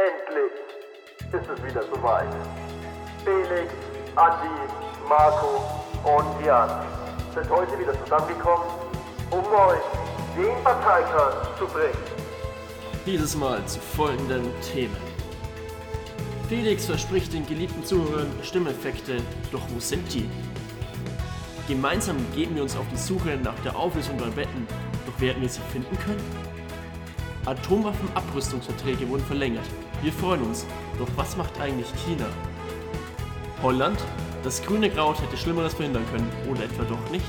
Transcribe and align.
Endlich 0.00 0.52
ist 1.34 1.50
es 1.50 1.62
wieder 1.62 1.82
soweit. 1.82 2.28
Felix, 3.22 3.70
Andi, 4.16 4.48
Marco 5.06 5.62
und 6.04 6.44
Jan 6.46 6.70
sind 7.34 7.50
heute 7.50 7.78
wieder 7.78 7.92
zusammengekommen, 8.04 8.66
um 9.30 9.40
euch 9.40 9.82
den 10.36 10.64
Parteikern 10.64 11.46
zu 11.58 11.66
bringen. 11.66 11.98
Dieses 13.04 13.36
Mal 13.36 13.62
zu 13.66 13.78
folgenden 13.78 14.48
Themen. 14.72 14.96
Felix 16.48 16.86
verspricht 16.86 17.34
den 17.34 17.46
geliebten 17.46 17.84
Zuhörern 17.84 18.32
Stimmeffekte, 18.42 19.18
doch 19.52 19.62
wo 19.68 19.80
sind 19.80 20.12
die? 20.14 20.30
Gemeinsam 21.68 22.16
geben 22.34 22.54
wir 22.54 22.62
uns 22.62 22.76
auf 22.76 22.86
die 22.90 22.96
Suche 22.96 23.36
nach 23.42 23.58
der 23.64 23.76
Auflösung 23.76 24.16
der 24.16 24.34
Wetten, 24.34 24.66
doch 25.06 25.20
werden 25.20 25.42
wir 25.42 25.48
sie 25.48 25.60
finden 25.72 25.98
können? 25.98 26.24
Atomwaffenabrüstungsverträge 27.44 29.08
wurden 29.08 29.24
verlängert. 29.24 29.66
Wir 30.02 30.12
freuen 30.14 30.42
uns, 30.42 30.64
doch 30.98 31.08
was 31.16 31.36
macht 31.36 31.60
eigentlich 31.60 31.88
China? 32.06 32.26
Holland? 33.62 33.98
Das 34.42 34.62
grüne 34.62 34.88
Kraut 34.88 35.20
hätte 35.20 35.36
Schlimmeres 35.36 35.74
verhindern 35.74 36.06
können, 36.10 36.30
oder 36.50 36.64
etwa 36.64 36.84
doch 36.84 37.10
nicht? 37.10 37.26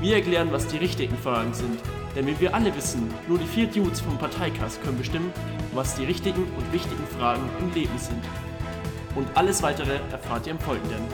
Wir 0.00 0.16
erklären, 0.16 0.50
was 0.50 0.66
die 0.66 0.78
richtigen 0.78 1.16
Fragen 1.18 1.54
sind, 1.54 1.80
denn 2.16 2.26
wie 2.26 2.40
wir 2.40 2.52
alle 2.52 2.74
wissen, 2.74 3.14
nur 3.28 3.38
die 3.38 3.46
vier 3.46 3.68
Dudes 3.68 4.00
vom 4.00 4.18
Parteikast 4.18 4.82
können 4.82 4.98
bestimmen, 4.98 5.32
was 5.72 5.94
die 5.94 6.04
richtigen 6.04 6.42
und 6.42 6.72
wichtigen 6.72 7.06
Fragen 7.16 7.48
im 7.60 7.72
Leben 7.72 7.96
sind. 7.98 8.24
Und 9.14 9.28
alles 9.36 9.62
weitere 9.62 10.00
erfahrt 10.10 10.48
ihr 10.48 10.54
im 10.54 10.58
Folgenden. 10.58 11.04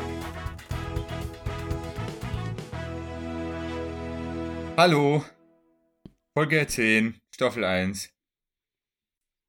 Hallo. 4.79 5.23
Folge 6.35 6.67
10, 6.67 7.21
Staffel 7.31 7.65
1. 7.65 8.09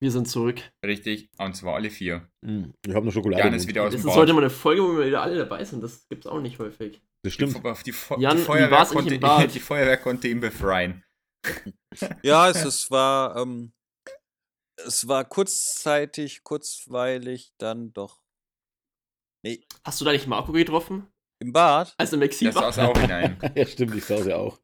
Wir 0.03 0.12
sind 0.12 0.27
zurück. 0.27 0.62
Richtig, 0.85 1.29
und 1.37 1.55
zwar 1.55 1.76
alle 1.76 1.90
vier. 1.90 2.27
Mm, 2.41 2.65
Ich 2.85 2.90
habe 2.93 3.04
eine 3.04 3.12
Schokolade. 3.13 3.41
Jan 3.41 3.54
ist 3.54 3.68
wieder 3.70 3.84
aus 3.84 3.93
Das 3.93 4.01
dem 4.01 4.10
ist 4.10 4.15
heute 4.18 4.34
mal 4.34 4.41
eine 4.41 4.49
Folge, 4.49 4.84
wo 4.84 4.98
wir 4.98 5.07
wieder 5.07 5.21
alle 5.21 5.37
dabei 5.37 5.63
sind. 5.63 5.82
Das 5.82 6.05
gibt's 6.10 6.27
auch 6.27 6.41
nicht 6.41 6.60
häufig. 6.60 7.01
Das 7.23 7.32
Die, 7.32 7.32
stimmt. 7.32 7.54
Fe- 7.54 7.73
die, 7.85 7.93
Fe- 7.93 8.18
Jan, 8.20 8.35
die, 8.35 8.43
Feuerwehr 8.43 8.85
konnte, 8.85 9.15
im 9.15 9.21
Bad? 9.21 9.55
die 9.55 9.62
Feuerwehr 9.62 9.95
konnte 9.98 10.27
ihn 10.27 10.41
befreien. 10.41 11.04
Ja, 12.23 12.49
es, 12.49 12.65
es 12.65 12.90
war, 12.91 13.37
ähm, 13.37 13.71
es 14.77 15.07
war 15.07 15.23
kurzzeitig, 15.23 16.43
kurzweilig, 16.43 17.54
dann 17.57 17.93
doch. 17.93 18.21
Nee, 19.45 19.63
Hast 19.85 20.01
du 20.01 20.05
da 20.05 20.12
nicht 20.12 20.27
Marco 20.27 20.51
getroffen? 20.51 21.07
im 21.40 21.54
Bad. 21.54 21.93
Als 21.98 22.12
im 22.13 22.21
Exil 22.23 22.54
war? 22.55 22.73
saß 22.73 22.79
auch 22.79 22.98
hinein. 22.99 23.38
ja, 23.55 23.65
stimmt, 23.67 23.95
ich 23.95 24.04
saß 24.05 24.26
ja 24.26 24.35
auch. 24.38 24.60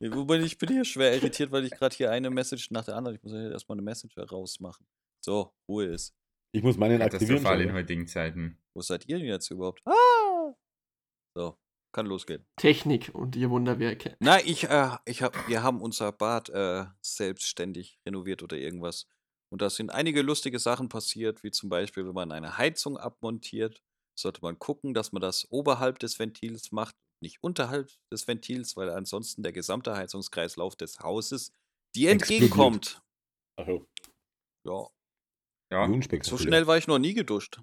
Wobei 0.00 0.40
ich 0.40 0.56
bin 0.56 0.70
hier 0.70 0.84
schwer 0.84 1.14
irritiert, 1.14 1.52
weil 1.52 1.64
ich 1.64 1.72
gerade 1.72 1.94
hier 1.94 2.10
eine 2.10 2.30
Message 2.30 2.70
nach 2.70 2.84
der 2.84 2.96
anderen. 2.96 3.16
Ich 3.16 3.22
muss 3.22 3.32
ja 3.32 3.50
erstmal 3.50 3.76
eine 3.76 3.82
Message 3.82 4.16
rausmachen. 4.16 4.86
So, 5.22 5.52
Ruhe 5.68 5.86
ist. 5.86 6.14
Ich 6.52 6.62
muss 6.62 6.78
meinen 6.78 7.02
aktivieren. 7.02 7.36
Katastrophal 7.36 7.60
in 7.60 7.72
heutigen 7.72 8.06
Zeiten. 8.06 8.58
Wo 8.74 8.80
seid 8.80 9.06
ihr 9.08 9.18
denn 9.18 9.26
jetzt 9.26 9.50
überhaupt? 9.50 9.82
Ah! 9.86 10.54
So, 11.36 11.58
kann 11.92 12.06
losgehen. 12.06 12.46
Technik 12.56 13.10
und 13.14 13.36
ihr 13.36 13.50
Wunderwerke. 13.50 14.16
Nein, 14.20 14.42
ich, 14.46 14.64
äh, 14.64 14.96
ich 15.04 15.22
hab, 15.22 15.48
wir 15.48 15.62
haben 15.62 15.82
unser 15.82 16.12
Bad 16.12 16.48
äh, 16.48 16.86
selbstständig 17.02 18.00
renoviert 18.06 18.42
oder 18.42 18.56
irgendwas. 18.56 19.06
Und 19.52 19.62
da 19.62 19.68
sind 19.68 19.90
einige 19.90 20.22
lustige 20.22 20.58
Sachen 20.58 20.88
passiert, 20.88 21.42
wie 21.42 21.50
zum 21.50 21.68
Beispiel, 21.68 22.06
wenn 22.06 22.14
man 22.14 22.32
eine 22.32 22.56
Heizung 22.56 22.96
abmontiert, 22.96 23.82
sollte 24.18 24.40
man 24.42 24.58
gucken, 24.58 24.94
dass 24.94 25.12
man 25.12 25.20
das 25.20 25.46
oberhalb 25.50 25.98
des 25.98 26.18
Ventils 26.18 26.72
macht, 26.72 26.96
nicht 27.22 27.42
unterhalb 27.42 27.90
des 28.12 28.26
Ventils, 28.26 28.76
weil 28.76 28.90
ansonsten 28.90 29.42
der 29.42 29.52
gesamte 29.52 29.96
Heizungskreislauf 29.96 30.76
des 30.76 31.00
Hauses 31.00 31.52
dir 31.94 32.10
entgegenkommt. 32.10 33.02
Ach 33.58 33.66
so, 33.66 33.86
Ja, 35.70 35.88
Ja, 35.88 36.22
so 36.22 36.38
schnell 36.38 36.66
war 36.66 36.78
ich 36.78 36.86
noch 36.86 36.98
nie 36.98 37.14
geduscht. 37.14 37.60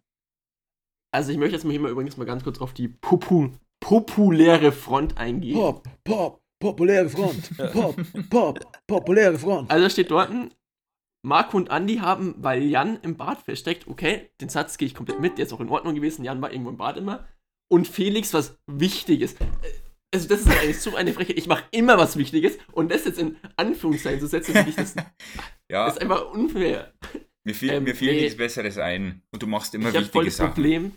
Also 1.14 1.32
ich 1.32 1.38
möchte 1.38 1.56
jetzt 1.56 1.64
mal 1.64 1.72
hier 1.72 1.80
mal 1.80 1.92
übrigens 1.92 2.18
mal 2.18 2.26
ganz 2.26 2.44
kurz 2.44 2.60
auf 2.60 2.74
die 2.74 2.90
Popu 2.90 3.52
populäre 3.80 4.72
Front 4.72 5.18
eingehen. 5.18 5.56
Pop, 5.56 5.88
pop, 6.04 6.42
populäre 6.60 7.10
Front. 7.10 7.58
Pop, 7.72 7.96
pop, 8.30 8.60
populäre 8.88 9.38
Front. 9.38 9.70
Also 9.70 9.86
da 9.86 9.90
steht 9.90 10.12
dort, 10.12 10.32
Marco 11.24 11.58
und 11.58 11.70
Andy 11.70 11.98
haben, 11.98 12.36
weil 12.38 12.64
Jan 12.64 13.00
im 13.02 13.18
Bad 13.18 13.42
versteckt, 13.42 13.88
okay, 13.88 14.32
den 14.42 14.50
Satz 14.50 14.78
gehe 14.78 14.88
ich 14.88 14.96
komplett 14.96 15.20
mit, 15.20 15.38
der 15.38 15.46
ist 15.46 15.54
auch 15.54 15.60
in 15.60 15.70
Ordnung 15.70 15.96
gewesen, 15.96 16.24
Jan 16.24 16.42
war 16.42 16.52
irgendwo 16.52 16.70
im 16.70 16.78
Bad 16.78 16.98
immer. 16.98 17.28
Und 17.70 17.88
Felix 17.88 18.34
was 18.34 18.58
Wichtiges. 18.68 19.36
Also 20.14 20.30
das 20.30 20.42
ist 20.42 20.50
eigentlich 20.50 20.80
so 20.80 20.96
eine 20.96 21.14
Frechheit, 21.14 21.38
ich 21.38 21.48
mache 21.48 21.66
immer 21.72 21.98
was 21.98 22.18
Wichtiges 22.18 22.58
und 22.72 22.92
das 22.92 23.06
jetzt 23.06 23.20
in 23.20 23.36
Anführungszeichen 23.58 24.22
zu 24.22 24.28
setzen, 24.28 24.54
finde 24.54 24.70
ich, 24.70 24.76
das, 24.76 24.94
das 24.96 25.06
ja 25.70 25.88
ist 25.88 26.02
einfach 26.02 26.32
unfair. 26.32 26.94
mir, 27.44 27.54
fiel, 27.54 27.72
ähm, 27.72 27.84
mir 27.84 27.94
fiel 27.94 28.14
nee. 28.14 28.22
nichts 28.22 28.38
Besseres 28.38 28.78
ein. 28.78 29.22
Und 29.32 29.44
du 29.44 29.48
machst 29.48 29.76
immer 29.76 29.90
Ich 29.90 29.96
habe 29.96 30.06
voll 30.06 30.26
wichtige 30.26 30.26
das 30.26 30.38
Sachen. 30.38 30.54
Problem, 30.54 30.92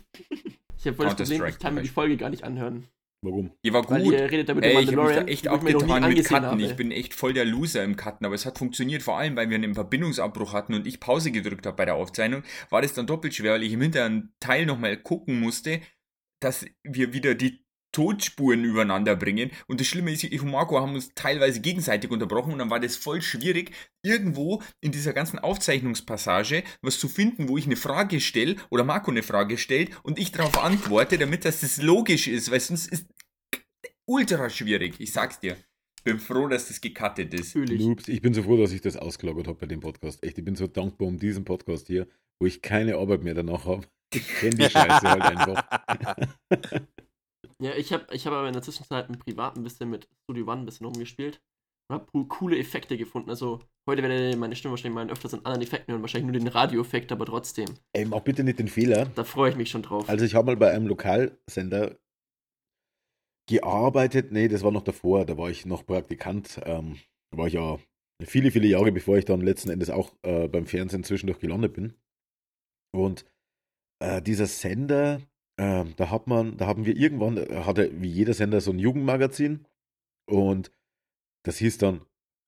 ich 0.77 0.87
habe 0.87 0.95
voll 0.95 1.05
das 1.07 1.15
Problem, 1.15 1.45
ich 1.45 1.59
kann 1.59 1.75
mir 1.75 1.81
die 1.81 1.89
Folge 1.89 2.15
gar 2.15 2.29
nicht 2.29 2.45
anhören. 2.45 2.87
Warum? 3.23 3.51
Die 3.63 3.71
war 3.71 3.87
Weil 3.87 4.03
gut. 4.03 4.13
ihr 4.13 4.31
redet 4.31 4.49
da 4.49 4.55
mit 4.55 4.63
Ey, 4.63 4.71
dem 4.71 4.79
ich 4.79 4.95
habe 4.95 5.07
mich 5.07 5.15
da 5.15 5.23
echt 5.25 5.47
abgetan 5.47 6.09
mit 6.09 6.25
Cutten. 6.25 6.45
habe. 6.45 6.61
Ich 6.63 6.75
bin 6.75 6.91
echt 6.91 7.13
voll 7.13 7.33
der 7.33 7.45
Loser 7.45 7.83
im 7.83 7.95
Cutten, 7.95 8.25
aber 8.25 8.33
es 8.33 8.47
hat 8.47 8.57
funktioniert, 8.57 9.03
vor 9.03 9.19
allem, 9.19 9.35
weil 9.35 9.49
wir 9.49 9.55
einen 9.57 9.75
Verbindungsabbruch 9.75 10.53
hatten 10.53 10.73
und 10.73 10.87
ich 10.87 10.99
Pause 10.99 11.31
gedrückt 11.31 11.67
habe 11.67 11.77
bei 11.77 11.85
der 11.85 11.95
Aufzeichnung, 11.95 12.41
war 12.71 12.81
das 12.81 12.93
dann 12.93 13.05
doppelt 13.05 13.35
schwer, 13.35 13.53
weil 13.53 13.63
ich 13.63 13.73
im 13.73 13.81
hinteren 13.81 14.33
Teil 14.39 14.65
nochmal 14.65 14.97
gucken 14.97 15.39
musste, 15.39 15.81
dass 16.41 16.65
wir 16.83 17.13
wieder 17.13 17.35
die 17.35 17.63
Todspuren 17.91 18.63
übereinander 18.63 19.15
bringen. 19.15 19.51
Und 19.67 19.79
das 19.79 19.87
Schlimme 19.87 20.11
ist, 20.11 20.23
ich 20.23 20.41
und 20.41 20.51
Marco 20.51 20.79
haben 20.79 20.95
uns 20.95 21.13
teilweise 21.13 21.59
gegenseitig 21.59 22.09
unterbrochen 22.09 22.53
und 22.53 22.59
dann 22.59 22.69
war 22.69 22.79
das 22.79 22.95
voll 22.95 23.21
schwierig, 23.21 23.71
irgendwo 24.03 24.61
in 24.79 24.91
dieser 24.91 25.13
ganzen 25.13 25.39
Aufzeichnungspassage 25.39 26.63
was 26.81 26.99
zu 26.99 27.09
finden, 27.09 27.49
wo 27.49 27.57
ich 27.57 27.65
eine 27.65 27.75
Frage 27.75 28.19
stelle 28.19 28.55
oder 28.69 28.83
Marco 28.83 29.11
eine 29.11 29.23
Frage 29.23 29.57
stellt 29.57 29.91
und 30.03 30.19
ich 30.19 30.31
darauf 30.31 30.63
antworte, 30.63 31.17
damit 31.17 31.45
das, 31.45 31.61
das 31.61 31.81
logisch 31.81 32.27
ist, 32.27 32.49
weil 32.51 32.59
sonst 32.59 32.87
ist 32.87 33.07
ultra 34.05 34.49
schwierig. 34.49 34.95
Ich 34.99 35.11
sag's 35.11 35.39
dir. 35.39 35.57
Bin 36.03 36.19
froh, 36.19 36.47
dass 36.47 36.67
das 36.67 36.81
gecuttet 36.81 37.31
ist. 37.33 37.55
Noobs, 37.55 38.07
ich 38.07 38.21
bin 38.21 38.33
so 38.33 38.41
froh, 38.41 38.57
dass 38.57 38.71
ich 38.71 38.81
das 38.81 38.97
ausgelagert 38.97 39.47
habe 39.47 39.59
bei 39.59 39.67
dem 39.67 39.81
Podcast. 39.81 40.23
Echt, 40.23 40.37
ich 40.37 40.43
bin 40.43 40.55
so 40.55 40.65
dankbar 40.65 41.07
um 41.07 41.19
diesen 41.19 41.45
Podcast 41.45 41.85
hier, 41.87 42.07
wo 42.39 42.47
ich 42.47 42.63
keine 42.63 42.95
Arbeit 42.95 43.23
mehr 43.23 43.35
danach 43.35 43.65
habe. 43.65 43.85
Ich 44.15 44.27
kenne 44.27 44.55
die 44.55 44.69
Scheiße 44.69 45.09
halt 45.09 45.21
einfach. 45.21 45.63
Ja, 47.61 47.75
ich 47.75 47.93
habe 47.93 48.07
ich 48.11 48.25
hab 48.25 48.33
aber 48.33 48.47
in 48.47 48.53
der 48.53 48.63
Zwischenzeit 48.63 49.07
im 49.07 49.19
Privat 49.19 49.55
ein 49.55 49.63
bisschen 49.63 49.89
mit 49.89 50.09
Studio 50.23 50.51
One 50.51 50.61
ein 50.61 50.65
bisschen 50.65 50.87
rumgespielt 50.87 51.41
und 51.87 51.95
habe 51.95 52.27
coole 52.27 52.57
Effekte 52.57 52.97
gefunden. 52.97 53.29
Also 53.29 53.59
heute 53.87 54.01
werdet 54.01 54.33
ihr 54.33 54.37
meine 54.37 54.55
Stimme 54.55 54.71
wahrscheinlich 54.71 54.95
mal 54.95 55.09
öfters 55.11 55.33
in 55.33 55.45
anderen 55.45 55.61
Effekten 55.61 55.91
hören, 55.91 56.01
wahrscheinlich 56.01 56.31
nur 56.31 56.39
den 56.39 56.47
Radioeffekt, 56.47 57.11
aber 57.11 57.25
trotzdem. 57.25 57.67
Ey, 57.93 58.05
mach 58.05 58.21
bitte 58.21 58.43
nicht 58.43 58.57
den 58.57 58.67
Fehler. 58.67 59.05
Da 59.15 59.23
freue 59.23 59.51
ich 59.51 59.57
mich 59.57 59.69
schon 59.69 59.83
drauf. 59.83 60.09
Also 60.09 60.25
ich 60.25 60.33
habe 60.33 60.47
mal 60.47 60.57
bei 60.57 60.71
einem 60.71 60.87
Lokalsender 60.87 61.97
gearbeitet. 63.47 64.31
Nee, 64.31 64.47
das 64.47 64.63
war 64.63 64.71
noch 64.71 64.83
davor. 64.83 65.25
Da 65.25 65.37
war 65.37 65.51
ich 65.51 65.65
noch 65.65 65.85
Praktikant. 65.85 66.59
Ähm, 66.65 66.97
da 67.31 67.37
war 67.37 67.47
ich 67.47 67.53
ja 67.53 67.77
viele, 68.23 68.49
viele 68.49 68.67
Jahre, 68.67 68.91
bevor 68.91 69.17
ich 69.17 69.25
dann 69.25 69.41
letzten 69.41 69.69
Endes 69.69 69.91
auch 69.91 70.15
äh, 70.23 70.47
beim 70.47 70.65
Fernsehen 70.65 71.03
zwischendurch 71.03 71.39
gelandet 71.39 71.73
bin. 71.73 71.93
Und 72.91 73.25
äh, 74.01 74.21
dieser 74.21 74.47
Sender, 74.47 75.21
äh, 75.57 75.85
da 75.95 76.09
hat 76.09 76.27
man, 76.27 76.57
da 76.57 76.67
haben 76.67 76.85
wir 76.85 76.95
irgendwann, 76.97 77.37
äh, 77.37 77.63
hatte 77.63 77.91
wie 78.01 78.09
jeder 78.09 78.33
Sender 78.33 78.61
so 78.61 78.71
ein 78.71 78.79
Jugendmagazin 78.79 79.65
und 80.29 80.71
das 81.43 81.57
hieß 81.57 81.77
dann, 81.77 82.01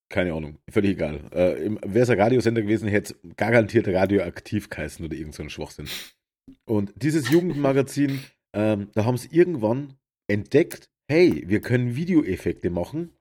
keine 0.10 0.34
Ahnung, 0.34 0.58
völlig 0.70 0.92
egal. 0.92 1.22
Äh, 1.32 1.70
Wäre 1.82 2.04
es 2.04 2.10
ein 2.10 2.20
Radiosender 2.20 2.62
gewesen, 2.62 2.88
hätte 2.88 3.14
es 3.14 3.36
garantiert 3.36 3.88
radioaktiv 3.88 4.70
geheißen 4.70 5.06
oder 5.06 5.16
irgend 5.16 5.36
so 5.36 5.44
ein 5.44 5.50
Schwachsinn. 5.50 5.88
Und 6.66 6.94
dieses 6.96 7.30
Jugendmagazin, 7.30 8.20
ähm, 8.56 8.90
da 8.94 9.06
haben 9.06 9.18
sie 9.18 9.30
irgendwann 9.32 9.98
entdeckt, 10.28 10.90
hey, 11.10 11.44
wir 11.48 11.62
können 11.62 11.96
Videoeffekte 11.96 12.70
machen. 12.70 13.16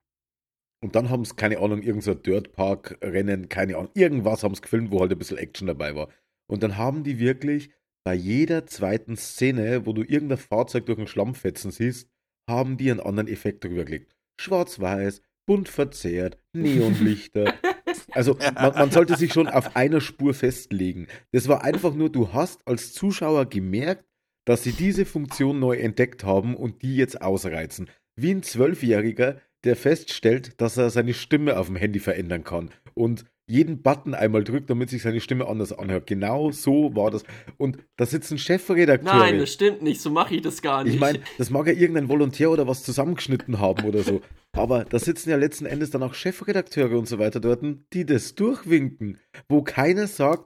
Und 0.82 0.96
dann 0.96 1.10
haben 1.10 1.24
sie, 1.24 1.36
keine 1.36 1.58
Ahnung, 1.58 1.82
irgend 1.82 2.02
so 2.02 2.12
Dirtpark-Rennen, 2.12 3.48
keine 3.48 3.76
Ahnung, 3.76 3.90
irgendwas 3.94 4.42
haben 4.42 4.54
sie 4.54 4.62
gefilmt, 4.62 4.90
wo 4.90 5.00
halt 5.00 5.12
ein 5.12 5.18
bisschen 5.18 5.38
Action 5.38 5.68
dabei 5.68 5.94
war. 5.94 6.08
Und 6.50 6.62
dann 6.62 6.76
haben 6.76 7.04
die 7.04 7.18
wirklich 7.18 7.70
bei 8.04 8.14
jeder 8.14 8.66
zweiten 8.66 9.16
Szene, 9.16 9.86
wo 9.86 9.92
du 9.92 10.02
irgendein 10.02 10.38
Fahrzeug 10.38 10.86
durch 10.86 10.98
den 10.98 11.06
Schlamm 11.06 11.34
fetzen 11.34 11.70
siehst, 11.70 12.08
haben 12.48 12.76
die 12.76 12.90
einen 12.90 13.00
anderen 13.00 13.28
Effekt 13.28 13.64
drüber 13.64 13.84
gelegt. 13.84 14.16
Schwarz-Weiß, 14.40 15.22
bunt 15.46 15.68
verzerrt, 15.68 16.38
Neonlichter. 16.52 17.54
Also 18.10 18.36
man, 18.54 18.74
man 18.74 18.90
sollte 18.90 19.16
sich 19.16 19.32
schon 19.32 19.48
auf 19.48 19.74
einer 19.74 20.00
Spur 20.00 20.34
festlegen. 20.34 21.06
Das 21.30 21.48
war 21.48 21.64
einfach 21.64 21.94
nur, 21.94 22.10
du 22.10 22.32
hast 22.32 22.66
als 22.66 22.92
Zuschauer 22.92 23.46
gemerkt, 23.46 24.04
dass 24.44 24.62
sie 24.62 24.72
diese 24.72 25.06
Funktion 25.06 25.60
neu 25.60 25.76
entdeckt 25.76 26.24
haben 26.24 26.54
und 26.54 26.82
die 26.82 26.96
jetzt 26.96 27.22
ausreizen. 27.22 27.88
Wie 28.16 28.32
ein 28.32 28.42
Zwölfjähriger, 28.42 29.40
der 29.64 29.76
feststellt, 29.76 30.60
dass 30.60 30.76
er 30.76 30.90
seine 30.90 31.14
Stimme 31.14 31.58
auf 31.58 31.68
dem 31.68 31.76
Handy 31.76 32.00
verändern 32.00 32.44
kann. 32.44 32.70
Und 32.94 33.24
jeden 33.52 33.82
Button 33.82 34.14
einmal 34.14 34.42
drückt, 34.44 34.70
damit 34.70 34.90
sich 34.90 35.02
seine 35.02 35.20
Stimme 35.20 35.46
anders 35.46 35.72
anhört. 35.72 36.06
Genau 36.06 36.50
so 36.50 36.94
war 36.96 37.10
das. 37.10 37.22
Und 37.58 37.78
da 37.96 38.06
sitzen 38.06 38.38
Chefredakteure. 38.38 39.18
Nein, 39.18 39.38
das 39.38 39.52
stimmt 39.52 39.82
nicht, 39.82 40.00
so 40.00 40.10
mache 40.10 40.34
ich 40.36 40.42
das 40.42 40.62
gar 40.62 40.84
nicht. 40.84 40.94
Ich 40.94 41.00
meine, 41.00 41.20
das 41.38 41.50
mag 41.50 41.66
ja 41.66 41.72
irgendein 41.74 42.08
Volontär 42.08 42.50
oder 42.50 42.66
was 42.66 42.82
zusammengeschnitten 42.82 43.60
haben 43.60 43.84
oder 43.84 44.02
so. 44.02 44.22
Aber 44.52 44.84
da 44.84 44.98
sitzen 44.98 45.30
ja 45.30 45.36
letzten 45.36 45.66
Endes 45.66 45.90
dann 45.90 46.02
auch 46.02 46.14
Chefredakteure 46.14 46.98
und 46.98 47.06
so 47.06 47.18
weiter 47.18 47.40
dort, 47.40 47.62
die 47.92 48.04
das 48.06 48.34
durchwinken, 48.34 49.18
wo 49.48 49.62
keiner 49.62 50.06
sagt, 50.06 50.44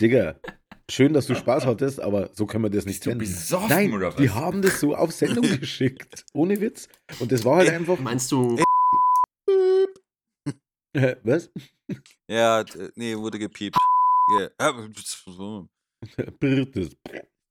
Digga, 0.00 0.36
schön, 0.90 1.12
dass 1.12 1.26
du 1.26 1.34
Spaß 1.34 1.66
hattest, 1.66 2.00
aber 2.00 2.30
so 2.32 2.46
können 2.46 2.64
wir 2.64 2.70
das 2.70 2.86
nicht 2.86 3.02
senden. 3.02 3.18
besoffen 3.18 3.68
Nein, 3.68 3.92
oder 3.92 4.08
was? 4.08 4.16
die 4.16 4.30
haben 4.30 4.62
das 4.62 4.80
so 4.80 4.94
auf 4.94 5.12
Sendung 5.12 5.44
geschickt. 5.60 6.24
Ohne 6.32 6.60
Witz. 6.60 6.88
Und 7.18 7.32
das 7.32 7.44
war 7.44 7.56
halt 7.56 7.70
einfach. 7.70 7.98
Meinst 7.98 8.30
du, 8.32 8.56
Äh, 8.56 8.62
Was? 10.94 11.50
Ja, 12.28 12.64
nee, 12.96 13.16
wurde 13.16 13.38
gepiept. 13.38 13.76
Ja. 14.38 14.48
Das- 16.40 16.96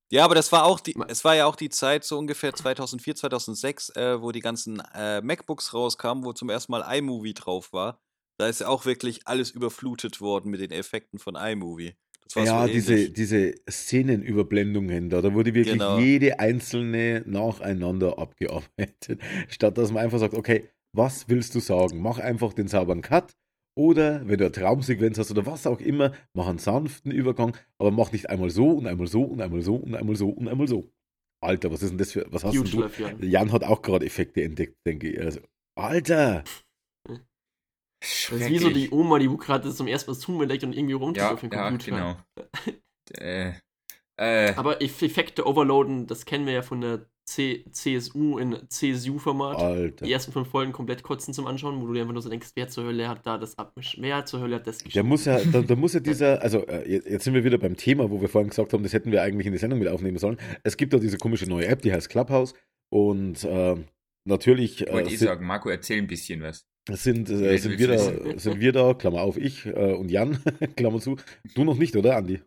Ja, 0.10 0.24
aber 0.24 0.36
das 0.36 0.52
war 0.54 0.64
auch 0.64 0.80
die, 0.80 0.96
es 1.10 1.26
war 1.26 1.36
ja 1.36 1.46
auch 1.48 1.58
die 1.58 1.70
Zeit 1.70 2.06
so 2.06 2.18
ungefähr 2.18 2.54
2004, 2.54 3.16
2006, 3.16 3.90
äh, 3.98 4.22
wo 4.22 4.32
die 4.32 4.40
ganzen 4.40 4.82
äh, 4.96 5.20
MacBooks 5.22 5.74
rauskamen, 5.74 6.24
wo 6.24 6.32
zum 6.32 6.50
ersten 6.50 6.72
Mal 6.72 6.82
iMovie 6.98 7.34
drauf 7.34 7.74
war. 7.74 8.00
Da 8.40 8.48
ist 8.48 8.62
ja 8.62 8.68
auch 8.70 8.86
wirklich 8.86 9.22
alles 9.28 9.52
überflutet 9.52 10.22
worden 10.22 10.50
mit 10.52 10.62
den 10.62 10.72
Effekten 10.72 11.20
von 11.20 11.36
iMovie. 11.36 11.96
Ja, 12.36 12.68
so 12.68 12.72
diese, 12.72 13.10
diese 13.10 13.54
Szenenüberblendungen 13.70 15.10
da, 15.10 15.22
da 15.22 15.34
wurde 15.34 15.54
wirklich 15.54 15.74
Genau. 15.74 15.98
jede 16.00 16.40
einzelne 16.40 17.24
nacheinander 17.26 18.18
abgearbeitet. 18.20 19.22
Statt 19.50 19.78
dass 19.78 19.92
man 19.92 20.04
einfach 20.04 20.20
sagt, 20.20 20.34
okay, 20.36 20.70
was 20.98 21.30
willst 21.30 21.56
du 21.56 21.60
sagen? 21.60 22.02
Mach 22.02 22.20
einfach 22.20 22.54
den 22.54 22.68
sauberen 22.68 23.02
Cut. 23.02 23.34
Oder 23.78 24.28
wenn 24.28 24.40
du 24.40 24.46
eine 24.46 24.52
Traumsequenz 24.52 25.20
hast 25.20 25.30
oder 25.30 25.46
was 25.46 25.68
auch 25.68 25.80
immer, 25.80 26.12
mach 26.34 26.48
einen 26.48 26.58
sanften 26.58 27.12
Übergang, 27.12 27.56
aber 27.80 27.92
mach 27.92 28.12
nicht 28.12 28.30
einmal 28.30 28.50
so 28.50 28.72
und 28.72 28.88
einmal 28.88 29.06
so 29.08 29.22
und 29.24 29.40
einmal 29.40 29.62
so 29.62 29.76
und 29.76 29.94
einmal 29.96 30.16
so 30.16 30.30
und 30.30 30.48
einmal 30.48 30.68
so. 30.68 30.92
Alter, 31.44 31.72
was 31.72 31.84
ist 31.84 31.92
denn 31.92 32.00
das 32.00 32.12
für, 32.12 32.26
was 32.32 32.44
hast 32.44 32.58
Huge 32.58 32.70
denn 32.70 32.72
du? 32.72 32.82
Love, 32.88 33.02
Jan. 33.04 33.22
Jan 33.24 33.52
hat 33.52 33.64
auch 33.64 33.84
gerade 33.84 34.06
Effekte 34.08 34.42
entdeckt, 34.44 34.78
denke 34.88 35.12
ich. 35.12 35.20
Also, 35.22 35.42
Alter! 35.78 36.44
Das 38.00 38.32
ist 38.32 38.50
wie 38.50 38.58
so 38.58 38.70
die 38.70 38.90
Oma, 38.92 39.20
die 39.20 39.28
gerade 39.28 39.74
zum 39.74 39.88
ersten 39.88 40.12
Mal 40.12 40.16
Zoom 40.16 40.42
entdeckt 40.42 40.64
und 40.64 40.76
irgendwie 40.76 40.94
runter 40.94 41.22
Ja, 41.22 41.34
auf 41.34 41.42
den 41.42 41.52
ja, 41.52 41.70
Computer. 41.70 42.26
genau. 42.36 42.78
äh, 43.20 43.54
äh, 44.20 44.54
Aber 44.56 44.82
Eff- 44.82 45.04
Effekte 45.04 45.46
overloaden, 45.46 46.08
das 46.08 46.26
kennen 46.26 46.46
wir 46.48 46.54
ja 46.54 46.62
von 46.64 46.82
der 46.82 47.06
C 47.28 47.66
CSU 47.72 48.38
in 48.38 48.58
CSU-Format. 48.70 50.00
Die 50.02 50.12
ersten 50.12 50.32
fünf 50.32 50.48
Folgen 50.48 50.72
komplett 50.72 51.04
kotzen 51.04 51.34
zum 51.34 51.46
Anschauen, 51.46 51.82
wo 51.82 51.88
du 51.88 51.94
dir 51.94 52.02
einfach 52.02 52.14
nur 52.14 52.22
so 52.22 52.30
denkst, 52.30 52.48
wer 52.56 52.70
zur 52.70 52.86
Hölle 52.86 53.10
hat 53.10 53.26
da 53.28 53.38
das 53.38 53.58
abmischen, 53.60 54.02
wer 54.02 54.26
zur 54.26 54.40
Hölle 54.40 54.56
hat 54.56 54.66
das 54.66 54.78
Der 54.78 54.86
geschrieben? 54.86 55.10
muss 55.10 55.26
ja, 55.26 55.40
da, 55.44 55.62
da 55.62 55.76
muss 55.76 55.94
ja 55.94 56.00
dieser, 56.00 56.42
also 56.42 56.66
äh, 56.68 56.90
jetzt 56.90 57.08
jetzt 57.08 57.26
sind 57.26 57.34
wir 57.34 57.44
wieder 57.44 57.58
beim 57.58 57.76
Thema, 57.76 58.10
wo 58.10 58.22
wir 58.22 58.30
vorhin 58.30 58.50
gesagt 58.50 58.72
haben, 58.72 58.82
das 58.82 58.94
hätten 58.94 59.12
wir 59.12 59.22
eigentlich 59.24 59.46
in 59.46 59.52
die 59.52 59.60
Sendung 59.60 59.80
mit 59.80 59.90
aufnehmen 59.90 60.18
sollen. 60.18 60.38
Es 60.64 60.78
gibt 60.78 60.94
da 60.94 61.00
diese 61.00 61.18
komische 61.18 61.48
neue 61.50 61.68
App, 61.68 61.82
die 61.82 61.92
heißt 61.92 62.10
Clubhouse 62.10 62.54
und 62.90 63.44
äh, 63.44 63.76
natürlich 64.24 64.88
wollte 64.90 65.10
äh, 65.10 65.14
ich 65.14 65.20
sind, 65.20 65.28
sagen, 65.28 65.46
Marco, 65.46 65.70
erzähl 65.70 65.98
ein 65.98 66.08
bisschen 66.08 66.42
was. 66.42 66.66
sind, 66.90 67.30
äh, 67.30 67.58
sind, 67.58 67.78
wir 67.78 67.88
da, 67.90 68.40
sind 68.40 68.62
wir 68.62 68.72
da, 68.72 68.94
Klammer 68.94 69.22
auf, 69.22 69.36
ich 69.36 69.66
äh, 69.66 69.94
und 69.94 70.10
Jan, 70.10 70.40
Klammer 70.78 71.02
zu. 71.02 71.18
Du 71.56 71.66
noch 71.66 71.78
nicht, 71.78 71.98
oder, 71.98 72.16
Andi? 72.16 72.40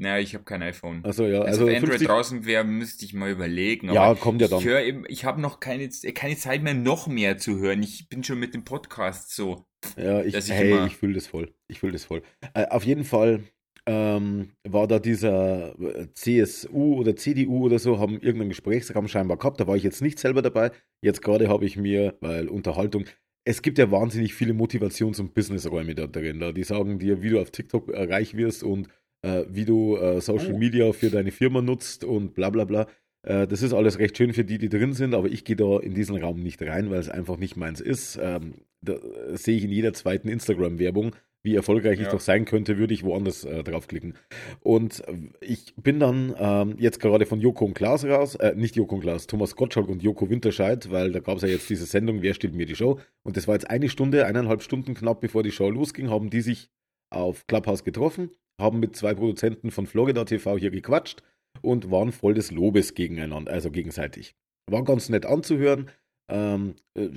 Naja, 0.00 0.18
ich 0.18 0.34
habe 0.34 0.44
kein 0.44 0.62
iPhone. 0.62 1.04
Achso, 1.04 1.26
ja, 1.26 1.42
Also, 1.42 1.66
also, 1.66 1.66
Android 1.66 1.90
50, 1.90 2.06
draußen 2.08 2.46
wäre, 2.46 2.64
müsste 2.64 3.04
ich 3.04 3.12
mal 3.12 3.30
überlegen. 3.30 3.92
Ja, 3.92 4.14
kommt 4.14 4.40
ja 4.40 4.48
dann. 4.48 4.60
Ich 4.60 4.64
höre 4.64 4.82
eben, 4.82 5.04
ich 5.08 5.24
habe 5.26 5.40
noch 5.40 5.60
keine, 5.60 5.88
keine 6.14 6.36
Zeit 6.36 6.62
mehr, 6.62 6.74
noch 6.74 7.06
mehr 7.06 7.36
zu 7.36 7.58
hören. 7.58 7.82
Ich 7.82 8.08
bin 8.08 8.24
schon 8.24 8.38
mit 8.38 8.54
dem 8.54 8.64
Podcast 8.64 9.34
so. 9.34 9.66
Ja, 9.98 10.22
ich, 10.22 10.34
ich 10.34 10.50
hey, 10.50 10.72
immer- 10.72 10.86
ich 10.86 10.96
fühle 10.96 11.14
das 11.14 11.26
voll. 11.26 11.52
Ich 11.68 11.80
fühle 11.80 11.92
das 11.92 12.04
voll. 12.04 12.22
Äh, 12.54 12.66
auf 12.68 12.84
jeden 12.84 13.04
Fall 13.04 13.44
ähm, 13.86 14.52
war 14.66 14.86
da 14.86 14.98
dieser 14.98 15.78
äh, 15.80 16.08
CSU 16.14 16.96
oder 16.96 17.16
CDU 17.16 17.66
oder 17.66 17.78
so, 17.78 17.98
haben 17.98 18.14
irgendeinen 18.14 18.50
Gesprächsraum 18.50 19.08
scheinbar 19.08 19.36
gehabt. 19.36 19.60
Da 19.60 19.66
war 19.66 19.76
ich 19.76 19.82
jetzt 19.82 20.00
nicht 20.00 20.18
selber 20.18 20.42
dabei. 20.42 20.70
Jetzt 21.02 21.22
gerade 21.22 21.48
habe 21.48 21.64
ich 21.66 21.76
mir, 21.76 22.16
weil 22.20 22.48
Unterhaltung, 22.48 23.04
es 23.44 23.62
gibt 23.62 23.78
ja 23.78 23.90
wahnsinnig 23.90 24.34
viele 24.34 24.52
Motivations- 24.52 25.20
und 25.20 25.34
Businessräume 25.34 25.94
da 25.94 26.06
drin. 26.06 26.40
Da. 26.40 26.52
Die 26.52 26.62
sagen 26.62 26.98
dir, 26.98 27.22
wie 27.22 27.30
du 27.30 27.40
auf 27.40 27.50
TikTok 27.50 27.88
äh, 27.88 28.04
reich 28.04 28.36
wirst 28.36 28.62
und 28.62 28.88
äh, 29.22 29.44
wie 29.48 29.64
du 29.64 29.96
äh, 29.96 30.20
Social 30.20 30.54
Oh. 30.54 30.58
Media 30.58 30.92
für 30.92 31.10
deine 31.10 31.30
Firma 31.30 31.60
nutzt 31.62 32.04
und 32.04 32.34
bla 32.34 32.50
bla 32.50 32.64
bla. 32.64 32.86
Äh, 33.22 33.46
das 33.46 33.62
ist 33.62 33.72
alles 33.72 33.98
recht 33.98 34.16
schön 34.16 34.32
für 34.32 34.44
die, 34.44 34.58
die 34.58 34.68
drin 34.68 34.92
sind, 34.94 35.14
aber 35.14 35.28
ich 35.28 35.44
gehe 35.44 35.56
da 35.56 35.78
in 35.78 35.94
diesen 35.94 36.16
Raum 36.16 36.42
nicht 36.42 36.62
rein, 36.62 36.90
weil 36.90 37.00
es 37.00 37.08
einfach 37.10 37.36
nicht 37.36 37.56
meins 37.56 37.80
ist. 37.80 38.18
Ähm, 38.22 38.54
da 38.82 38.94
äh, 38.94 39.36
sehe 39.36 39.56
ich 39.56 39.64
in 39.64 39.70
jeder 39.70 39.92
zweiten 39.92 40.28
Instagram-Werbung, 40.28 41.14
wie 41.42 41.54
erfolgreich 41.54 41.98
ich 41.98 42.06
Ja. 42.06 42.12
doch 42.12 42.20
sein 42.20 42.44
könnte, 42.46 42.78
würde 42.78 42.92
ich 42.94 43.02
woanders 43.02 43.44
äh, 43.44 43.62
draufklicken. 43.62 44.14
Und 44.60 45.06
äh, 45.08 45.12
ich 45.42 45.74
bin 45.76 46.00
dann 46.00 46.34
ähm, 46.38 46.74
jetzt 46.78 46.98
gerade 47.00 47.26
von 47.26 47.40
Joko 47.40 47.64
und 47.66 47.74
Klaas 47.74 48.04
raus, 48.06 48.34
äh, 48.36 48.54
nicht 48.54 48.76
Joko 48.76 48.94
und 48.96 49.00
Klaas, 49.02 49.26
Thomas 49.26 49.54
Gottschalk 49.56 49.88
und 49.88 50.02
Joko 50.02 50.30
Winterscheid, 50.30 50.90
weil 50.90 51.12
da 51.12 51.20
gab 51.20 51.36
es 51.36 51.42
ja 51.42 51.48
jetzt 51.48 51.68
diese 51.68 51.84
Sendung, 51.86 52.22
wer 52.22 52.32
steht 52.34 52.54
mir 52.54 52.66
die 52.66 52.76
Show? 52.76 52.98
Und 53.22 53.36
das 53.36 53.46
war 53.48 53.54
jetzt 53.54 53.68
eine 53.68 53.88
Stunde, 53.90 54.24
eineinhalb 54.26 54.62
Stunden 54.62 54.94
knapp 54.94 55.20
bevor 55.20 55.42
die 55.42 55.52
Show 55.52 55.68
losging, 55.70 56.08
haben 56.10 56.30
die 56.30 56.40
sich 56.40 56.70
auf 57.10 57.46
Clubhouse 57.46 57.84
getroffen, 57.84 58.30
haben 58.60 58.80
mit 58.80 58.96
zwei 58.96 59.14
Produzenten 59.14 59.70
von 59.70 59.86
Florida 59.86 60.24
TV 60.24 60.58
hier 60.58 60.70
gequatscht 60.70 61.22
und 61.62 61.90
waren 61.90 62.12
voll 62.12 62.34
des 62.34 62.50
Lobes 62.50 62.94
gegeneinander, 62.94 63.52
also 63.52 63.70
gegenseitig. 63.70 64.34
War 64.70 64.84
ganz 64.84 65.08
nett 65.08 65.26
anzuhören. 65.26 65.90
Ähm, 66.30 66.74
äh, 66.94 67.08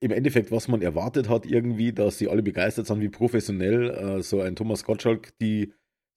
Im 0.00 0.10
Endeffekt, 0.10 0.50
was 0.50 0.68
man 0.68 0.82
erwartet 0.82 1.28
hat, 1.28 1.46
irgendwie, 1.46 1.92
dass 1.92 2.18
sie 2.18 2.28
alle 2.28 2.42
begeistert 2.42 2.86
sind, 2.86 3.00
wie 3.00 3.08
professionell 3.08 3.90
äh, 3.90 4.22
so 4.22 4.40
ein 4.40 4.56
Thomas 4.56 4.84
Gottschalk 4.84 5.36
die 5.40 5.72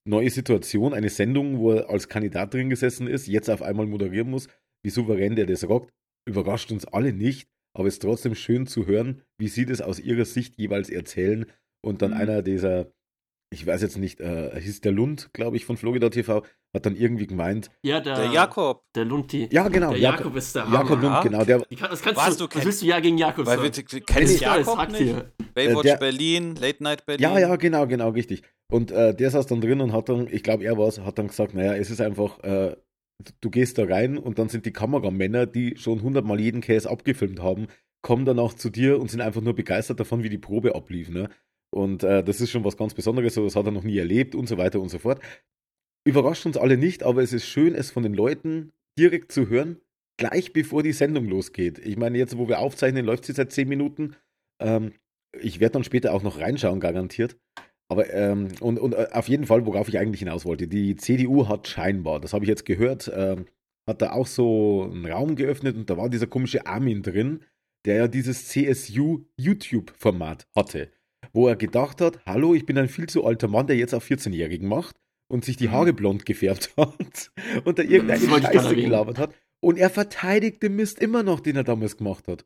neue 0.08 0.30
Situation, 0.30 0.94
eine 0.94 1.10
Sendung, 1.10 1.60
wo 1.60 1.72
er 1.72 1.90
als 1.90 2.08
Kandidat 2.08 2.54
drin 2.54 2.70
gesessen 2.70 3.08
ist, 3.08 3.28
jetzt 3.28 3.50
auf 3.50 3.62
einmal 3.62 3.88
moderieren 3.88 4.30
muss, 4.30 4.48
wie 4.84 4.92
souverän 4.92 5.36
der 5.36 5.48
das 5.48 5.68
rockt, 5.68 5.92
überrascht 6.28 6.72
uns 6.72 6.86
alle 6.86 7.12
nicht, 7.12 7.50
aber 7.76 7.88
es 7.88 7.96
ist 7.96 8.04
trotzdem 8.04 8.36
schön 8.36 8.68
zu 8.68 8.86
hören, 8.86 9.22
wie 9.40 9.48
sie 9.48 9.66
das 9.66 9.82
aus 9.82 10.00
ihrer 10.00 10.26
Sicht 10.26 10.58
jeweils 10.58 10.90
erzählen 10.90 11.46
und 11.84 12.02
dann 12.02 12.12
Mhm. 12.12 12.18
einer 12.18 12.42
dieser, 12.42 12.92
ich 13.52 13.66
weiß 13.66 13.82
jetzt 13.82 13.98
nicht, 13.98 14.20
äh, 14.20 14.60
hieß 14.60 14.82
der 14.82 14.92
Lund, 14.92 15.30
glaube 15.34 15.56
ich, 15.58 15.66
von 15.66 15.78
Florida 15.78 16.10
TV, 16.10 16.44
hat 16.74 16.86
dann 16.86 16.96
irgendwie 16.96 17.28
gemeint, 17.28 17.70
Ja, 17.84 18.02
der, 18.02 18.16
Der 18.16 18.32
Jakob. 18.32 18.84
Der 18.96 19.06
Lundi. 19.06 19.48
ja 19.52 19.68
genau, 19.70 19.92
Der 19.92 20.00
Jak- 20.00 20.18
Jakob 20.20 20.36
ist 20.36 20.56
der 20.56 20.64
Jakob 20.64 20.90
Hammer. 20.98 21.02
Lund, 21.02 21.04
Ja. 21.16 21.22
genau, 21.24 21.46
der, 21.46 21.60
das 21.60 22.02
kannst 22.02 22.18
Was, 22.18 22.38
du, 22.38 22.48
du 22.48 22.56
was 22.58 22.66
willst 22.66 22.82
du 22.82 22.86
ja 22.88 23.00
gegen 23.00 23.18
Jakob 23.18 23.46
Weil 23.46 23.58
sagen? 23.60 23.76
wir, 23.76 24.00
du 24.00 24.06
kennst 24.06 24.42
Jakob 24.42 24.90
nicht? 24.92 25.02
ihr. 25.02 25.32
Baywatch 25.54 25.84
der- 25.84 25.98
Berlin, 25.98 26.56
Late 26.56 26.84
Night 26.84 27.06
Berlin. 27.06 27.24
Ja, 27.24 27.40
ja, 27.40 27.56
genau, 27.56 27.88
genau, 27.88 28.10
richtig. 28.10 28.42
Und 28.72 28.92
äh, 28.92 29.14
der 29.16 29.30
saß 29.30 29.46
dann 29.48 29.62
drin 29.62 29.80
und 29.80 29.94
hat 29.94 30.10
dann, 30.10 30.28
ich 30.30 30.44
glaube, 30.44 30.66
er 30.66 30.78
war 30.78 30.88
es, 30.88 31.00
hat 31.00 31.18
dann 31.18 31.28
gesagt, 31.28 31.54
naja, 31.54 31.76
es 31.76 31.90
ist 31.92 32.02
einfach, 32.02 32.40
äh, 32.44 32.76
du 33.40 33.50
gehst 33.50 33.78
da 33.78 33.86
rein 33.86 34.18
und 34.18 34.38
dann 34.40 34.50
sind 34.50 34.66
die 34.66 34.74
Kameramänner, 34.74 35.46
die 35.46 35.78
schon 35.78 36.02
hundertmal 36.02 36.42
jeden 36.42 36.60
Case 36.62 36.90
abgefilmt 36.90 37.42
haben, 37.42 37.68
kommen 38.02 38.26
danach 38.26 38.54
zu 38.54 38.70
dir 38.70 39.00
und 39.00 39.10
sind 39.10 39.22
einfach 39.22 39.42
nur 39.42 39.56
begeistert 39.56 40.00
davon, 40.00 40.24
wie 40.24 40.30
die 40.30 40.38
Probe 40.38 40.76
ablief. 40.76 41.10
Ne? 41.10 41.30
Und 41.76 42.04
äh, 42.04 42.24
das 42.24 42.40
ist 42.40 42.52
schon 42.52 42.64
was 42.64 42.78
ganz 42.78 42.94
Besonderes, 42.94 43.34
so 43.34 43.44
das 43.44 43.58
hat 43.58 43.66
er 43.66 43.72
noch 43.74 43.84
nie 43.84 43.98
erlebt 43.98 44.34
und 44.34 44.48
so 44.48 44.58
weiter 44.58 44.80
und 44.80 44.88
so 44.88 44.98
fort. 44.98 45.22
Überrascht 46.08 46.46
uns 46.46 46.56
alle 46.56 46.78
nicht, 46.78 47.04
aber 47.04 47.22
es 47.22 47.34
ist 47.34 47.48
schön, 47.48 47.76
es 47.76 47.92
von 47.92 48.04
den 48.04 48.14
Leuten 48.14 48.72
direkt 48.98 49.34
zu 49.34 49.50
hören, 49.50 49.82
gleich 50.18 50.54
bevor 50.54 50.84
die 50.84 50.94
Sendung 50.94 51.26
losgeht. 51.26 51.80
Ich 51.80 51.98
meine, 51.98 52.18
jetzt, 52.18 52.38
wo 52.38 52.48
wir 52.48 52.60
aufzeichnen, 52.60 53.06
läuft 53.06 53.26
sie 53.26 53.34
seit 53.34 53.52
10 53.52 53.68
Minuten. 53.68 54.16
Ähm, 54.62 54.94
ich 55.38 55.60
werde 55.60 55.74
dann 55.74 55.84
später 55.84 56.14
auch 56.14 56.24
noch 56.24 56.40
reinschauen, 56.40 56.80
garantiert. 56.80 57.36
Aber 57.90 58.10
ähm, 58.14 58.48
und, 58.62 58.80
und 58.80 58.94
äh, 58.94 59.10
auf 59.12 59.28
jeden 59.28 59.46
Fall, 59.46 59.66
worauf 59.66 59.90
ich 59.90 60.00
eigentlich 60.00 60.20
hinaus 60.20 60.46
wollte, 60.46 60.70
die 60.70 60.96
CDU 60.96 61.50
hat 61.50 61.68
scheinbar, 61.68 62.22
das 62.22 62.32
habe 62.34 62.46
ich 62.46 62.50
jetzt 62.50 62.66
gehört, 62.66 63.12
ähm, 63.14 63.48
hat 63.86 64.02
da 64.02 64.14
auch 64.14 64.28
so 64.28 64.90
einen 64.90 65.06
Raum 65.06 65.36
geöffnet 65.36 65.76
und 65.76 65.90
da 65.90 65.98
war 65.98 66.10
dieser 66.10 66.28
komische 66.28 66.66
Armin 66.66 67.04
drin, 67.04 67.42
der 67.84 67.96
ja 67.96 68.08
dieses 68.08 68.48
CSU 68.48 69.26
YouTube-Format 69.36 70.48
hatte, 70.56 70.90
wo 71.34 71.48
er 71.48 71.56
gedacht 71.56 72.02
hat, 72.02 72.20
hallo, 72.26 72.54
ich 72.56 72.66
bin 72.66 72.78
ein 72.78 72.90
viel 72.90 73.08
zu 73.08 73.26
alter 73.26 73.48
Mann, 73.48 73.68
der 73.68 73.76
jetzt 73.78 73.94
auf 73.94 74.06
14-Jährigen 74.06 74.68
macht 74.68 74.96
und 75.28 75.44
sich 75.46 75.58
die 75.58 75.68
Mhm. 75.68 75.72
Haare 75.72 75.94
blond 75.94 76.26
gefärbt 76.26 76.74
hat 76.78 77.32
und 77.66 77.80
da 77.80 77.84
irgendeine 77.84 78.20
Scheiße 78.42 78.76
gelabert 78.76 79.18
hat. 79.18 79.34
Und 79.62 79.78
er 79.80 79.90
verteidigt 79.90 80.62
den 80.62 80.76
Mist 80.76 81.00
immer 81.00 81.24
noch, 81.24 81.40
den 81.40 81.56
er 81.56 81.64
damals 81.64 81.98
gemacht 81.98 82.28
hat. 82.28 82.46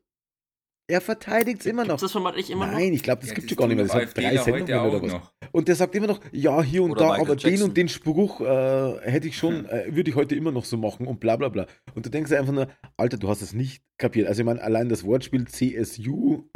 Er 0.88 1.00
verteidigt 1.00 1.60
es 1.60 1.66
immer 1.66 1.82
Gibt's 1.82 1.92
noch. 1.92 2.00
das 2.00 2.10
Format 2.12 2.34
nicht 2.36 2.50
immer 2.50 2.66
noch? 2.66 2.72
Nein, 2.72 2.92
ich 2.92 3.04
glaube, 3.04 3.20
das 3.20 3.28
Ja, 3.28 3.34
gibt 3.36 3.48
es 3.50 3.56
gar 3.56 3.68
nicht 3.68 3.76
mehr. 3.76 3.86
Das 3.86 3.94
hat 3.94 4.16
drei 4.16 4.36
Sendungen 4.38 4.62
heute 4.80 4.88
oder 4.88 4.96
auch 4.98 5.02
was. 5.02 5.12
noch. 5.12 5.32
Und 5.52 5.68
der 5.68 5.76
sagt 5.76 5.94
immer 5.94 6.08
noch, 6.08 6.20
ja, 6.32 6.60
hier 6.64 6.82
und 6.82 6.90
Oder 6.92 7.00
da, 7.00 7.06
Michael 7.10 7.26
aber 7.26 7.36
den 7.36 7.50
Jackson. 7.50 7.68
und 7.68 7.76
den 7.76 7.88
Spruch 7.88 8.40
äh, 8.40 8.98
hätte 9.08 9.28
ich 9.28 9.36
schon, 9.36 9.66
äh, 9.68 9.94
würde 9.94 10.10
ich 10.10 10.16
heute 10.16 10.34
immer 10.34 10.50
noch 10.50 10.64
so 10.64 10.76
machen 10.76 11.06
und 11.06 11.20
bla 11.20 11.36
bla 11.36 11.48
bla. 11.48 11.66
Und 11.94 12.06
du 12.06 12.10
denkst 12.10 12.32
einfach 12.32 12.52
nur, 12.52 12.66
Alter, 12.96 13.18
du 13.18 13.28
hast 13.28 13.40
es 13.40 13.52
nicht 13.52 13.84
kapiert. 13.98 14.26
Also 14.26 14.40
ich 14.42 14.46
meine, 14.46 14.62
allein 14.62 14.88
das 14.88 15.04
Wortspiel 15.04 15.46
CSU, 15.46 16.48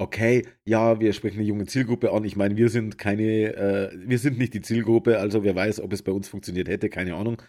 okay, 0.00 0.46
ja, 0.64 0.98
wir 0.98 1.12
sprechen 1.12 1.38
eine 1.38 1.46
junge 1.46 1.66
Zielgruppe 1.66 2.12
an. 2.12 2.24
Ich 2.24 2.34
meine, 2.36 2.56
wir 2.56 2.70
sind 2.70 2.98
keine, 2.98 3.54
äh, 3.54 3.90
wir 3.94 4.18
sind 4.18 4.38
nicht 4.38 4.54
die 4.54 4.62
Zielgruppe, 4.62 5.18
also 5.18 5.44
wer 5.44 5.54
weiß, 5.54 5.80
ob 5.80 5.92
es 5.92 6.02
bei 6.02 6.12
uns 6.12 6.28
funktioniert 6.28 6.68
hätte, 6.68 6.88
keine 6.88 7.14
Ahnung. 7.14 7.42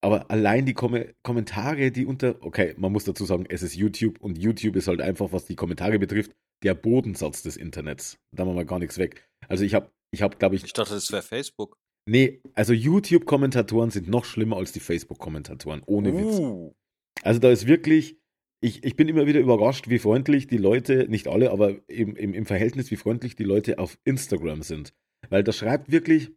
Aber 0.00 0.30
allein 0.30 0.64
die 0.64 0.74
Kom 0.74 0.96
Kommentare, 1.22 1.90
die 1.90 2.06
unter, 2.06 2.36
okay, 2.40 2.74
man 2.78 2.92
muss 2.92 3.04
dazu 3.04 3.24
sagen, 3.24 3.46
es 3.48 3.62
ist 3.62 3.74
YouTube 3.74 4.20
und 4.20 4.38
YouTube 4.38 4.76
ist 4.76 4.88
halt 4.88 5.00
einfach, 5.00 5.32
was 5.32 5.44
die 5.44 5.56
Kommentare 5.56 5.98
betrifft, 5.98 6.32
der 6.62 6.74
Bodensatz 6.74 7.42
des 7.42 7.56
Internets. 7.56 8.18
Da 8.32 8.44
machen 8.44 8.56
wir 8.56 8.64
gar 8.64 8.78
nichts 8.78 8.98
weg. 8.98 9.28
Also 9.48 9.64
ich 9.64 9.74
habe, 9.74 9.90
ich 10.12 10.22
habe, 10.22 10.36
glaube 10.36 10.56
ich, 10.56 10.64
Ich 10.64 10.72
dachte, 10.72 10.94
das 10.94 11.10
wäre 11.12 11.22
Facebook. 11.22 11.76
nee, 12.08 12.40
also 12.54 12.72
YouTube-Kommentatoren 12.72 13.90
sind 13.90 14.08
noch 14.08 14.24
schlimmer 14.24 14.56
als 14.56 14.72
die 14.72 14.80
Facebook-Kommentatoren, 14.80 15.82
ohne 15.84 16.14
Witz. 16.16 16.38
Uh. 16.38 16.74
Also 17.22 17.40
da 17.40 17.50
ist 17.50 17.66
wirklich, 17.66 18.20
ich, 18.60 18.84
ich 18.84 18.96
bin 18.96 19.08
immer 19.08 19.26
wieder 19.26 19.40
überrascht, 19.40 19.88
wie 19.88 19.98
freundlich 19.98 20.46
die 20.48 20.56
Leute, 20.56 21.06
nicht 21.08 21.28
alle, 21.28 21.50
aber 21.50 21.76
im, 21.88 22.16
im, 22.16 22.34
im 22.34 22.46
Verhältnis, 22.46 22.90
wie 22.90 22.96
freundlich 22.96 23.36
die 23.36 23.44
Leute 23.44 23.78
auf 23.78 23.98
Instagram 24.04 24.62
sind. 24.62 24.94
Weil 25.28 25.44
da 25.44 25.52
schreibt 25.52 25.92
wirklich, 25.92 26.32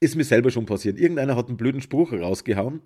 ist 0.00 0.16
mir 0.16 0.24
selber 0.24 0.50
schon 0.50 0.66
passiert. 0.66 0.98
Irgendeiner 0.98 1.36
hat 1.36 1.48
einen 1.48 1.56
blöden 1.56 1.80
Spruch 1.80 2.12
rausgehauen 2.12 2.82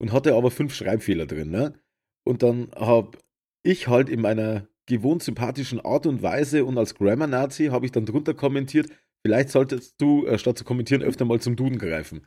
und 0.00 0.12
hatte 0.12 0.34
aber 0.34 0.50
fünf 0.50 0.74
Schreibfehler 0.74 1.26
drin. 1.26 1.50
Ne? 1.50 1.80
Und 2.24 2.42
dann 2.42 2.70
habe 2.74 3.18
ich 3.62 3.88
halt 3.88 4.08
in 4.08 4.20
meiner 4.20 4.68
gewohnt 4.86 5.22
sympathischen 5.22 5.80
Art 5.80 6.06
und 6.06 6.22
Weise 6.22 6.64
und 6.64 6.76
als 6.76 6.96
Grammar-Nazi 6.96 7.66
habe 7.66 7.86
ich 7.86 7.92
dann 7.92 8.06
drunter 8.06 8.34
kommentiert, 8.34 8.90
vielleicht 9.24 9.50
solltest 9.50 10.00
du, 10.00 10.26
äh, 10.26 10.38
statt 10.38 10.58
zu 10.58 10.64
kommentieren, 10.64 11.02
öfter 11.02 11.24
mal 11.24 11.40
zum 11.40 11.54
Duden 11.54 11.78
greifen. 11.78 12.26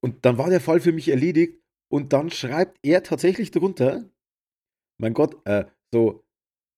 Und 0.00 0.24
dann 0.24 0.38
war 0.38 0.50
der 0.50 0.60
Fall 0.60 0.80
für 0.80 0.92
mich 0.92 1.08
erledigt 1.08 1.58
und 1.90 2.12
dann 2.12 2.30
schreibt 2.30 2.78
er 2.82 3.02
tatsächlich 3.02 3.50
drunter, 3.50 4.08
mein 4.98 5.14
Gott, 5.14 5.36
äh, 5.46 5.64
so, 5.92 6.24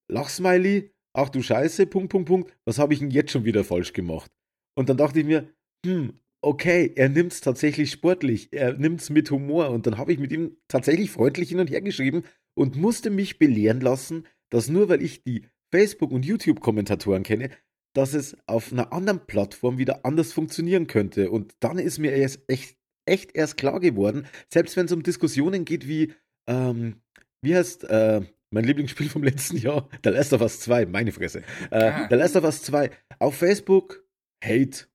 Lachsmiley, 0.08 0.92
ach 1.12 1.28
du 1.28 1.42
Scheiße, 1.42 1.86
Punkt, 1.86 2.10
Punkt, 2.10 2.28
Punkt, 2.28 2.56
was 2.64 2.78
habe 2.78 2.92
ich 2.92 3.00
denn 3.00 3.10
jetzt 3.10 3.32
schon 3.32 3.44
wieder 3.44 3.64
falsch 3.64 3.92
gemacht? 3.92 4.30
Und 4.76 4.88
dann 4.88 4.96
dachte 4.96 5.20
ich 5.20 5.26
mir, 5.26 5.48
hm, 5.84 6.20
okay, 6.42 6.92
er 6.94 7.08
nimmt 7.08 7.32
es 7.32 7.40
tatsächlich 7.40 7.90
sportlich, 7.90 8.52
er 8.52 8.74
nimmt 8.74 9.00
es 9.00 9.10
mit 9.10 9.30
Humor 9.30 9.70
und 9.70 9.86
dann 9.86 9.98
habe 9.98 10.12
ich 10.12 10.18
mit 10.18 10.32
ihm 10.32 10.56
tatsächlich 10.68 11.10
freundlich 11.10 11.48
hin 11.48 11.60
und 11.60 11.70
her 11.70 11.80
geschrieben 11.80 12.22
und 12.54 12.76
musste 12.76 13.10
mich 13.10 13.38
belehren 13.38 13.80
lassen, 13.80 14.26
dass 14.50 14.68
nur 14.68 14.88
weil 14.88 15.02
ich 15.02 15.24
die 15.24 15.46
Facebook- 15.72 16.12
und 16.12 16.24
YouTube-Kommentatoren 16.24 17.22
kenne, 17.22 17.50
dass 17.94 18.14
es 18.14 18.36
auf 18.46 18.72
einer 18.72 18.92
anderen 18.92 19.26
Plattform 19.26 19.78
wieder 19.78 20.04
anders 20.04 20.32
funktionieren 20.32 20.86
könnte. 20.86 21.30
Und 21.30 21.54
dann 21.60 21.78
ist 21.78 21.98
mir 21.98 22.12
erst 22.12 22.42
echt, 22.46 22.76
echt 23.06 23.34
erst 23.34 23.56
klar 23.56 23.80
geworden, 23.80 24.26
selbst 24.52 24.76
wenn 24.76 24.86
es 24.86 24.92
um 24.92 25.02
Diskussionen 25.02 25.64
geht 25.64 25.88
wie, 25.88 26.12
ähm, 26.46 27.00
wie 27.46 27.56
heißt 27.56 27.84
äh, 27.84 28.20
mein 28.50 28.64
Lieblingsspiel 28.64 29.08
vom 29.14 29.22
letzten 29.22 29.56
Jahr? 29.56 29.88
The 30.04 30.10
Last 30.10 30.32
of 30.32 30.40
Us 30.42 30.60
2, 30.60 30.86
meine 30.86 31.12
Fresse. 31.12 31.42
Äh, 31.70 31.78
Ah. 31.84 32.06
The 32.10 32.16
Last 32.16 32.36
of 32.36 32.44
Us 32.44 32.62
2. 32.62 32.90
Auf 33.20 33.36
Facebook, 33.36 34.04
Hate. 34.44 34.86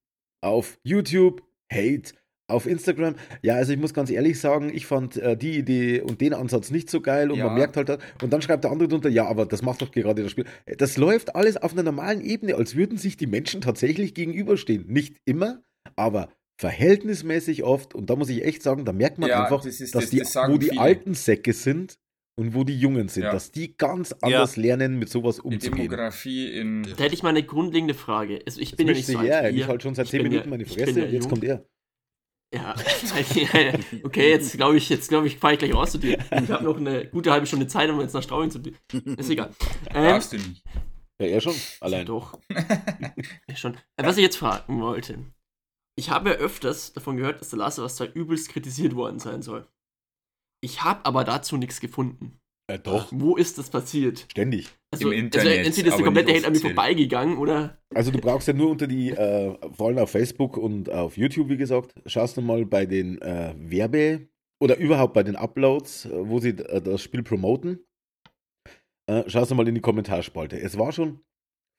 Auf 0.43 0.77
YouTube, 0.83 1.41
Hate. 1.71 2.13
Auf 2.47 2.67
Instagram, 2.67 3.15
ja, 3.41 3.55
also 3.55 3.71
ich 3.71 3.79
muss 3.79 3.93
ganz 3.93 4.09
ehrlich 4.09 4.37
sagen, 4.37 4.71
ich 4.73 4.85
fand 4.85 5.15
äh, 5.15 5.37
die 5.37 5.57
Idee 5.57 6.01
und 6.01 6.19
den 6.19 6.33
Ansatz 6.33 6.69
nicht 6.69 6.89
so 6.89 6.99
geil 6.99 7.31
und 7.31 7.37
Ja. 7.37 7.45
man 7.45 7.53
merkt 7.55 7.77
halt, 7.77 7.89
und 8.21 8.33
dann 8.33 8.41
schreibt 8.41 8.65
der 8.65 8.71
andere 8.71 8.89
drunter, 8.89 9.07
ja, 9.07 9.25
aber 9.25 9.45
das 9.45 9.61
macht 9.61 9.81
doch 9.81 9.89
gerade 9.89 10.21
das 10.23 10.31
Spiel. 10.31 10.43
Das 10.77 10.97
läuft 10.97 11.33
alles 11.33 11.55
auf 11.55 11.71
einer 11.71 11.83
normalen 11.83 12.19
Ebene, 12.19 12.55
als 12.55 12.75
würden 12.75 12.97
sich 12.97 13.15
die 13.15 13.27
Menschen 13.27 13.61
tatsächlich 13.61 14.13
gegenüberstehen. 14.13 14.85
Nicht 14.87 15.15
immer, 15.23 15.63
aber 15.95 16.27
verhältnismäßig 16.59 17.63
oft. 17.63 17.95
Und 17.95 18.09
da 18.09 18.15
muss 18.17 18.29
ich 18.29 18.43
echt 18.43 18.63
sagen, 18.63 18.83
da 18.85 18.91
merkt 18.91 19.17
man 19.17 19.29
Ja, 19.29 19.43
einfach, 19.43 19.63
das 19.63 19.77
dass 19.77 19.91
das- 19.91 20.09
die, 20.09 20.19
das 20.19 20.35
wo 20.35 20.57
die 20.57 20.69
viele. 20.69 20.81
alten 20.81 21.13
Säcke 21.13 21.53
sind 21.53 21.97
und 22.37 22.53
wo 22.55 22.63
die 22.63 22.79
Jungen 22.79 23.07
sind, 23.07 23.23
Ja. 23.23 23.31
dass 23.31 23.51
die 23.51 23.75
ganz 23.77 24.13
anders 24.21 24.55
lernen, 24.57 24.97
mit 24.99 25.09
sowas 25.09 25.35
Die 25.37 25.41
umzugehen. 25.41 25.75
Demografie 25.89 26.47
in. 26.51 26.83
Da 26.83 27.03
hätte 27.03 27.13
ich 27.13 27.23
mal 27.23 27.29
eine 27.29 27.43
grundlegende 27.43 27.93
Frage. 27.93 28.41
Also 28.45 28.59
ich 28.61 28.75
bin 28.75 28.87
ja 28.87 28.93
Jetzt 28.93 29.07
nicht 29.09 29.17
so 29.17 29.21
her, 29.23 29.39
alt 29.41 29.55
ich 29.55 29.67
halt 29.67 29.83
schon 29.83 29.95
seit 29.95 30.05
Ich 30.05 30.11
10 30.11 30.23
bin 30.23 30.31
Minuten 30.31 30.47
ja- 30.47 30.49
meine 30.49 30.65
Fresse 30.65 30.99
ja 30.99 31.05
und 31.05 31.11
jetzt 31.11 31.23
jung. 31.23 31.29
kommt 31.31 31.43
er. 31.43 31.65
Ja, 32.53 32.75
okay, 34.03 34.29
jetzt 34.29 34.57
glaube 34.57 34.75
ich, 34.77 34.89
jetzt 34.89 35.07
glaube 35.07 35.27
ich, 35.27 35.37
fahre 35.37 35.53
ich 35.53 35.59
gleich 35.59 35.73
raus 35.73 35.91
zu 35.91 35.97
dir. 35.99 36.17
Ich 36.19 36.49
habe 36.49 36.63
noch 36.65 36.75
eine 36.77 37.07
gute 37.07 37.31
halbe 37.31 37.45
Stunde 37.47 37.67
Zeit, 37.67 37.89
um 37.89 38.01
jetzt 38.01 38.13
nach 38.13 38.23
Straubing 38.23 38.51
zu 38.51 38.59
dir. 38.59 38.73
Ist 39.17 39.29
egal. 39.29 39.51
Ähm, 39.89 40.03
Darfst 40.03 40.33
du 40.33 40.37
nicht. 40.37 40.61
Ja, 41.21 41.27
er 41.27 41.39
schon, 41.39 41.53
allein. 41.79 42.05
Doch. 42.05 42.37
ja, 43.47 43.55
schon. 43.55 43.75
Äh, 43.95 44.03
Was 44.03 44.17
ich 44.17 44.23
jetzt 44.23 44.35
fragen 44.37 44.81
wollte. 44.81 45.19
Ich 45.95 46.09
habe 46.09 46.31
ja 46.31 46.35
öfters 46.37 46.91
davon 46.93 47.15
gehört, 47.17 47.39
dass 47.39 47.51
The 47.51 47.57
Last 47.57 47.79
of 47.79 47.83
Us 47.83 47.95
2 47.97 48.07
übelst 48.07 48.49
kritisiert 48.49 48.95
worden 48.95 49.19
sein 49.19 49.41
soll. 49.41 49.65
Ich 50.63 50.83
habe 50.83 51.05
aber 51.05 51.23
dazu 51.23 51.57
nichts 51.57 51.79
gefunden. 51.79 52.37
Ja, 52.69 52.77
doch, 52.77 53.11
Wo 53.11 53.35
ist 53.35 53.57
das 53.57 53.69
passiert? 53.69 54.27
ständig. 54.31 54.69
Also, 54.93 55.11
Im 55.11 55.25
Internet, 55.25 55.47
also 55.47 55.67
entweder 55.67 55.87
ist 55.89 55.97
der 55.97 56.05
komplette 56.05 56.33
Hate 56.33 56.47
an 56.47 56.53
mir 56.53 56.59
vorbeigegangen 56.59 57.37
oder. 57.37 57.77
Also 57.93 58.11
du 58.11 58.19
brauchst 58.19 58.47
ja 58.47 58.53
nur 58.53 58.69
unter 58.69 58.87
die, 58.87 59.09
äh, 59.09 59.57
vor 59.73 59.87
allem 59.87 59.97
auf 59.97 60.11
Facebook 60.11 60.55
und 60.57 60.89
auf 60.89 61.17
YouTube, 61.17 61.49
wie 61.49 61.57
gesagt, 61.57 61.93
schaust 62.05 62.37
du 62.37 62.41
mal 62.41 62.65
bei 62.65 62.85
den 62.85 63.21
äh, 63.21 63.53
Werbe- 63.57 64.27
oder 64.61 64.77
überhaupt 64.77 65.13
bei 65.13 65.23
den 65.23 65.35
Uploads, 65.35 66.05
äh, 66.05 66.11
wo 66.13 66.39
sie 66.39 66.49
äh, 66.49 66.81
das 66.81 67.01
Spiel 67.01 67.23
promoten, 67.23 67.79
äh, 69.09 69.27
schaust 69.27 69.51
du 69.51 69.55
mal 69.55 69.67
in 69.67 69.75
die 69.75 69.81
Kommentarspalte. 69.81 70.59
Es 70.59 70.77
war 70.77 70.91
schon 70.93 71.19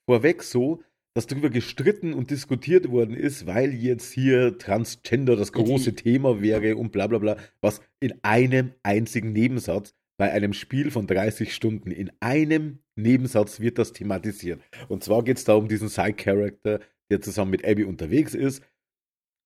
vorweg 0.06 0.42
so, 0.42 0.82
dass 1.14 1.26
darüber 1.26 1.50
gestritten 1.50 2.14
und 2.14 2.30
diskutiert 2.30 2.90
worden 2.90 3.14
ist, 3.14 3.46
weil 3.46 3.74
jetzt 3.74 4.12
hier 4.12 4.56
Transgender 4.58 5.36
das 5.36 5.52
die- 5.52 5.62
große 5.62 5.94
Thema 5.94 6.40
wäre 6.40 6.76
und 6.76 6.90
bla 6.92 7.06
bla 7.06 7.18
bla, 7.18 7.36
was 7.60 7.80
in 8.00 8.14
einem 8.22 8.72
einzigen 8.82 9.32
Nebensatz 9.32 9.94
bei 10.18 10.30
einem 10.32 10.52
Spiel 10.52 10.90
von 10.90 11.06
30 11.06 11.54
Stunden, 11.54 11.90
in 11.90 12.10
einem 12.20 12.78
Nebensatz 12.96 13.60
wird 13.60 13.78
das 13.78 13.92
thematisiert. 13.92 14.60
Und 14.88 15.02
zwar 15.02 15.24
geht 15.24 15.38
es 15.38 15.44
da 15.44 15.54
um 15.54 15.68
diesen 15.68 15.88
Side-Character, 15.88 16.80
der 17.10 17.20
zusammen 17.20 17.50
mit 17.50 17.64
Abby 17.66 17.84
unterwegs 17.84 18.34
ist 18.34 18.62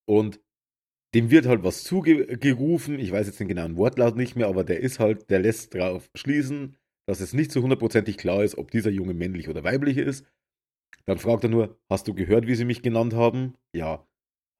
und 0.09 0.41
dem 1.15 1.31
wird 1.31 1.47
halt 1.47 1.63
was 1.63 1.83
zugerufen, 1.83 2.99
ich 2.99 3.11
weiß 3.11 3.27
jetzt 3.27 3.41
den 3.41 3.49
genauen 3.49 3.77
Wortlaut 3.77 4.17
nicht 4.17 4.37
mehr, 4.37 4.49
aber 4.49 4.65
der 4.65 4.81
ist 4.81 4.99
halt, 4.99 5.31
der 5.31 5.39
lässt 5.39 5.75
darauf 5.75 6.11
schließen, 6.15 6.77
dass 7.09 7.21
es 7.21 7.33
nicht 7.33 7.53
so 7.53 7.63
hundertprozentig 7.63 8.19
klar 8.19 8.45
ist, 8.45 8.59
ob 8.59 8.71
dieser 8.71 8.91
Junge 8.91 9.15
männlich 9.15 9.49
oder 9.49 9.65
weiblich 9.65 9.97
ist. 9.97 10.27
Dann 11.05 11.19
fragt 11.19 11.45
er 11.45 11.51
nur, 11.51 11.79
hast 11.91 12.09
du 12.09 12.15
gehört, 12.15 12.47
wie 12.47 12.55
sie 12.55 12.65
mich 12.65 12.83
genannt 12.83 13.15
haben? 13.15 13.55
Ja. 13.75 14.07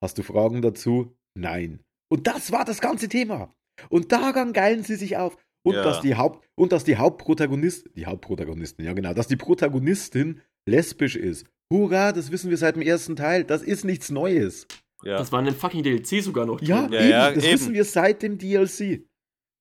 Hast 0.01 0.17
du 0.17 0.23
Fragen 0.23 0.61
dazu? 0.61 1.17
Nein. 1.35 1.83
Und 2.09 2.27
das 2.27 2.51
war 2.51 2.63
das 2.65 2.79
ganze 2.79 3.09
Thema. 3.09 3.53
Und 3.89 4.11
daran 4.11 4.53
geilen 4.53 4.83
sie 4.83 4.95
sich 4.95 5.17
auf. 5.17 5.37
Und 5.65 5.73
Ja. 5.75 5.83
dass 5.83 5.99
die 6.01 6.15
Haupt 6.15 6.47
und 6.55 6.71
dass 6.71 6.83
die 6.85 6.95
Hauptprotagonist, 6.97 7.89
die 7.95 8.05
Hauptprotagonistin, 8.05 8.85
ja 8.85 8.93
genau, 8.93 9.13
dass 9.13 9.27
die 9.27 9.35
Protagonistin 9.35 10.41
lesbisch 10.67 11.15
ist. 11.17 11.45
Hurra, 11.71 12.13
das 12.13 12.31
wissen 12.31 12.49
wir 12.49 12.57
seit 12.57 12.75
dem 12.75 12.81
ersten 12.81 13.15
Teil. 13.17 13.43
Das 13.43 13.61
ist 13.61 13.83
nichts 13.83 14.09
Neues. 14.09 14.67
Ja. 15.03 15.17
Das 15.17 15.31
war 15.33 15.39
in 15.39 15.45
dem 15.45 15.55
fucking 15.55 15.83
DLC 15.83 16.21
sogar 16.23 16.45
noch. 16.45 16.61
Ja, 16.61 16.83
drin. 16.87 16.93
Ja, 16.93 16.99
eben, 17.01 17.09
ja, 17.09 17.31
das 17.33 17.43
eben. 17.43 17.53
wissen 17.53 17.73
wir 17.73 17.83
seit 17.83 18.21
dem 18.23 18.37
DLC. 18.37 19.05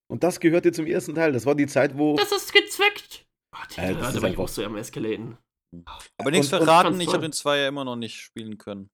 Und 0.08 0.22
das 0.22 0.38
gehörte 0.38 0.70
zum 0.70 0.86
ersten 0.86 1.14
Teil. 1.16 1.32
Das 1.32 1.44
war 1.46 1.56
die 1.56 1.66
Zeit, 1.66 1.98
wo. 1.98 2.14
Das 2.14 2.30
ist 2.30 2.52
gezweckt. 2.52 3.26
Gott, 3.52 3.76
Äh, 3.78 3.92
das 3.94 4.00
da 4.00 4.08
ist 4.08 4.14
war 4.14 4.14
ich 4.16 4.24
einfach- 4.26 4.44
auch 4.44 4.48
so 4.48 4.64
am 4.64 4.76
Eskalaten. 4.76 5.36
Aber 6.18 6.30
nichts 6.30 6.52
Und- 6.52 6.58
verraten, 6.60 7.00
ich 7.00 7.08
habe 7.08 7.22
den 7.22 7.32
Zweier 7.32 7.68
immer 7.68 7.84
noch 7.84 7.96
nicht 7.96 8.16
spielen 8.16 8.58
können. 8.58 8.88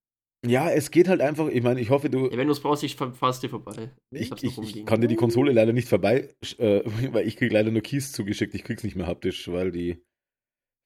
Ja, 0.44 0.68
es 0.70 0.90
geht 0.90 1.06
halt 1.06 1.20
einfach. 1.20 1.46
Ich 1.48 1.62
meine, 1.62 1.80
ich 1.80 1.90
hoffe, 1.90 2.10
du. 2.10 2.28
Ja, 2.28 2.36
wenn 2.36 2.48
du 2.48 2.52
es 2.52 2.58
brauchst, 2.60 2.82
ich 2.82 2.96
fahr's 2.96 3.38
dir 3.38 3.48
vorbei. 3.48 3.92
Ich, 4.10 4.32
ich, 4.42 4.58
ich 4.58 4.84
kann 4.86 5.00
dir 5.00 5.06
die 5.06 5.14
Konsole 5.14 5.52
leider 5.52 5.72
nicht 5.72 5.88
vorbei, 5.88 6.34
äh, 6.58 6.82
weil 7.12 7.28
ich 7.28 7.36
krieg 7.36 7.52
leider 7.52 7.70
nur 7.70 7.82
Keys 7.82 8.10
zugeschickt. 8.12 8.52
Ich 8.54 8.64
krieg's 8.64 8.82
nicht 8.82 8.96
mehr 8.96 9.06
haptisch, 9.06 9.46
weil 9.52 9.70
die 9.70 10.02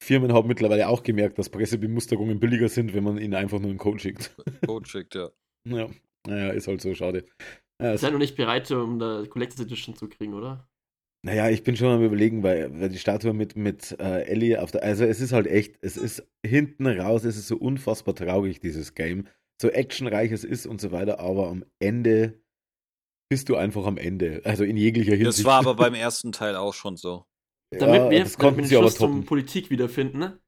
Firmen 0.05 0.35
haben 0.35 0.47
mittlerweile 0.47 0.89
auch 0.89 1.03
gemerkt, 1.03 1.39
dass 1.39 1.49
Pressebemusterungen 1.49 2.39
billiger 2.39 2.69
sind, 2.69 2.93
wenn 2.93 3.03
man 3.05 3.17
ihnen 3.17 3.33
einfach 3.35 3.59
nur 3.59 3.71
einen 3.71 3.79
Code 3.79 3.99
schickt. 3.99 4.37
Code 4.67 4.87
schickt, 4.89 5.15
ja. 5.15 5.31
Ja, 5.69 5.89
naja, 6.29 6.51
ist 6.51 6.69
halt 6.69 6.81
so 6.83 6.95
schade. 6.95 7.25
Ja, 7.81 7.89
Ihr 7.89 7.95
es, 7.95 8.03
seid 8.03 8.13
noch 8.13 8.19
nicht 8.21 8.37
bereit, 8.37 8.71
um 8.71 8.99
da 8.99 9.25
Collector's 9.27 9.61
Edition 9.61 9.97
zu 9.97 10.09
kriegen, 10.09 10.35
oder? 10.35 10.69
Naja, 11.27 11.51
ich 11.51 11.65
bin 11.65 11.77
schon 11.77 11.89
am 11.89 12.05
überlegen, 12.05 12.45
weil, 12.45 12.71
weil 12.81 12.89
die 12.89 13.01
Statue 13.01 13.33
mit, 13.33 13.57
mit 13.57 13.99
äh, 13.99 14.23
Ellie 14.27 14.63
auf 14.63 14.71
der. 14.71 14.85
Also 14.85 15.05
es 15.05 15.21
ist 15.21 15.33
halt 15.33 15.49
echt, 15.49 15.77
es 15.81 15.97
ist 15.97 16.25
hinten 16.47 16.87
raus, 16.87 17.25
es 17.25 17.37
ist 17.37 17.49
so 17.49 17.57
unfassbar 17.57 18.15
traurig, 18.15 18.61
dieses 18.61 18.95
Game. 18.95 19.27
So 19.61 19.69
actionreich 19.69 20.31
es 20.31 20.45
ist 20.45 20.67
und 20.67 20.81
so 20.81 20.93
weiter, 20.93 21.19
aber 21.19 21.49
am 21.49 21.65
Ende 21.81 22.41
bist 23.29 23.49
du 23.49 23.57
einfach 23.57 23.87
am 23.87 23.99
Ende. 23.99 24.41
Also 24.45 24.63
in 24.63 24.77
jeglicher 24.77 25.17
Hinsicht. 25.17 25.41
Das 25.41 25.45
war 25.45 25.59
aber 25.59 25.75
beim 25.75 25.95
ersten 25.95 26.31
Teil 26.31 26.55
auch 26.55 26.75
schon 26.75 26.97
so. 26.97 27.27
Damit 27.73 27.97
ja, 27.97 28.11
wir 28.11 28.21
das 28.21 28.35
damit 28.35 28.39
konnten 28.39 28.57
wir 28.59 28.63
den 28.63 28.69
sie 28.69 28.77
aber 28.77 28.85
Schluss 28.85 28.99
zum 28.99 29.11
toppen. 29.11 29.27
Politik 29.27 29.71
wiederfinden, 29.71 30.19
ne? 30.21 30.39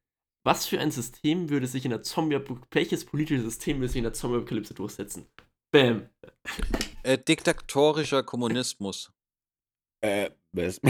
Was 0.44 0.64
für 0.66 0.78
ein 0.78 0.92
System 0.92 1.50
würde 1.50 1.66
sich 1.66 1.86
in 1.86 1.90
der 1.90 2.04
Zombie, 2.04 2.38
welches 2.70 3.04
politische 3.04 3.42
System 3.42 3.78
würde 3.78 3.88
sich 3.88 3.98
in 3.98 4.04
der 4.04 4.12
Zombie-Apokalypse 4.12 4.74
durchsetzen? 4.74 5.26
Bam. 5.72 6.08
Äh, 7.02 7.18
diktatorischer 7.18 8.22
Kommunismus. 8.22 9.12
Äh, 10.00 10.30
was? 10.58 10.80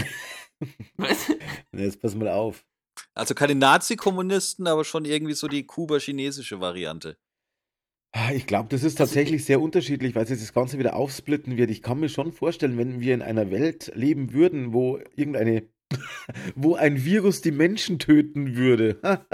Jetzt 1.71 2.01
pass 2.01 2.15
mal 2.15 2.29
auf. 2.29 2.65
Also 3.13 3.33
keine 3.33 3.55
Nazi-Kommunisten, 3.55 4.67
aber 4.67 4.83
schon 4.83 5.05
irgendwie 5.05 5.33
so 5.33 5.47
die 5.47 5.65
kuba-chinesische 5.65 6.59
Variante. 6.59 7.17
Ah, 8.11 8.31
Ich 8.33 8.47
glaube, 8.47 8.69
das 8.69 8.83
ist 8.83 8.95
tatsächlich 8.97 9.45
sehr 9.45 9.61
unterschiedlich, 9.61 10.15
weil 10.15 10.25
sich 10.25 10.39
das 10.39 10.53
Ganze 10.53 10.79
wieder 10.79 10.95
aufsplitten 10.95 11.57
wird. 11.57 11.69
Ich 11.69 11.81
kann 11.83 11.99
mir 11.99 12.09
schon 12.09 12.31
vorstellen, 12.31 12.77
wenn 12.77 12.99
wir 13.01 13.13
in 13.13 13.21
einer 13.21 13.51
Welt 13.51 13.91
leben 13.93 14.33
würden, 14.33 14.73
wo 14.73 14.97
irgendeine, 15.15 15.69
wo 16.55 16.75
ein 16.75 17.03
Virus 17.03 17.41
die 17.41 17.51
Menschen 17.51 17.99
töten 17.99 18.55
würde. 18.55 18.99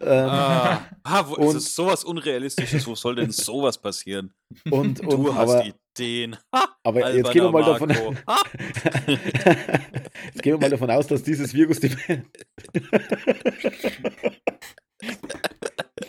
ähm, 0.00 0.28
Ah, 0.28 0.80
ah 1.04 1.28
wo, 1.28 1.34
Und- 1.34 1.56
es 1.56 1.64
ist 1.66 1.74
sowas 1.74 2.04
Unrealistisches. 2.04 2.86
Wo 2.86 2.94
soll 2.94 3.14
denn 3.16 3.30
sowas 3.30 3.78
passieren? 3.78 4.32
und, 4.70 5.00
und, 5.00 5.10
Du 5.10 5.34
hast 5.34 5.50
aber, 5.50 5.66
Ideen. 5.96 6.36
Aber 6.82 7.14
jetzt 7.14 7.30
gehen 7.32 7.44
wir 7.44 7.52
mal 7.52 7.64
davon, 7.64 7.88
Marco. 7.88 8.14
Jetzt 10.26 10.42
gehen 10.42 10.54
wir 10.54 10.58
mal 10.58 10.70
davon 10.70 10.90
aus, 10.90 11.06
dass 11.06 11.22
dieses 11.22 11.54
Virus 11.54 11.80
die, 11.80 11.94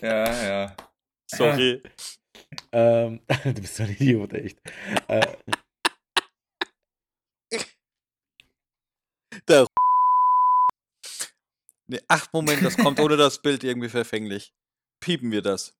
Ja, 0.02 0.44
ja. 0.48 0.76
Sorry. 1.28 1.82
Ähm, 2.72 3.22
du 3.44 3.54
bist 3.54 3.76
so 3.76 3.84
ein 3.84 3.92
Idiot, 3.92 4.34
echt. 4.34 4.58
Äh, 5.08 5.22
Der 9.48 9.66
nee, 11.92 12.00
ach, 12.08 12.28
Moment, 12.34 12.64
das 12.64 12.78
kommt 12.78 13.00
ohne 13.00 13.18
das 13.18 13.42
Bild 13.42 13.64
irgendwie 13.64 13.90
verfänglich. 13.90 14.54
Piepen 15.04 15.32
wir 15.32 15.42
das. 15.42 15.78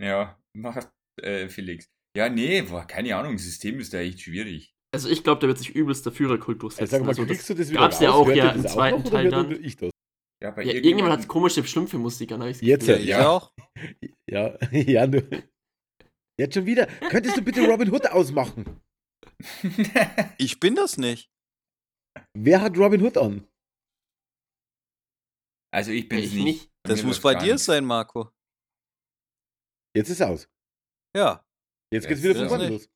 Ja, 0.00 0.38
macht 0.56 0.90
äh, 1.20 1.48
Felix. 1.48 1.86
Ja, 2.16 2.28
nee, 2.28 2.62
boah, 2.62 2.86
keine 2.86 3.16
Ahnung, 3.16 3.34
das 3.34 3.44
System 3.44 3.80
ist 3.80 3.92
da 3.94 3.98
echt 3.98 4.20
schwierig. 4.20 4.74
Also 4.94 5.08
ich 5.08 5.24
glaube, 5.24 5.40
da 5.40 5.46
wird 5.46 5.58
sich 5.58 5.70
übelst 5.74 6.04
der 6.04 6.12
Führerkult 6.12 6.62
durchsetzen. 6.62 6.90
sag 6.90 7.00
mal, 7.02 7.08
Also 7.08 7.24
das 7.24 7.46
du 7.46 7.54
das 7.54 7.70
gab's 7.72 8.00
ja 8.00 8.12
auch 8.12 8.28
ja 8.30 8.50
im 8.50 8.66
zweiten 8.66 9.04
Teil 9.04 9.30
dann. 9.30 9.64
Ich 9.64 9.76
das? 9.76 9.90
Ja, 10.42 10.50
bei 10.50 10.64
ja, 10.64 10.72
irgendjemand 10.72 11.12
hat 11.12 11.28
komische 11.28 11.64
Stummfilmmusik 11.64 12.32
an. 12.32 12.42
hab 12.42 12.48
ich's 12.48 12.60
Jetzt, 12.60 12.88
ja. 12.88 12.96
Ich 12.96 13.14
auch. 13.14 13.52
Ja, 14.30 14.56
ja, 14.70 15.06
nur. 15.06 15.22
Jetzt 16.38 16.54
schon 16.54 16.66
wieder. 16.66 16.86
Könntest 17.10 17.36
du 17.36 17.42
bitte 17.42 17.66
Robin 17.66 17.90
Hood 17.90 18.06
ausmachen? 18.08 18.80
Ich 20.38 20.60
bin 20.60 20.74
das 20.74 20.96
nicht. 20.98 21.30
Wer 22.36 22.60
hat 22.60 22.76
Robin 22.78 23.02
Hood 23.02 23.16
an? 23.18 23.46
Also 25.72 25.90
ich 25.90 26.08
bin 26.08 26.18
es 26.18 26.26
Ich 26.26 26.34
nicht. 26.34 26.44
nicht. 26.44 26.70
Das 26.84 27.02
muss 27.02 27.20
bei 27.20 27.34
dir 27.34 27.58
sein, 27.58 27.84
Marco. 27.84 28.30
Jetzt 29.96 30.10
ist 30.10 30.22
aus. 30.22 30.48
Ja. 31.16 31.44
Jetzt 31.92 32.08
geht's 32.08 32.22
wieder 32.22 32.34
von 32.34 32.48
vorne 32.48 32.68
los. 32.68 32.88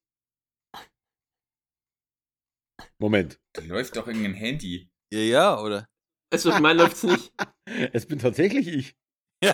Moment. 2.99 3.39
Da 3.53 3.63
läuft 3.63 3.97
doch 3.97 4.07
irgendein 4.07 4.35
Handy. 4.35 4.91
Ja, 5.13 5.21
ja, 5.21 5.61
oder? 5.61 5.89
Also 6.33 6.51
auf 6.51 6.61
meinen 6.61 6.79
läuft's 6.79 7.03
nicht. 7.03 7.33
Es 7.93 8.07
bin 8.07 8.19
tatsächlich 8.21 8.69
ich. 8.69 8.97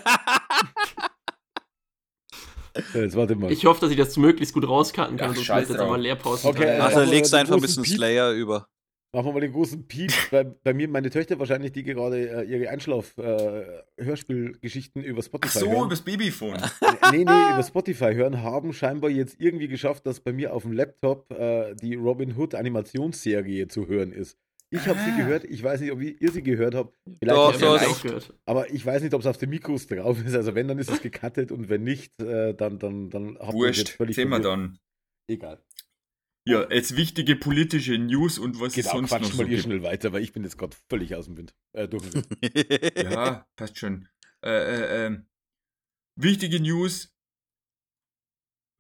Jetzt 2.95 3.17
warte 3.17 3.35
mal. 3.35 3.51
Ich 3.51 3.65
hoffe, 3.65 3.81
dass 3.81 3.91
ich 3.91 3.97
das 3.97 4.17
möglichst 4.17 4.55
gut 4.55 4.67
rauskarten 4.67 5.17
kann. 5.17 5.31
Ach, 5.31 5.35
sonst 5.35 5.49
wird 5.49 5.69
jetzt 5.69 5.79
aber 5.79 5.99
Leerpause. 5.99 6.47
Okay, 6.49 6.79
wir 6.79 7.07
legst 7.07 7.33
du 7.33 7.37
einfach 7.37 7.55
ein 7.57 7.61
bisschen 7.61 7.83
Piep. 7.83 7.97
Slayer 7.97 8.33
über. 8.33 8.69
Machen 9.15 9.27
wir 9.27 9.33
mal 9.33 9.41
den 9.41 9.53
großen 9.53 9.87
Piep. 9.87 10.11
bei, 10.31 10.45
bei 10.45 10.73
mir, 10.73 10.89
meine 10.89 11.11
Töchter 11.11 11.39
wahrscheinlich, 11.39 11.73
die 11.73 11.83
gerade 11.83 12.31
äh, 12.31 12.45
ihre 12.45 12.71
Einschlaf-Hörspielgeschichten 12.71 15.03
über 15.05 15.21
Ach 15.21 15.25
Spotify 15.25 15.59
so, 15.59 15.71
hören. 15.71 15.85
übers 15.87 16.01
Babyphone. 16.03 16.57
nee, 17.11 17.19
nee, 17.19 17.23
über 17.53 17.63
Spotify 17.63 18.15
hören, 18.15 18.43
haben 18.43 18.73
scheinbar 18.73 19.11
jetzt 19.11 19.39
irgendwie 19.39 19.69
geschafft, 19.69 20.07
dass 20.07 20.21
bei 20.21 20.33
mir 20.33 20.55
auf 20.55 20.63
dem 20.63 20.73
Laptop 20.73 21.31
äh, 21.31 21.75
die 21.75 21.95
Robin 21.95 22.35
Hood 22.37 22.55
Animationsserie 22.55 23.69
zu 23.69 23.87
hören 23.87 24.13
ist. 24.13 24.39
Ich 24.71 24.87
habe 24.87 24.99
sie 25.01 25.11
Ah. 25.11 25.17
gehört, 25.19 25.45
ich 25.45 25.63
weiß 25.63 25.83
nicht, 25.83 25.93
ob 25.93 26.01
ihr 26.01 26.33
sie 26.33 26.43
gehört 26.43 26.75
habt. 26.75 26.97
Vielleicht 27.19 27.37
Doch, 27.37 27.53
doch, 27.61 27.83
ich 27.83 27.89
auch, 27.89 28.03
gehört. 28.03 28.33
aber 28.47 28.71
ich 28.73 28.87
weiß 28.87 29.03
nicht, 29.03 29.13
ob 29.13 29.21
es 29.21 29.27
auf 29.27 29.37
den 29.37 29.51
Mikros 29.51 29.87
drauf 29.87 30.17
ist. 30.25 30.35
Also 30.35 30.55
wenn, 30.55 30.67
dann 30.69 30.79
ist 30.79 30.91
es 30.91 31.03
gecuttet 31.03 31.53
und 31.53 31.69
wenn 31.69 31.83
nicht, 31.85 32.19
äh, 32.23 32.55
dann, 32.55 32.79
dann, 32.79 33.11
dann 33.11 33.37
habt 33.39 33.53
ihr 33.53 33.69
es 33.69 33.77
jetzt 33.77 33.85
Wurscht, 33.89 33.89
völlig 33.91 34.17
sehen 34.17 34.31
wir 34.31 34.41
dann. 34.41 34.79
Egal. 35.29 35.59
Ja, 36.45 36.69
jetzt 36.73 36.97
wichtige 36.97 37.37
politische 37.37 37.97
News 37.99 38.39
und 38.39 38.59
was 38.61 38.75
Genau, 38.75 38.91
sonst 38.91 39.11
quatsch 39.11 39.23
noch 39.23 39.31
so 39.33 39.43
mal 39.43 39.51
ihr 39.51 39.61
schnell 39.61 39.83
weiter, 39.83 40.13
weil 40.13 40.23
ich 40.25 40.33
bin 40.33 40.43
jetzt 40.43 40.59
gerade 40.59 40.77
völlig 40.91 41.15
aus 41.15 41.27
dem 41.27 41.37
Wind. 41.37 41.55
Äh, 41.73 41.87
durch 41.89 42.09
den 42.11 42.25
Wind. 42.25 42.97
Ja, 43.13 43.47
passt 43.57 43.79
schon. 43.79 44.09
Äh, 44.45 44.51
äh, 44.51 45.07
ähm, 45.07 45.27
wichtige 46.19 46.59
News. 46.61 47.15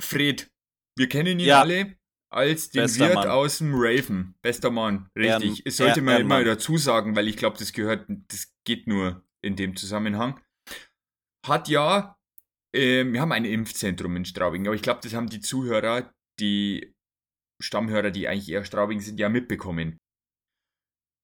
Fred. 0.01 0.51
Wir 0.99 1.09
kennen 1.09 1.39
ihn 1.39 1.47
Ja. 1.47 1.61
alle 1.63 1.97
als 2.33 2.71
den 2.71 2.83
Bester 2.83 3.07
Wirt 3.07 3.15
Mann. 3.15 3.29
aus 3.29 3.59
dem 3.59 3.73
Raven. 3.75 4.35
Bester 4.43 4.71
Mann, 4.71 5.09
richtig. 5.17 5.63
Es 5.65 5.77
sollte 5.77 6.01
Ehr- 6.01 6.03
man 6.05 6.21
immer 6.21 6.35
Ehrenmann. 6.39 6.45
dazu 6.57 6.79
sagen, 6.79 7.15
weil 7.15 7.29
ich 7.29 7.37
glaube, 7.37 7.59
das 7.59 7.73
gehört, 7.73 8.07
das 8.29 8.53
geht 8.65 8.87
nur 8.89 9.25
in 9.43 9.55
dem 9.57 9.77
Zusammenhang. 9.77 10.41
Hat 11.47 11.69
ja, 11.69 12.19
ähm, 12.75 13.13
wir 13.13 13.21
haben 13.21 13.33
ein 13.33 13.45
Impfzentrum 13.45 14.17
in 14.17 14.25
Straubing, 14.25 14.67
aber 14.67 14.75
ich 14.75 14.83
glaube, 14.83 15.01
das 15.03 15.15
haben 15.15 15.29
die 15.29 15.41
Zuhörer, 15.41 16.13
die 16.41 16.95
Stammhörer, 17.63 18.11
die 18.11 18.29
eigentlich 18.29 18.51
eher 18.51 18.65
Straubing 18.65 19.01
sind, 19.01 19.19
ja 19.19 19.29
mitbekommen. 19.29 19.99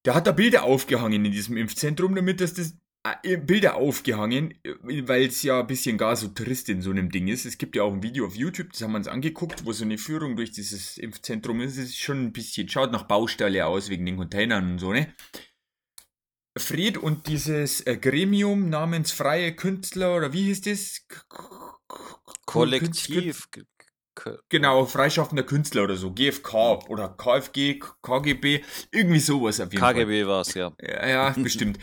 Der 0.07 0.15
hat 0.15 0.27
da 0.27 0.33
Bilder 0.33 0.63
aufgehangen 0.63 1.25
in 1.25 1.33
diesem 1.33 1.57
Impfzentrum, 1.57 2.15
damit 2.15 2.41
das 2.41 2.55
das 2.55 2.77
äh, 3.23 3.37
Bilder 3.37 3.77
aufgehangen, 3.77 4.55
weil 4.83 5.27
es 5.27 5.43
ja 5.43 5.61
ein 5.61 5.67
bisschen 5.67 5.99
gar 5.99 6.17
so 6.17 6.29
trist 6.29 6.69
in 6.69 6.83
so 6.83 6.91
einem 6.91 7.11
Ding 7.11 7.29
ist. 7.29 7.47
Es 7.47 7.59
gibt 7.59 7.77
ja 7.77 7.83
auch 7.83 7.93
ein 7.93 8.03
Video 8.03 8.27
auf 8.27 8.35
YouTube, 8.35 8.73
das 8.73 8.83
haben 8.83 8.93
wir 8.93 8.99
uns 8.99 9.09
angeguckt, 9.09 9.65
wo 9.65 9.73
so 9.73 9.85
eine 9.85 9.99
Führung 9.99 10.37
durch 10.37 10.51
dieses 10.51 10.99
Impfzentrum 10.99 11.61
ist. 11.61 11.77
Es 11.77 11.91
ist 11.91 11.99
schon 11.99 12.25
ein 12.25 12.33
bisschen, 12.33 12.69
schaut 12.69 12.93
nach 12.93 13.05
Baustelle 13.05 13.67
aus 13.67 13.89
wegen 13.89 14.07
den 14.07 14.17
Containern 14.17 14.73
und 14.73 14.79
so, 14.79 14.93
ne? 14.93 15.15
Fred 16.57 16.99
und 16.99 17.29
dieses 17.29 17.87
äh, 17.87 17.97
Gremium 17.97 18.69
namens 18.69 19.13
Freie 19.13 19.55
Künstler, 19.55 20.17
oder 20.17 20.33
wie 20.33 20.45
hieß 20.45 20.63
das? 20.63 21.07
Kollektiv. 22.47 23.49
Genau, 24.49 24.85
freischaffender 24.87 25.43
Künstler 25.43 25.85
oder 25.85 25.97
so, 25.97 26.13
GFK 26.13 26.89
oder 26.89 27.09
KFG, 27.09 27.81
KGB, 28.03 28.63
irgendwie 28.93 29.21
sowas 29.21 29.61
auf 29.61 29.73
jeden 29.73 29.81
Fall. 29.81 29.95
KGB 29.95 30.27
war 30.27 30.41
es, 30.43 30.55
ja. 30.55 30.73
Ja, 30.81 31.09
ja 31.09 31.31
bestimmt. 31.37 31.79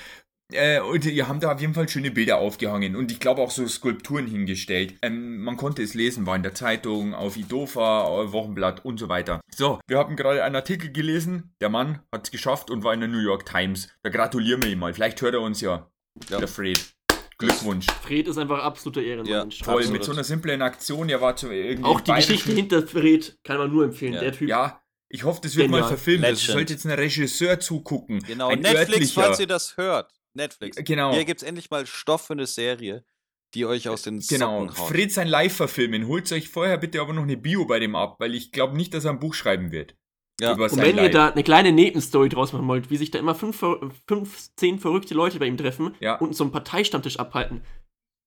Äh, 0.53 0.79
und 0.79 1.03
die 1.03 1.23
haben 1.23 1.39
da 1.39 1.53
auf 1.53 1.59
jeden 1.59 1.73
Fall 1.73 1.89
schöne 1.89 2.11
Bilder 2.11 2.37
aufgehangen 2.37 2.95
und 2.95 3.11
ich 3.11 3.19
glaube 3.19 3.41
auch 3.41 3.49
so 3.49 3.67
Skulpturen 3.67 4.27
hingestellt. 4.27 4.93
Ähm, 5.01 5.43
man 5.43 5.57
konnte 5.57 5.81
es 5.81 5.95
lesen, 5.95 6.27
war 6.27 6.35
in 6.35 6.43
der 6.43 6.53
Zeitung, 6.53 7.15
auf 7.15 7.35
Idofa, 7.35 8.31
Wochenblatt 8.31 8.85
und 8.85 8.99
so 8.99 9.09
weiter. 9.09 9.41
So, 9.55 9.79
wir 9.87 9.97
haben 9.97 10.15
gerade 10.15 10.43
einen 10.43 10.55
Artikel 10.55 10.91
gelesen, 10.91 11.55
der 11.61 11.69
Mann 11.69 11.99
hat 12.11 12.25
es 12.25 12.31
geschafft 12.31 12.69
und 12.69 12.83
war 12.83 12.93
in 12.93 12.99
der 12.99 13.09
New 13.09 13.23
York 13.23 13.45
Times. 13.47 13.89
Da 14.03 14.11
gratulieren 14.11 14.61
wir 14.61 14.69
ihm 14.69 14.79
mal. 14.79 14.93
Vielleicht 14.93 15.19
hört 15.23 15.33
er 15.33 15.41
uns 15.41 15.61
ja, 15.61 15.89
Ja. 16.29 16.37
der 16.37 16.47
Fred. 16.47 16.94
Glückwunsch. 17.37 17.85
Fred 18.03 18.27
ist 18.27 18.37
einfach 18.37 18.59
absoluter 18.63 19.01
Ehrenmann. 19.01 19.27
Ja, 19.27 19.41
Toll, 19.63 19.75
Absolut. 19.75 19.91
mit 19.91 20.03
so 20.03 20.11
einer 20.13 20.23
simplen 20.23 20.61
Aktion, 20.61 21.09
er 21.09 21.19
war 21.21 21.35
zu 21.35 21.51
irgendwie 21.51 21.83
Auch 21.83 22.01
die 22.01 22.13
Geschichte 22.13 22.51
hinter 22.51 22.87
Fred 22.87 23.37
kann 23.43 23.57
man 23.57 23.71
nur 23.71 23.83
empfehlen. 23.85 24.13
Ja. 24.13 24.19
Der 24.21 24.31
Typ. 24.31 24.47
Ja, 24.49 24.81
ich 25.09 25.23
hoffe, 25.23 25.41
das 25.43 25.55
wird 25.55 25.69
mal 25.69 25.77
Genial. 25.77 25.89
verfilmt. 25.89 26.23
Es 26.25 26.41
Legend. 26.41 26.53
sollte 26.53 26.73
jetzt 26.73 26.85
ein 26.85 26.91
Regisseur 26.91 27.59
zugucken. 27.59 28.19
Genau, 28.19 28.47
ein 28.49 28.59
Netflix, 28.59 28.89
örtlicher. 28.89 29.21
falls 29.21 29.39
ihr 29.39 29.47
das 29.47 29.77
hört. 29.77 30.11
Netflix. 30.33 30.77
Genau. 30.83 31.13
Hier 31.13 31.25
gibt 31.25 31.41
es 31.41 31.47
endlich 31.47 31.69
mal 31.69 31.85
Stoff 31.85 32.25
für 32.27 32.33
eine 32.33 32.45
Serie, 32.47 33.05
die 33.53 33.65
euch 33.65 33.87
aus 33.87 34.01
den 34.01 34.19
Genau, 34.19 34.61
Socken 34.65 34.77
haut. 34.77 34.87
Fred 34.89 35.11
sein 35.13 35.27
Live-Verfilmen. 35.27 36.07
Holt 36.07 36.29
euch 36.31 36.49
vorher 36.49 36.77
bitte 36.77 36.99
aber 36.99 37.13
noch 37.13 37.23
eine 37.23 37.37
Bio 37.37 37.65
bei 37.65 37.79
dem 37.79 37.95
ab, 37.95 38.15
weil 38.19 38.33
ich 38.35 38.51
glaube 38.51 38.75
nicht, 38.75 38.93
dass 38.93 39.05
er 39.05 39.11
ein 39.11 39.19
Buch 39.19 39.33
schreiben 39.33 39.71
wird. 39.71 39.95
Ja. 40.41 40.53
Über 40.53 40.65
Und 40.71 40.77
wenn 40.77 40.97
ihr 40.97 41.03
Live. 41.03 41.11
da 41.11 41.29
eine 41.29 41.43
kleine 41.43 41.71
Nebenstory 41.71 42.27
draus 42.29 42.51
machen 42.51 42.67
wollt, 42.67 42.89
wie 42.89 42.97
sich 42.97 43.09
da 43.11 43.19
immer 43.19 43.35
fünf, 43.35 43.63
fünf 44.07 44.49
zehn 44.57 44.79
verrückte 44.79 45.13
Leute 45.13 45.39
bei 45.39 45.45
ihm 45.45 45.57
treffen 45.57 45.95
Ja. 46.01 46.15
und 46.17 46.35
so 46.35 46.43
einen 46.43 46.51
Parteistammtisch 46.51 47.17
abhalten. 47.19 47.61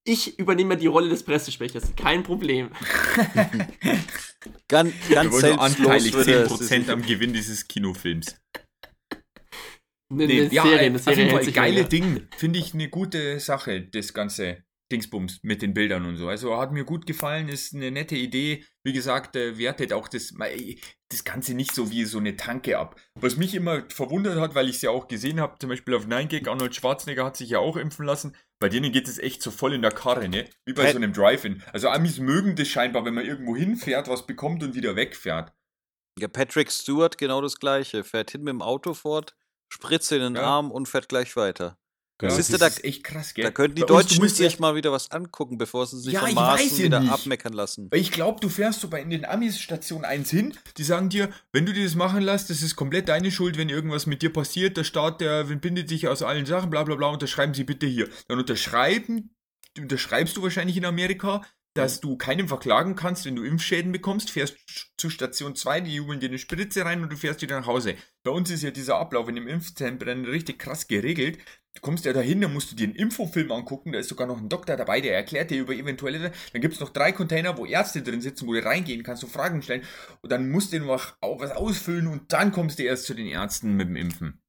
Ich 0.06 0.38
übernehme 0.38 0.78
die 0.78 0.86
Rolle 0.86 1.10
des 1.10 1.22
Pressesprechers. 1.22 1.92
Kein 1.96 2.22
Problem. 2.22 2.70
Ganz, 4.68 4.92
Wir 5.08 5.16
ganz 5.16 5.32
wollen 5.32 5.56
nur 5.56 5.58
selbstlos 5.58 5.60
anteilig 5.60 6.14
würde 6.14 6.32
es 6.44 6.70
10% 6.70 6.90
am 6.90 7.02
Gewinn 7.02 7.32
dieses 7.32 7.66
Kinofilms. 7.68 8.36
Eine, 10.10 10.26
Nee, 10.26 10.40
eine 10.42 10.52
ja, 10.54 10.62
Serie, 10.62 10.78
eine 10.86 10.96
auf 10.96 11.02
Serie 11.02 11.16
jeden 11.18 11.28
hält 11.30 11.32
Fall 11.36 11.44
sich 11.44 11.54
geile. 11.54 11.84
Ding. 11.84 12.26
Finde 12.36 12.58
ich 12.58 12.72
eine 12.72 12.88
gute 12.88 13.38
Sache, 13.40 13.82
das 13.82 14.14
ganze 14.14 14.64
Dingsbums 14.90 15.40
mit 15.42 15.62
den 15.62 15.74
Bildern 15.74 16.06
und 16.06 16.16
so. 16.16 16.28
Also 16.28 16.56
hat 16.56 16.72
mir 16.72 16.84
gut 16.84 17.06
gefallen, 17.06 17.48
ist 17.48 17.74
eine 17.74 17.90
nette 17.90 18.16
Idee. 18.16 18.64
Wie 18.84 18.92
gesagt, 18.92 19.36
äh, 19.36 19.58
wertet 19.58 19.92
auch 19.92 20.08
das, 20.08 20.32
das 21.10 21.24
Ganze 21.24 21.54
nicht 21.54 21.74
so 21.74 21.90
wie 21.90 22.04
so 22.04 22.18
eine 22.18 22.36
Tanke 22.36 22.78
ab. 22.78 22.96
Was 23.14 23.36
mich 23.36 23.54
immer 23.54 23.84
verwundert 23.90 24.38
hat, 24.38 24.54
weil 24.54 24.68
ich 24.68 24.76
es 24.76 24.82
ja 24.82 24.90
auch 24.90 25.08
gesehen 25.08 25.40
habe, 25.40 25.58
zum 25.58 25.68
Beispiel 25.70 25.94
auf 25.94 26.06
9gag, 26.06 26.48
Arnold 26.48 26.74
Schwarzenegger 26.74 27.24
hat 27.24 27.36
sich 27.36 27.50
ja 27.50 27.58
auch 27.58 27.76
impfen 27.76 28.06
lassen. 28.06 28.34
Bei 28.60 28.68
denen 28.68 28.90
geht 28.90 29.06
es 29.08 29.18
echt 29.18 29.42
so 29.42 29.50
voll 29.50 29.74
in 29.74 29.82
der 29.82 29.92
Karre, 29.92 30.28
ne? 30.28 30.48
Wie 30.64 30.72
bei 30.72 30.90
so 30.90 30.96
einem 30.96 31.12
Drive-In. 31.12 31.62
Also 31.72 31.88
Amis 31.90 32.18
mögen 32.18 32.56
das 32.56 32.68
scheinbar, 32.68 33.04
wenn 33.04 33.14
man 33.14 33.24
irgendwo 33.24 33.54
hinfährt, 33.54 34.08
was 34.08 34.26
bekommt 34.26 34.62
und 34.62 34.74
wieder 34.74 34.96
wegfährt. 34.96 35.52
Ja, 36.18 36.26
Patrick 36.26 36.72
Stewart 36.72 37.18
genau 37.18 37.40
das 37.40 37.60
gleiche. 37.60 38.02
Fährt 38.02 38.32
hin 38.32 38.42
mit 38.42 38.50
dem 38.50 38.62
Auto 38.62 38.94
fort, 38.94 39.36
spritzt 39.72 40.10
in 40.10 40.20
den 40.20 40.34
Ja. 40.34 40.42
Arm 40.42 40.72
und 40.72 40.88
fährt 40.88 41.08
gleich 41.08 41.36
weiter. 41.36 41.78
Ja, 42.20 42.30
Siehst 42.30 42.48
du, 42.48 42.52
das 42.54 42.60
da- 42.60 42.66
ist 42.66 42.84
echt 42.84 43.04
krass, 43.04 43.32
gell? 43.32 43.44
Da 43.44 43.52
könnten 43.52 43.76
die 43.76 43.82
Bei 43.82 43.94
uns, 43.94 44.06
Deutschen 44.08 44.24
ja- 44.24 44.28
sich 44.28 44.58
mal 44.58 44.74
wieder 44.74 44.90
was 44.90 45.10
angucken, 45.12 45.56
bevor 45.56 45.86
sie 45.86 46.00
sich 46.00 46.12
Ja, 46.14 46.20
vom 46.20 46.28
ich 46.30 46.34
Maßen 46.34 46.78
wieder 46.78 46.98
nicht. 47.00 47.12
abmeckern 47.12 47.52
lassen. 47.52 47.88
Ich 47.94 48.10
glaube, 48.10 48.40
du 48.40 48.48
fährst 48.48 48.80
so 48.80 48.88
bei 48.88 49.00
in 49.00 49.10
den 49.10 49.24
Amis 49.24 49.60
Station 49.60 50.04
1 50.04 50.28
hin, 50.30 50.52
die 50.78 50.82
sagen 50.84 51.10
dir, 51.10 51.30
wenn 51.52 51.64
du 51.64 51.72
dir 51.72 51.84
das 51.84 51.94
machen 51.94 52.22
lässt, 52.22 52.50
das 52.50 52.62
ist 52.62 52.74
komplett 52.74 53.08
deine 53.08 53.30
Schuld, 53.30 53.56
wenn 53.56 53.68
irgendwas 53.68 54.06
mit 54.06 54.22
dir 54.22 54.32
passiert, 54.32 54.76
der 54.76 54.82
Staat, 54.84 55.20
der 55.20 55.44
bindet 55.44 55.90
dich 55.92 56.08
aus 56.08 56.22
allen 56.24 56.44
Sachen, 56.44 56.70
bla 56.70 56.82
bla 56.82 56.96
bla, 56.96 57.06
unterschreiben 57.08 57.54
sie 57.54 57.62
bitte 57.64 57.86
hier. 57.86 58.08
Dann 58.26 58.38
unterschreiben, 58.38 59.30
unterschreibst 59.78 60.36
du 60.36 60.42
wahrscheinlich 60.42 60.76
in 60.76 60.84
Amerika, 60.84 61.42
dass 61.74 62.00
du 62.00 62.16
keinen 62.16 62.48
verklagen 62.48 62.96
kannst, 62.96 63.24
wenn 63.26 63.36
du 63.36 63.44
Impfschäden 63.44 63.92
bekommst, 63.92 64.30
fährst 64.32 64.56
zu 64.96 65.10
Station 65.10 65.54
2, 65.54 65.80
die 65.82 65.94
jubeln 65.94 66.18
dir 66.18 66.28
eine 66.28 66.38
Spritze 66.38 66.84
rein 66.84 67.02
und 67.02 67.12
du 67.12 67.16
fährst 67.16 67.40
wieder 67.42 67.60
nach 67.60 67.68
Hause. 67.68 67.94
Bei 68.24 68.32
uns 68.32 68.50
ist 68.50 68.64
ja 68.64 68.72
dieser 68.72 68.96
Ablauf 68.98 69.28
in 69.28 69.36
dem 69.36 69.46
Impfzentrum 69.46 70.24
richtig 70.24 70.58
krass 70.58 70.88
geregelt. 70.88 71.38
Du 71.78 71.82
kommst 71.82 72.04
ja 72.04 72.12
dahin, 72.12 72.40
dann 72.40 72.52
musst 72.52 72.72
du 72.72 72.74
dir 72.74 72.88
einen 72.88 72.96
Infofilm 72.96 73.52
angucken, 73.52 73.92
da 73.92 74.00
ist 74.00 74.08
sogar 74.08 74.26
noch 74.26 74.38
ein 74.38 74.48
Doktor 74.48 74.76
dabei, 74.76 75.00
der 75.00 75.14
erklärt 75.14 75.52
dir 75.52 75.60
über 75.60 75.72
eventuelle, 75.74 76.32
dann 76.52 76.60
gibt 76.60 76.74
es 76.74 76.80
noch 76.80 76.88
drei 76.88 77.12
Container, 77.12 77.56
wo 77.56 77.66
Ärzte 77.66 78.02
drin 78.02 78.20
sitzen, 78.20 78.48
wo 78.48 78.52
du 78.52 78.64
reingehen 78.64 79.04
kannst, 79.04 79.22
du 79.22 79.28
Fragen 79.28 79.62
stellen 79.62 79.84
und 80.20 80.32
dann 80.32 80.50
musst 80.50 80.72
du 80.72 80.80
noch 80.80 81.16
auch 81.20 81.38
was 81.38 81.52
ausfüllen 81.52 82.08
und 82.08 82.32
dann 82.32 82.50
kommst 82.50 82.80
du 82.80 82.82
erst 82.82 83.04
zu 83.04 83.14
den 83.14 83.28
Ärzten 83.28 83.76
mit 83.76 83.86
dem 83.86 83.94
Impfen. 83.94 84.42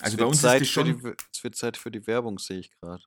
Also 0.00 0.12
Es 0.12 0.16
bei 0.16 0.18
wird 0.18 0.28
uns 0.28 0.42
Zeit 0.42 0.60
ist 0.60 0.68
schon... 0.68 1.00
die, 1.00 1.12
es 1.32 1.42
wird 1.42 1.56
Zeit 1.56 1.78
für 1.78 1.90
die 1.90 2.06
Werbung, 2.06 2.38
sehe 2.38 2.58
ich 2.58 2.70
gerade. 2.70 3.02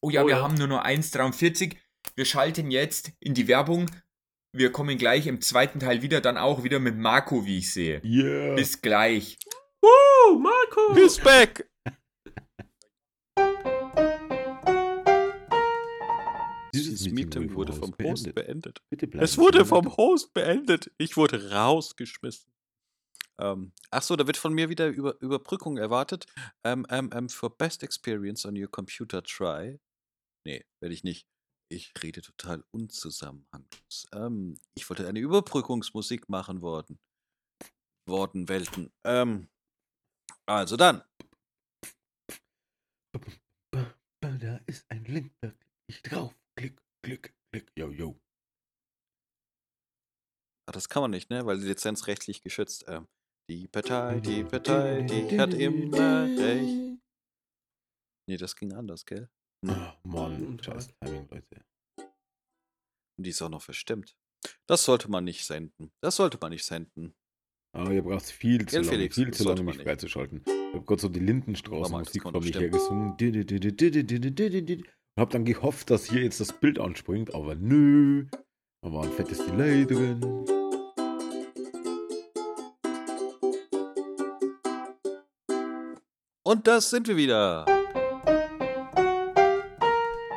Oh 0.00 0.08
ja, 0.08 0.22
Oh 0.22 0.26
wir 0.26 0.36
ja. 0.36 0.42
haben 0.42 0.54
nur 0.54 0.68
noch 0.68 0.82
1,43. 0.82 1.76
Wir 2.14 2.24
schalten 2.24 2.70
jetzt 2.70 3.12
in 3.20 3.34
die 3.34 3.48
Werbung. 3.48 3.90
Wir 4.54 4.72
kommen 4.72 4.96
gleich 4.96 5.26
im 5.26 5.42
zweiten 5.42 5.78
Teil 5.78 6.00
wieder, 6.00 6.22
dann 6.22 6.38
auch 6.38 6.64
wieder 6.64 6.78
mit 6.78 6.96
Marco, 6.96 7.44
wie 7.44 7.58
ich 7.58 7.70
sehe. 7.70 8.00
Yeah. 8.02 8.54
Bis 8.54 8.80
gleich. 8.80 9.36
Oh, 9.82 10.38
Marco! 10.38 10.94
He's 10.94 11.18
back! 11.18 11.68
Dieses 16.74 17.10
Meeting 17.10 17.54
wurde 17.54 17.72
vom 17.72 17.94
Host 18.02 18.34
beendet. 18.34 18.82
Es 19.20 19.36
wurde 19.36 19.66
vom. 19.66 19.96
Host 19.96 20.32
beendet. 20.32 20.90
Ich 20.96 21.16
wurde 21.16 21.50
rausgeschmissen. 21.50 22.50
Ähm, 23.38 23.72
ach 23.90 24.02
so, 24.02 24.16
da 24.16 24.26
wird 24.26 24.36
von 24.36 24.54
mir 24.54 24.68
wieder 24.68 24.88
Über 24.88 25.20
Überbrückung 25.20 25.76
erwartet. 25.76 26.26
Ähm, 26.64 26.86
ähm, 26.90 27.10
ähm, 27.12 27.28
for 27.28 27.56
best 27.56 27.82
experience 27.82 28.46
on 28.46 28.56
your 28.56 28.70
computer, 28.70 29.22
try. 29.22 29.80
Nee, 30.46 30.64
werde 30.80 30.94
ich 30.94 31.04
nicht. 31.04 31.26
Ich 31.70 31.92
rede 32.02 32.20
total 32.20 32.64
unzusammenhanglos. 32.70 34.06
Ähm, 34.12 34.58
ich 34.74 34.88
wollte 34.88 35.06
eine 35.06 35.20
Überbrückungsmusik 35.20 36.28
machen 36.28 36.60
worden. 36.60 36.98
Worten, 38.06 38.48
Welten. 38.48 38.92
Ähm, 39.04 39.48
also 40.46 40.76
dann. 40.76 41.02
Da 44.20 44.60
ist 44.66 44.90
ein 44.90 45.04
Link, 45.04 45.32
da 45.40 45.50
klick 45.50 45.68
ich 45.88 46.02
drauf. 46.02 46.34
Klick, 46.58 46.80
klick, 47.04 47.34
klick. 47.52 47.70
Yo, 47.76 47.90
yo. 47.90 48.18
Ach, 50.66 50.72
das 50.72 50.88
kann 50.88 51.02
man 51.02 51.10
nicht, 51.10 51.28
ne? 51.30 51.44
Weil 51.44 51.58
die 51.60 51.66
Lizenz 51.66 52.06
rechtlich 52.06 52.42
geschützt. 52.42 52.84
Ähm, 52.88 53.08
die 53.50 53.68
Partei, 53.68 54.20
die 54.20 54.44
Partei, 54.44 55.02
die 55.02 55.38
hat 55.38 55.52
immer 55.54 56.24
recht. 56.24 57.00
Nee, 58.28 58.36
das 58.36 58.54
ging 58.56 58.72
anders, 58.72 59.04
gell? 59.04 59.28
Oh, 59.66 59.92
Mann, 60.04 60.38
Guten 60.38 60.58
Tag. 60.58 60.74
scheiß 60.74 60.94
Timing, 61.00 61.28
Leute. 61.28 61.64
Und 63.18 63.24
die 63.26 63.30
ist 63.30 63.42
auch 63.42 63.48
noch 63.48 63.62
verstimmt. 63.62 64.16
Das 64.66 64.84
sollte 64.84 65.10
man 65.10 65.24
nicht 65.24 65.44
senden. 65.44 65.92
Das 66.00 66.16
sollte 66.16 66.38
man 66.40 66.50
nicht 66.50 66.64
senden. 66.64 67.14
Aber 67.76 67.90
ihr 67.92 68.02
braucht 68.02 68.24
viel 68.26 68.66
zu 68.66 68.76
lange, 68.76 68.88
Felix? 68.88 69.14
viel 69.16 69.28
Das 69.30 69.38
zu 69.38 69.44
lange, 69.48 69.62
mich 69.64 69.76
nicht. 69.76 69.84
freizuschalten. 69.84 70.44
Ich 70.72 70.78
hab 70.78 70.86
gerade 70.86 71.02
so 71.02 71.08
die 71.10 71.20
das 71.20 72.22
vor 72.22 72.40
mich 72.40 72.58
hergesungen. 72.58 73.10
Und 73.10 73.20
hab 75.18 75.28
dann 75.28 75.44
gehofft, 75.44 75.90
dass 75.90 76.06
hier 76.06 76.22
jetzt 76.22 76.40
das 76.40 76.54
Bild 76.54 76.80
anspringt, 76.80 77.34
aber 77.34 77.54
nö. 77.54 78.24
Da 78.80 78.90
war 78.90 79.04
ein 79.04 79.12
fettes 79.12 79.44
Delay 79.44 79.84
drin. 79.84 80.22
Und 86.42 86.66
das 86.66 86.88
sind 86.88 87.06
wir 87.06 87.18
wieder. 87.18 87.66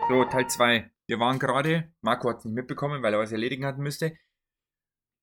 So, 0.09 0.25
Teil 0.25 0.49
2. 0.49 0.91
Wir 1.07 1.19
waren 1.19 1.39
gerade, 1.39 1.93
Marco 2.01 2.29
hat 2.29 2.39
es 2.39 2.45
nicht 2.45 2.55
mitbekommen, 2.55 3.01
weil 3.01 3.13
er 3.13 3.19
was 3.19 3.31
erledigen 3.31 3.65
hatten 3.65 3.81
müsste. 3.81 4.17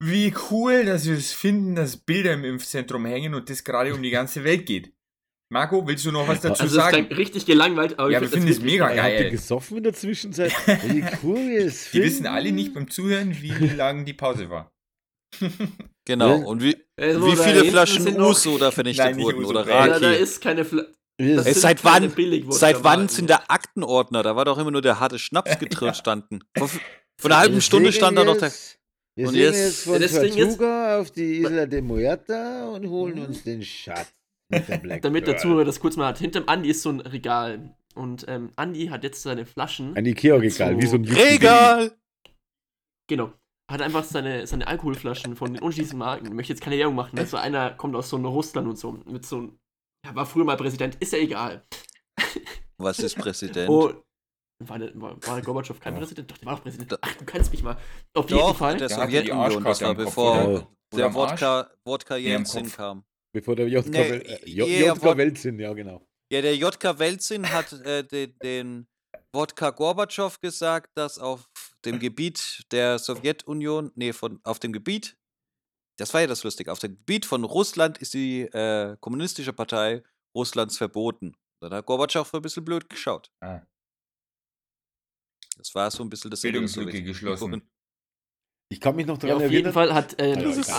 Wie 0.01 0.35
cool, 0.51 0.87
dass 0.87 1.07
wir 1.07 1.18
es 1.18 1.33
finden, 1.33 1.75
dass 1.75 1.98
Bilder 1.98 2.33
im 2.33 2.44
Impfzentrum 2.44 3.05
hängen 3.05 3.35
und 3.35 3.51
das 3.51 3.62
gerade 3.62 3.94
um 3.94 4.03
die 4.03 4.11
ganze 4.11 4.42
Welt 4.42 4.64
geht. 4.64 4.94
Marco, 5.53 5.87
willst 5.87 6.05
du 6.07 6.12
noch 6.12 6.27
was 6.27 6.41
dazu 6.41 6.62
Also, 6.62 6.65
es 6.79 6.83
sagen? 6.85 6.97
klingt 7.07 7.17
richtig 7.19 7.45
gelangweilt, 7.47 7.99
aber 7.99 8.11
Ja, 8.11 8.19
ich 8.19 8.23
wir 8.23 8.29
find 8.31 8.45
finden 8.45 8.59
es 8.59 8.62
mega 8.65 8.88
geil. 8.88 9.03
Habt 9.03 9.25
ihr 9.25 9.31
gesoffen 9.31 9.77
in 9.77 9.83
der 9.85 9.93
Zwischenzeit? 9.93 10.51
Wie 10.85 11.05
cool 11.23 11.37
wir 11.49 11.67
es 11.67 11.91
Die 11.91 12.03
wissen 12.03 12.27
alle 12.27 12.51
nicht 12.53 12.73
beim 12.75 12.91
Zuhören, 12.91 13.37
wie 13.41 13.51
lang 13.77 14.05
die 14.05 14.15
Pause 14.15 14.49
war. 14.51 14.73
Genau. 16.05 16.37
Ja. 16.41 16.45
Und 16.47 16.62
wie, 16.65 16.77
Also, 16.97 17.25
wie 17.27 17.37
da 17.37 17.43
viele 17.45 17.65
Flaschen 17.67 18.21
Uso 18.21 18.59
da 18.59 18.73
vernichtet 18.73 19.05
Nein, 19.07 19.19
wurden 19.21 19.38
Uso, 19.38 19.51
oder. 19.51 19.69
Ja, 19.69 19.87
da 19.87 20.09
Raki. 20.09 20.17
ist 20.21 20.41
keine 20.41 20.65
Fla 20.65 20.83
Wir- 21.17 21.37
das 21.37 21.47
Äh, 21.47 21.53
sind 21.53 21.61
seit 21.62 21.85
wann- 21.85 22.12
Seit 22.51 22.83
wann 22.83 23.09
sind 23.09 23.31
der 23.31 23.49
Aktenordner? 23.53 24.25
Da 24.25 24.35
war 24.35 24.45
doch 24.45 24.59
immer 24.59 24.73
nur 24.73 24.83
der 24.83 24.99
harte 24.99 25.21
Schnaps 25.21 25.61
getrillt 25.61 25.97
standen. 25.97 26.41
Vor, 26.59 26.67
vor 26.69 27.31
einer 27.31 27.38
halben 27.38 27.61
Stunde 27.61 27.93
stand 27.93 28.19
da 28.19 28.25
noch 28.25 28.37
der. 28.37 28.49
jetzt- 28.49 28.79
Wir 29.15 29.29
Und 29.29 29.35
jetzt- 29.37 29.57
jetzt 29.59 29.85
von 29.85 30.03
ist- 30.03 30.17
Tortuga 30.17 30.99
auf 30.99 31.12
die 31.12 31.38
Isla 31.43 31.67
de 31.67 31.83
Muerta 31.83 32.71
und 32.71 32.88
holen 32.88 33.21
uns 33.25 33.45
den 33.45 33.62
Schatz 33.62 34.12
Damit 35.03 35.27
der. 35.27 35.37
Zuhörer 35.38 35.65
das 35.65 35.81
kurz 35.81 35.97
mal 35.97 36.07
hat. 36.09 36.19
Hinterm 36.19 36.45
Andi 36.47 36.69
ist 36.71 36.83
so 36.83 36.91
ein 36.91 37.01
Regal. 37.01 37.75
Und 37.95 38.25
ähm, 38.29 38.51
Andi 38.57 38.87
hat 38.87 39.05
jetzt 39.05 39.23
seine 39.23 39.45
Flaschen. 39.47 39.97
Ein 39.97 40.07
Ikea-Regal, 40.07 40.75
So- 40.75 40.81
wie 40.81 40.87
so 40.87 40.97
ein 40.97 41.05
Regal! 41.05 41.93
Genau. 43.09 43.33
Hat 43.71 43.83
einfach 43.83 44.05
seine, 44.05 44.47
seine 44.47 44.67
Alkoholflaschen 44.67 45.37
von 45.37 45.55
den 45.55 45.62
unterschiedlichen 45.62 45.99
Marken. 45.99 46.27
Ich 46.27 46.33
möchte 46.33 46.53
jetzt 46.53 46.62
keine 46.62 46.79
Werbung 46.79 46.95
machen. 46.95 47.19
Also 47.19 47.37
einer 47.37 47.71
kommt 47.71 47.95
aus 47.97 48.09
so 48.11 48.17
einem 48.17 48.27
Russland 48.27 48.69
und 48.69 48.77
so. 48.79 48.93
Mit 48.93 49.25
so 49.27 49.37
einem. 49.38 49.59
Ja, 50.07 50.15
war 50.15 50.27
früher 50.27 50.45
mal 50.45 50.57
Präsident. 50.57 50.97
Ist 50.97 51.12
ja 51.12 51.19
egal. 51.19 51.65
Was 52.79 52.99
ist 52.99 53.17
Präsident? 53.17 53.69
Oh. 53.71 53.93
War, 54.65 54.79
der, 54.79 54.91
war, 55.01 55.17
war 55.27 55.43
Gorbatschow 55.43 55.79
kein 55.81 55.95
Präsident? 55.95 56.31
Doch, 56.31 56.38
der 56.38 56.47
war 56.47 56.55
auch 56.55 56.62
Präsident. 56.62 56.97
Ach, 57.01 57.15
du 57.15 57.25
kannst 57.25 57.51
mich 57.53 57.62
mal. 57.62 57.77
Auf 58.15 58.29
jeden 58.29 58.41
Doch, 58.41 58.57
Fall. 58.57 58.77
der 58.77 58.88
Sowjetunion, 58.88 59.65
das 59.65 59.81
war 59.81 59.95
bevor 59.95 60.67
der 60.95 61.07
Arsch? 61.07 61.43
Wodka, 61.85 62.17
Nee, 62.19 62.43
kam. 62.77 63.05
Bevor 63.35 63.57
der 63.57 63.68
JK, 63.68 63.87
Nee, 63.88 63.99
Wel- 64.11 64.23
äh, 64.27 64.51
J- 64.51 64.68
ja, 64.68 64.95
JK 64.95 65.16
Weltsinn, 65.16 65.59
ja 65.59 65.73
genau. 65.73 66.07
Ja, 66.31 66.40
der 66.42 66.57
JK 66.57 66.99
Welzin 66.99 67.51
hat 67.51 67.73
äh, 67.73 68.05
den, 68.05 68.38
den 68.42 68.87
Wodka 69.35 69.71
Gorbatschow 69.71 70.38
gesagt, 70.40 70.90
dass 70.97 71.18
auf 71.18 71.51
dem 71.85 71.99
Gebiet 71.99 72.64
der 72.73 72.99
Sowjetunion, 72.99 73.90
nee, 73.95 74.12
von, 74.12 74.40
auf 74.45 74.59
dem 74.59 74.73
Gebiet, 74.73 75.16
das 75.99 76.12
war 76.14 76.21
ja 76.23 76.27
das 76.27 76.42
Lustige, 76.45 76.71
auf 76.73 76.79
dem 76.79 76.97
Gebiet 76.97 77.27
von 77.27 77.45
Russland 77.45 77.99
ist 77.99 78.14
die 78.14 78.42
äh, 78.42 78.97
kommunistische 79.01 79.53
Partei 79.53 80.03
Russlands 80.37 80.77
verboten. 80.79 81.35
Dann 81.62 81.73
hat 81.73 81.87
Gorbatschow 81.87 82.33
ein 82.35 82.42
bisschen 82.42 82.64
blöd 82.64 82.88
geschaut. 82.88 83.31
Ah. 83.40 83.62
Das 85.57 85.75
war 85.75 85.90
so 85.90 86.03
ein 86.03 86.09
bisschen 86.09 86.31
das 86.31 86.40
Bildungslücke 86.42 86.90
Sowjetunion. 86.90 87.12
geschlossen. 87.12 87.72
Ich 88.73 88.81
kann 88.81 88.97
mich 88.97 89.07
noch 89.07 89.17
Ja, 89.23 89.29
daran 89.29 89.37
auf 89.37 89.43
jeden 89.51 89.67
erinnern. 89.67 89.73
Fall 89.75 89.93
hat, 89.95 90.19
äh, 90.19 90.35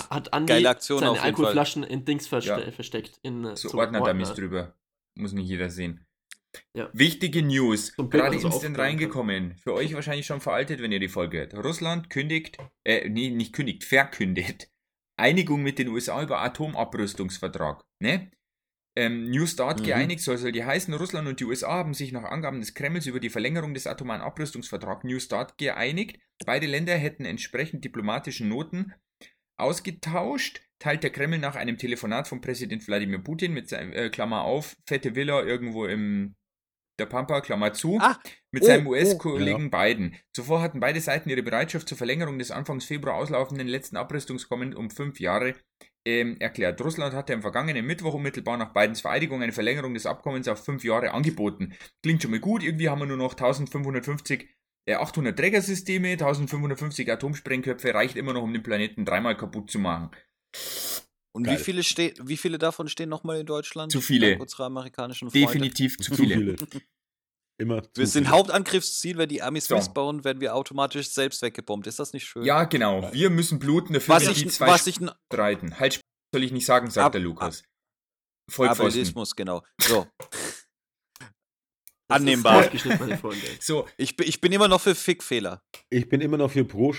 hat 0.09 0.33
Andi 0.33 0.63
seine 0.79 1.11
auf 1.11 1.23
Alkoholflaschen 1.23 1.83
in 1.83 2.05
Dings 2.05 2.25
verste 2.27 2.49
Ja. 2.65 2.71
versteckt. 2.71 3.19
In, 3.21 3.45
äh, 3.45 3.55
So 3.55 3.71
Ordner-Dummies 3.77 4.29
Ordner. 4.29 4.43
drüber. 4.43 4.75
Muss 5.15 5.33
nicht 5.33 5.47
jeder 5.47 5.69
sehen. 5.69 6.07
Ja. 6.75 6.89
Wichtige 6.93 7.43
News. 7.43 7.95
Gerade 7.95 8.35
was 8.35 8.41
so 8.41 8.47
instant 8.47 8.53
aufklappen 8.55 8.73
kann. 8.75 8.81
reingekommen. 8.85 9.55
Für 9.57 9.73
euch 9.73 9.93
wahrscheinlich 9.93 10.25
schon 10.25 10.41
veraltet, 10.41 10.81
wenn 10.81 10.91
ihr 10.91 10.99
die 10.99 11.07
Folge 11.07 11.37
hört. 11.37 11.53
Russland 11.53 12.09
kündigt, 12.09 12.57
äh, 12.83 13.07
nee, 13.09 13.29
nicht 13.29 13.53
kündigt, 13.53 13.83
verkündet. 13.83 14.69
Einigung 15.15 15.61
mit 15.61 15.77
den 15.77 15.89
USA 15.89 16.21
über 16.23 16.41
Atomabrüstungsvertrag. 16.41 17.83
Ne? 17.99 18.31
Ähm, 18.95 19.29
New 19.31 19.47
Start 19.47 19.79
Mhm. 19.79 19.85
geeinigt 19.85 20.21
soll, 20.21 20.37
soll 20.37 20.51
die 20.51 20.63
heißen, 20.63 20.93
Russland 20.93 21.27
und 21.27 21.39
die 21.39 21.45
USA 21.45 21.71
haben 21.73 21.93
sich 21.93 22.11
nach 22.11 22.25
Angaben 22.25 22.59
des 22.59 22.73
Kremls 22.75 23.07
über 23.07 23.19
die 23.19 23.29
Verlängerung 23.31 23.73
des 23.73 23.87
atomaren 23.87 24.21
Abrüstungsvertrags 24.21 25.03
New 25.03 25.19
Start 25.19 25.57
geeinigt. 25.57 26.19
Beide 26.45 26.67
Länder 26.67 26.95
hätten 26.95 27.25
entsprechend 27.25 27.83
diplomatischen 27.83 28.49
Noten 28.49 28.93
ausgetauscht, 29.57 30.61
teilt 30.79 31.03
der 31.03 31.11
Kreml 31.11 31.39
nach 31.39 31.55
einem 31.55 31.77
Telefonat 31.77 32.27
von 32.27 32.41
Präsident 32.41 32.87
Wladimir 32.87 33.19
Putin 33.19 33.53
mit 33.53 33.69
seinem, 33.69 33.93
äh, 33.93 34.09
Klammer 34.09 34.43
auf, 34.43 34.75
fette 34.85 35.15
Villa 35.15 35.41
irgendwo 35.43 35.85
im 35.85 36.35
der 36.99 37.07
Pampa, 37.07 37.41
Klammer 37.41 37.73
zu, 37.73 37.97
Ah, 37.99 38.19
mit 38.51 38.61
oh, 38.61 38.65
seinem 38.67 38.85
oh, 38.85 38.91
US-Kollegen 38.91 39.71
Biden. 39.71 40.15
Zuvor 40.35 40.61
hatten 40.61 40.79
beide 40.79 41.01
Seiten 41.01 41.29
ihre 41.29 41.41
Bereitschaft 41.41 41.89
zur 41.89 41.97
Verlängerung 41.97 42.37
des 42.37 42.51
Anfangs 42.51 42.85
Februar 42.85 43.15
auslaufenden 43.15 43.67
letzten 43.67 43.97
Abrüstungskommen 43.97 44.75
um 44.75 44.91
fünf 44.91 45.19
Jahre 45.19 45.55
ähm, 46.05 46.37
erklärt. 46.39 46.81
Russland 46.81 47.13
hatte 47.13 47.33
am 47.33 47.41
vergangenen 47.41 47.85
Mittwoch 47.85 48.13
unmittelbar 48.13 48.57
nach 48.57 48.73
Bidens 48.73 49.01
Vereidigung 49.01 49.41
eine 49.41 49.53
Verlängerung 49.53 49.93
des 49.93 50.05
Abkommens 50.05 50.47
auf 50.47 50.63
fünf 50.63 50.83
Jahre 50.83 51.11
angeboten. 51.11 51.73
Klingt 52.01 52.21
schon 52.21 52.31
mal 52.31 52.39
gut, 52.39 52.63
irgendwie 52.63 52.89
haben 52.89 52.99
wir 52.99 53.05
nur 53.05 53.17
noch 53.17 53.33
1550 53.33 54.49
äh, 54.85 54.95
800 54.95 55.37
Trägersysteme, 55.37 56.09
1550 56.09 57.11
Atomsprengköpfe, 57.11 57.93
reicht 57.93 58.17
immer 58.17 58.33
noch, 58.33 58.43
um 58.43 58.51
den 58.53 58.63
Planeten 58.63 59.05
dreimal 59.05 59.37
kaputt 59.37 59.71
zu 59.71 59.79
machen. 59.79 60.11
Und 61.31 61.45
Geil. 61.45 61.57
wie 61.57 61.63
viele, 61.63 61.81
wie 61.81 62.37
viele 62.37 62.57
davon 62.59 62.87
stehen 62.87 63.09
nochmal 63.09 63.39
in 63.39 63.45
Deutschland? 63.45 63.91
Zu 63.91 64.01
viele. 64.01 64.31
Dank 64.31 64.41
unserer 64.41 64.65
amerikanischen 64.65 65.31
Freunde. 65.31 65.47
Definitiv 65.47 65.97
zu 65.97 66.11
Zu 66.11 66.15
viele. 66.15 66.35
viele. 66.35 66.55
Immer 67.63 67.81
zu 67.83 67.89
Wir 67.95 68.07
sind. 68.07 68.29
Hauptangriffsziel, 68.29 69.17
wenn 69.17 69.29
die 69.29 69.41
Amis 69.41 69.67
So. 69.67 69.75
missbauen, 69.75 70.23
werden 70.23 70.41
wir 70.41 70.53
automatisch 70.53 71.09
selbst 71.09 71.41
weggebombt. 71.41 71.87
Ist 71.87 71.97
das 71.99 72.11
nicht 72.13 72.25
schön? 72.25 72.43
Ja, 72.43 72.65
genau. 72.65 73.09
Wir 73.13 73.29
müssen 73.29 73.57
bluten, 73.57 73.93
dafür 73.93 74.15
Was 74.15 74.25
sind 74.25 74.37
die 74.37 74.45
ich, 74.47 74.51
zwei 74.53 74.67
was 74.67 74.85
ich, 74.85 74.99
streiten. 75.31 75.79
Halt, 75.79 76.01
soll 76.33 76.43
ich 76.43 76.51
nicht 76.51 76.65
sagen, 76.65 76.89
sagt 76.91 77.05
Ab- 77.05 77.11
der 77.13 77.21
Lukas. 77.21 77.63
Vollpfosten. 78.51 79.23
Genau. 79.37 79.63
So. 79.81 80.05
Annehmbar. 82.11 82.69
So, 83.59 83.87
Ich, 83.97 84.15
bin- 84.17 84.27
ich 84.27 84.41
bin 84.41 84.51
immer 84.51 84.67
noch 84.67 84.81
für 84.81 84.93
Fickfehler. 84.93 85.63
Ich 85.89 86.09
bin 86.09 86.21
immer 86.21 86.37
noch 86.37 86.51
für 86.51 86.65
Pro. 86.65 86.93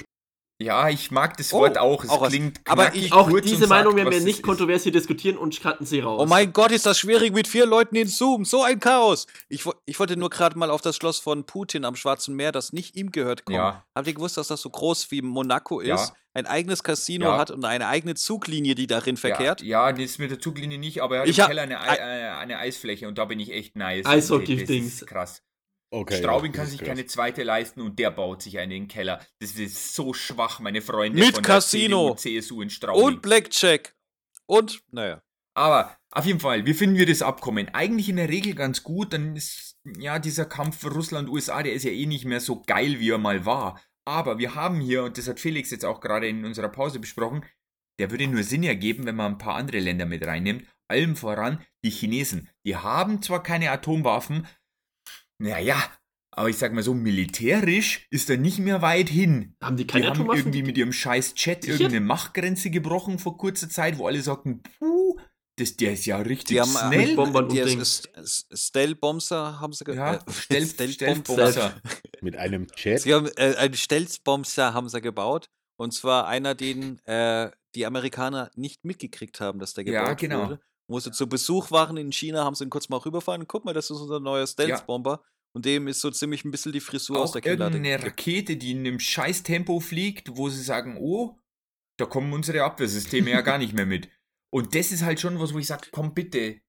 Ja, 0.65 0.89
ich 0.89 1.11
mag 1.11 1.37
das 1.37 1.53
Oh, 1.53 1.61
Wort 1.61 1.79
auch. 1.79 2.03
Es 2.05 2.11
auch 2.11 2.21
was. 2.23 2.31
klingt 2.31 2.61
Aber 2.67 2.85
knackig, 2.85 3.05
ich- 3.07 3.13
Auch 3.13 3.29
kurz 3.29 3.47
diese 3.47 3.67
Meinung 3.67 3.95
werden 3.97 4.11
wir 4.11 4.19
was 4.19 4.25
nicht 4.25 4.43
kontrovers 4.43 4.83
hier 4.83 4.93
diskutieren 4.93 5.37
und 5.37 5.61
cutten 5.61 5.87
sie 5.87 6.01
raus. 6.01 6.21
Oh 6.23 6.27
mein 6.27 6.53
Gott, 6.53 6.73
ist 6.73 6.87
das 6.87 6.99
schwierig 6.99 7.33
mit 7.35 7.47
vier 7.47 7.67
Leuten 7.67 7.97
in 7.97 8.09
Zoom. 8.09 8.45
So 8.45 8.63
ein 8.63 8.81
Chaos. 8.81 9.27
Ich, 9.49 9.65
ich 9.87 9.99
wollte 10.01 10.17
nur 10.17 10.31
gerade 10.31 10.59
mal 10.59 10.71
auf 10.71 10.81
das 10.81 10.97
Schloss 10.97 11.19
von 11.21 11.45
Putin 11.45 11.85
am 11.85 11.97
Schwarzen 11.97 12.35
Meer, 12.35 12.53
das 12.53 12.73
nicht 12.73 12.97
ihm 12.97 13.13
gehört, 13.13 13.45
kommen. 13.45 13.57
Ja. 13.57 13.85
Habt 13.95 14.07
ihr 14.07 14.15
gewusst, 14.15 14.37
dass 14.37 14.49
das 14.49 14.61
so 14.63 14.71
groß 14.71 15.11
wie 15.11 15.23
Monaco 15.23 15.81
ist? 15.81 15.89
Ja. 15.89 16.09
Ein 16.37 16.47
eigenes 16.47 16.83
Casino 16.83 17.27
Ja. 17.27 17.39
hat 17.39 17.53
und 17.53 17.65
eine 17.65 17.87
eigene 17.87 18.15
Zuglinie, 18.17 18.75
die 18.75 18.89
darin 18.89 19.17
verkehrt? 19.17 19.63
Ja, 19.63 19.89
ja, 19.89 19.93
das 19.93 20.19
mit 20.19 20.33
der 20.33 20.41
Zuglinie 20.41 20.79
nicht, 20.79 21.01
aber 21.01 21.17
er 21.17 21.23
hat 21.23 21.29
Ich 21.29 21.39
im 21.39 21.47
Keller 21.47 21.63
eine, 21.63 21.81
Ei- 21.81 21.95
äh, 21.97 22.31
eine 22.41 22.59
Eisfläche 22.59 23.07
und 23.07 23.19
da 23.19 23.25
bin 23.27 23.39
ich 23.39 23.53
echt 23.53 23.77
nice. 23.77 24.05
Eishockey-Dings. 24.05 24.95
Das 24.95 25.03
ist 25.03 25.07
krass. 25.07 25.43
Okay, 25.95 26.17
Straubing 26.17 26.51
das 26.51 26.59
kann 26.59 26.67
sich 26.67 26.79
krass. 26.81 26.89
keine 26.89 27.07
zweite 27.07 27.45
leisten 27.45 27.81
und 27.81 28.01
der 28.01 28.11
baut 28.11 28.43
sich 28.43 28.59
eine 28.59 28.75
in 28.75 28.83
den 28.83 28.89
Keller. 28.89 29.25
Das 29.39 29.53
ist 29.53 29.95
so 29.95 30.13
schwach, 30.13 30.59
meine 30.59 30.83
Freunde. 30.83 31.21
Mit 31.21 31.37
von 31.37 31.45
Casino. 31.45 32.09
Der 32.09 32.17
CDU, 32.17 32.41
CSU 32.41 32.63
in 32.63 32.71
Straubing. 32.71 33.05
Und 33.05 33.23
Blackjack. 33.23 33.95
Und, 34.47 34.83
naja. 34.91 35.23
Aber 35.57 35.97
auf 36.11 36.27
jeden 36.27 36.41
Fall, 36.41 36.67
wie 36.67 36.75
finden 36.75 36.97
wir 36.97 37.07
das 37.07 37.23
Abkommen? 37.23 37.69
Eigentlich 37.73 38.09
in 38.09 38.17
der 38.17 38.29
Regel 38.29 38.57
ganz 38.57 38.83
gut. 38.83 39.13
Dann 39.13 39.37
ist 39.37 39.77
ja 39.97 40.19
dieser 40.19 40.47
Kampf 40.47 40.81
für 40.81 40.93
Russland-USA, 40.93 41.63
der 41.63 41.75
ist 41.75 41.85
ja 41.85 41.93
eh 41.93 42.07
nicht 42.07 42.25
mehr 42.25 42.41
so 42.41 42.63
geil, 42.63 42.99
wie 42.99 43.11
er 43.11 43.19
mal 43.19 43.47
war. 43.47 43.81
Aber 44.05 44.39
wir 44.39 44.57
haben 44.57 44.81
hier, 44.81 45.05
und 45.05 45.17
das 45.17 45.29
hat 45.29 45.39
Felix 45.39 45.71
jetzt 45.71 45.85
auch 45.85 46.01
gerade 46.01 46.27
in 46.27 46.45
unserer 46.45 46.71
Pause 46.71 46.99
besprochen, 46.99 47.45
der 48.01 48.11
würde 48.11 48.27
nur 48.27 48.43
Sinn 48.43 48.65
ergeben, 48.65 49.07
wenn 49.07 49.15
man 49.15 49.35
ein 49.35 49.39
paar 49.39 49.55
andere 49.55 49.79
Länder 49.79 50.07
mit 50.07 50.27
reinnimmt. 50.27 50.67
Allem 50.89 51.15
voran 51.15 51.65
die 51.85 51.91
Chinesen. 51.91 52.51
Die 52.67 52.77
haben 52.77 53.23
zwar 53.23 53.45
keine 53.45 53.71
Atomwaffen, 53.71 54.49
naja, 55.39 55.83
aber 56.31 56.49
ich 56.49 56.57
sag 56.59 56.73
mal 56.73 56.83
so, 56.83 56.95
militärisch 56.95 58.07
ist 58.11 58.29
er 58.31 58.37
nicht 58.37 58.59
mehr 58.59 58.83
weit 58.83 59.09
hin. 59.09 59.57
Haben 59.63 59.77
die 59.77 59.85
Die 59.85 59.93
keine 59.93 60.07
haben 60.07 60.13
Atomwaffen? 60.17 60.39
irgendwie 60.41 60.63
mit 60.63 60.77
ihrem 60.79 60.93
scheiß 60.93 61.35
Chat 61.35 61.65
irgendeine 61.67 62.01
Machtgrenze 62.01 62.71
gebrochen 62.71 63.19
vor 63.19 63.37
kurzer 63.39 63.69
Zeit, 63.69 63.99
wo 63.99 64.07
alle 64.07 64.21
sagten, 64.23 64.63
puh, 64.79 65.17
das, 65.57 65.77
der 65.77 65.93
ist 65.93 66.07
ja 66.07 66.17
richtig 66.19 66.57
Die 66.57 66.61
haben 66.61 66.71
schnell. 66.71 67.07
mit 67.09 67.17
Bombern 67.17 67.49
die 67.49 67.61
und 67.63 67.69
Ding. 67.69 67.81
S- 67.81 68.03
S- 68.17 68.47
Stealth-Bomber 68.53 69.61
haben 69.61 69.73
sie 69.73 69.85
ge- 69.85 69.95
Ja, 69.95 70.15
äh, 70.15 70.19
Stealth- 70.33 70.71
Stealth-Bomber. 70.93 71.53
Stealth-Bomber. 71.53 71.81
Mit 72.23 72.37
einem 72.37 72.67
Chat. 72.75 73.01
Sie 73.03 73.15
haben 73.15 73.29
äh, 73.37 73.55
einen 73.57 73.75
Stealth-Bomber 73.75 74.75
haben 74.75 74.89
sie 74.89 75.01
gebaut. 75.01 75.49
Und 75.77 75.93
zwar 75.93 76.27
einer, 76.27 76.55
den 76.57 76.99
äh, 77.07 77.51
die 77.77 77.87
Amerikaner 77.87 78.51
nicht 78.57 78.85
mitgekriegt 78.85 79.41
haben, 79.41 79.59
dass 79.61 79.75
der 79.75 79.85
gebaut 79.85 80.07
Ja, 80.09 80.15
genau. 80.15 80.45
wurde. 80.49 80.61
Musste 80.87 81.13
zu 81.13 81.29
Besuch 81.29 81.71
waren 81.71 81.97
in 81.97 82.13
China, 82.13 82.45
haben 82.45 82.55
sie 82.55 82.65
ihn 82.65 82.71
kurz 82.71 82.89
mal 82.89 82.99
rüberfahren. 82.99 83.47
Guck 83.47 83.65
mal, 83.65 83.73
das 83.73 83.91
ist 83.91 84.01
unser 84.01 84.21
neuer 84.21 84.47
Stealth-Bomber. 84.47 85.23
Und 85.55 85.65
dem 85.65 85.87
ist 85.87 86.01
so 86.01 86.11
ziemlich 86.11 86.45
ein 86.45 86.51
bisschen 86.51 86.73
die 86.73 86.81
Frisur 86.81 87.21
aus 87.21 87.31
Auch 87.31 87.33
der 87.35 87.43
Kinnlade 87.43 87.81
gekippt. 87.81 88.05
Rakete, 88.05 88.57
die 88.57 88.73
in 88.73 88.81
einem 88.81 88.99
scheiß 88.99 89.45
Tempo 89.45 89.81
fliegt, 89.81 90.37
wo 90.37 90.49
sie 90.49 90.63
sagen, 90.63 90.97
oh, 90.99 91.39
da 91.97 92.07
kommen 92.07 92.33
unsere 92.33 92.65
Abwehrsysteme 92.65 93.31
ja 93.31 93.41
gar 93.41 93.59
nicht 93.59 93.73
mehr 93.73 93.87
mit. 93.87 94.09
Und 94.51 94.75
das 94.75 94.91
ist 94.93 95.03
halt 95.03 95.21
schon 95.21 95.39
was, 95.39 95.55
wo 95.55 95.59
ich 95.59 95.67
sage, 95.67 95.89
komm 95.93 96.13
bitte, 96.13 96.61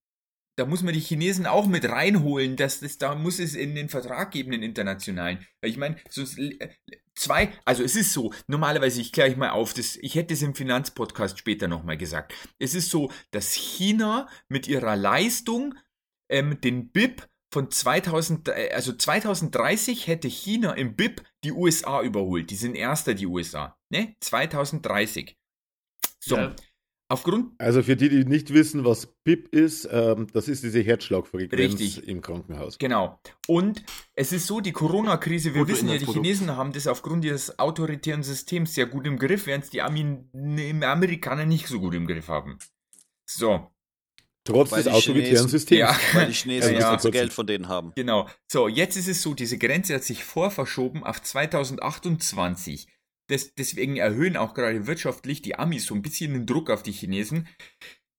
da 0.57 0.65
muss 0.65 0.83
man 0.83 0.93
die 0.93 0.99
Chinesen 0.99 1.45
auch 1.45 1.67
mit 1.67 1.85
reinholen, 1.85 2.55
dass 2.55 2.79
das, 2.79 2.97
da 2.97 3.15
muss 3.15 3.39
es 3.39 3.55
in 3.55 3.75
den 3.75 3.89
Vertrag 3.89 4.31
geben, 4.31 4.51
den 4.51 4.63
internationalen. 4.63 5.45
Ich 5.61 5.77
meine, 5.77 5.97
äh, 5.97 6.69
zwei, 7.13 7.51
also 7.65 7.83
es 7.83 7.95
ist 7.95 8.13
so, 8.13 8.33
normalerweise, 8.47 9.01
ich 9.01 9.11
kläre 9.11 9.29
ich 9.29 9.37
mal 9.37 9.49
auf, 9.49 9.73
das, 9.73 9.97
ich 9.97 10.15
hätte 10.15 10.33
es 10.33 10.41
im 10.41 10.55
Finanzpodcast 10.55 11.37
später 11.37 11.67
nochmal 11.67 11.97
gesagt. 11.97 12.33
Es 12.57 12.73
ist 12.73 12.89
so, 12.89 13.11
dass 13.31 13.53
China 13.53 14.29
mit 14.47 14.67
ihrer 14.67 14.95
Leistung 14.95 15.75
ähm, 16.29 16.59
den 16.61 16.91
BIP 16.91 17.27
von 17.51 17.69
2000, 17.69 18.49
äh, 18.49 18.71
also 18.73 18.93
2030 18.93 20.07
hätte 20.07 20.27
China 20.29 20.73
im 20.73 20.95
BIP 20.95 21.21
die 21.43 21.51
USA 21.51 22.01
überholt. 22.01 22.49
Die 22.49 22.55
sind 22.55 22.75
erster, 22.75 23.13
die 23.13 23.27
USA. 23.27 23.77
Ne? 23.89 24.15
2030. 24.21 25.37
So. 26.19 26.37
Ja. 26.37 26.55
Aufgrund 27.07 27.51
Also 27.59 27.83
für 27.83 27.95
die, 27.95 28.09
die 28.09 28.25
nicht 28.25 28.51
wissen, 28.51 28.83
was 28.83 29.05
BIP 29.23 29.53
ist, 29.53 29.87
ähm, 29.91 30.25
das 30.33 30.47
ist 30.47 30.63
diese 30.63 30.81
Herzschlagfrequenz 30.81 31.53
Richtig. 31.79 32.07
im 32.07 32.21
Krankenhaus. 32.21 32.79
Genau. 32.79 33.19
Und 33.47 33.83
es 34.15 34.31
ist 34.31 34.47
so, 34.47 34.59
die 34.59 34.71
Corona-Krise, 34.71 35.53
wir 35.53 35.67
wissen 35.67 35.87
ja, 35.87 35.97
die. 35.99 36.05
Chinesen 36.07 36.55
haben 36.57 36.73
das 36.73 36.87
aufgrund 36.87 37.23
ihres 37.23 37.59
autoritären 37.59 38.23
Systems 38.23 38.73
sehr 38.73 38.87
gut 38.87 39.05
im 39.05 39.19
Griff, 39.19 39.45
während 39.45 39.65
es 39.65 39.69
die 39.69 39.83
Amin 39.83 40.29
Amerikaner 40.83 41.45
nicht 41.45 41.67
so 41.67 41.79
gut 41.79 41.93
im 41.93 42.07
Griff 42.07 42.27
haben. 42.27 42.57
So, 43.29 43.69
Trotz 44.47 44.71
Weil 44.71 44.83
des 44.83 44.93
autoritären 44.93 45.47
Chinesen- 45.47 45.49
Systems. 45.49 45.79
Ja. 45.79 45.97
Weil 46.13 46.27
die 46.27 46.33
Chinesen 46.33 46.73
Ja, 46.73 46.75
das 46.75 46.83
ja. 46.83 46.89
ganze 46.91 47.11
Geld 47.11 47.33
von 47.33 47.47
denen 47.47 47.67
haben. 47.67 47.93
genau. 47.95 48.27
So, 48.47 48.67
jetzt 48.67 48.95
ist 48.95 49.07
es 49.07 49.21
so, 49.23 49.33
diese 49.33 49.57
Grenze 49.57 49.95
hat 49.95 50.03
sich 50.03 50.23
vorverschoben 50.23 51.03
auf 51.03 51.21
2028. 51.21 52.87
Das, 53.27 53.55
deswegen 53.55 53.97
erhöhen 53.97 54.37
auch 54.37 54.53
gerade 54.53 54.87
wirtschaftlich 54.87 55.41
die 55.41 55.55
Amis 55.57 55.85
so 55.85 55.95
ein 55.95 56.01
bisschen 56.01 56.33
den 56.33 56.45
Druck 56.45 56.69
auf 56.69 56.83
die 56.83 56.91
Chinesen, 56.91 57.47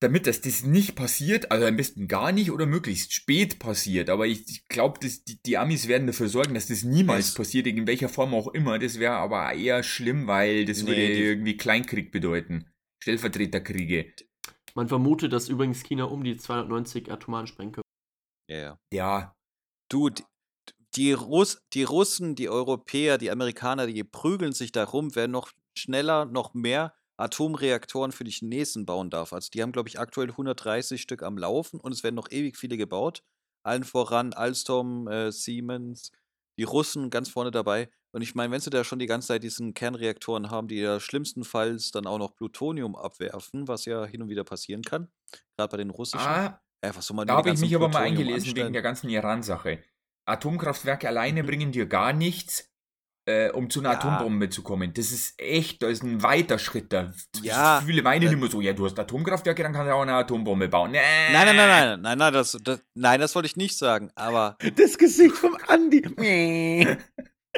damit 0.01 0.27
das, 0.27 0.41
das 0.43 0.65
nicht 0.65 0.95
passiert, 0.95 1.51
also 1.51 1.65
am 1.65 1.77
besten 1.77 2.07
gar 2.09 2.33
nicht 2.33 2.51
oder 2.51 2.67
möglichst 2.67 3.13
spät 3.15 3.59
passiert. 3.59 4.11
Aber 4.11 4.27
ich, 4.27 4.47
ich 4.49 4.69
glaube, 4.69 4.99
die, 5.01 5.41
die 5.43 5.57
Amis 5.59 5.89
werden 5.89 6.07
dafür 6.07 6.29
sorgen, 6.29 6.55
dass 6.55 6.67
das 6.67 6.83
niemals 6.83 7.29
Es- 7.29 7.35
passiert, 7.35 7.67
in 7.67 7.87
welcher 7.87 8.09
Form 8.09 8.35
auch 8.35 8.49
immer. 8.49 8.79
Das 8.79 8.99
wäre 8.99 9.15
aber 9.15 9.53
eher 9.55 9.83
schlimm, 9.83 10.27
weil 10.27 10.65
das 10.67 10.83
Nee, 10.83 10.89
würde 10.89 11.03
irgendwie 11.03 11.57
Kleinkrieg 11.57 12.13
bedeuten. 12.13 12.67
Stellvertreterkriege. 13.03 14.13
Man 14.75 14.89
vermutet, 14.89 15.33
dass 15.33 15.49
übrigens 15.49 15.83
China 15.83 16.05
um 16.05 16.23
die 16.25 16.37
290 16.37 17.11
atomaren 17.11 17.47
Sprengköpfe. 17.47 17.87
Ja, 18.51 18.57
ja. 18.59 18.79
Ja, 18.93 19.33
Du, 19.91 20.11
die, 20.11 20.23
die, 20.97 21.13
Russ, 21.13 21.59
die 21.73 21.83
Russen, 21.83 22.35
die 22.35 22.49
Europäer, 22.49 23.19
die 23.19 23.31
Amerikaner, 23.31 23.87
die 23.87 24.03
prügeln 24.05 24.53
sich 24.53 24.73
darum, 24.73 25.15
wer 25.15 25.29
noch 25.29 25.51
schneller, 25.77 26.25
noch 26.25 26.55
mehr 26.55 26.95
Atomreaktoren 27.19 28.13
für 28.13 28.25
die 28.25 28.31
Chinesen 28.31 28.87
bauen 28.87 29.11
darf. 29.11 29.33
Also 29.33 29.49
die 29.53 29.63
haben, 29.63 29.73
glaube 29.73 29.89
ich, 29.89 29.99
aktuell 29.99 30.31
130 30.31 31.01
Stück 31.01 31.23
am 31.23 31.39
Laufen 31.39 31.81
und 31.81 31.93
es 31.93 32.03
werden 32.03 32.15
noch 32.15 32.31
ewig 32.31 32.57
viele 32.57 32.77
gebaut. 32.77 33.23
Allen 33.63 33.85
voran 33.85 34.33
Alstom, 34.33 35.09
äh, 35.09 35.33
Siemens, 35.33 36.13
die 36.59 36.65
Russen 36.65 37.11
ganz 37.11 37.29
vorne 37.29 37.51
dabei. 37.51 37.91
Und 38.13 38.23
ich 38.23 38.35
meine, 38.35 38.53
wenn 38.53 38.61
sie 38.61 38.71
da 38.71 38.85
schon 38.85 38.99
die 38.99 39.07
ganze 39.07 39.29
Zeit 39.29 39.43
diesen 39.43 39.75
Kernreaktoren 39.75 40.51
haben, 40.51 40.69
die 40.69 40.77
ja 40.77 41.01
schlimmstenfalls 41.01 41.91
dann 41.91 42.07
auch 42.07 42.19
noch 42.19 42.35
Plutonium 42.35 42.97
abwerfen, 42.97 43.69
was 43.69 43.85
ja 43.85 44.07
hin 44.07 44.23
und 44.23 44.29
wieder 44.29 44.45
passieren 44.45 44.83
kann, 44.83 45.09
gerade 45.57 45.71
bei 45.71 45.77
den 45.77 45.91
russischen. 45.91 46.27
ah, 46.27 46.61
Äh, 46.81 46.93
was 46.95 47.07
soll 47.07 47.17
man 47.17 47.27
Da 47.27 47.37
habe 47.37 47.51
ich 47.51 47.61
mich 47.61 47.75
aber 47.75 47.89
mal 47.89 48.03
eingelesen 48.03 48.49
wegen 48.49 48.51
anstellen? 48.51 48.73
der 48.73 48.83
ganzen 48.83 49.11
Iran-Sache. 49.11 49.83
Atomkraftwerke 50.27 51.09
alleine 51.09 51.45
bringen 51.45 51.73
dir 51.73 51.87
gar 51.87 52.13
nichts, 52.13 52.71
äh, 53.29 53.51
um 53.51 53.71
zu 53.71 53.81
einer 53.81 53.93
Ja. 53.93 53.99
Atombombe 53.99 54.51
zu 54.51 54.63
kommen. 54.63 54.93
Das 54.95 55.11
ist 55.11 55.35
echt, 55.41 55.83
da 55.83 55.89
ist 55.89 56.03
ein 56.03 56.23
weiter 56.23 56.59
Schritt 56.59 56.93
da. 56.93 57.13
Ja. 57.43 57.83
Viele 57.85 58.03
meinen 58.03 58.29
Äh. 58.29 58.33
immer 58.33 58.49
so, 58.49 58.61
ja, 58.61 58.73
du 58.73 58.85
hast 58.87 58.99
Atomkraftwerke, 58.99 59.63
dann 59.63 59.73
kannst 59.73 59.89
du 59.91 59.95
auch 59.95 60.03
eine 60.03 60.15
Atombombe 60.15 60.69
bauen. 60.69 60.93
Nee. 60.93 60.99
Nein, 61.33 61.47
nein, 61.47 61.57
nein, 61.57 61.69
nein, 61.69 62.01
nein, 62.03 62.19
nein, 62.19 62.33
das, 62.33 62.57
das, 62.63 62.81
nein, 62.95 63.21
das 63.21 63.35
wollte 63.35 63.47
ich 63.47 63.57
nicht 63.57 63.77
sagen. 63.77 64.11
Aber 64.15 64.57
Das 64.77 64.97
Gesicht 64.99 65.35
vom 65.35 65.57
Andi. 65.67 66.05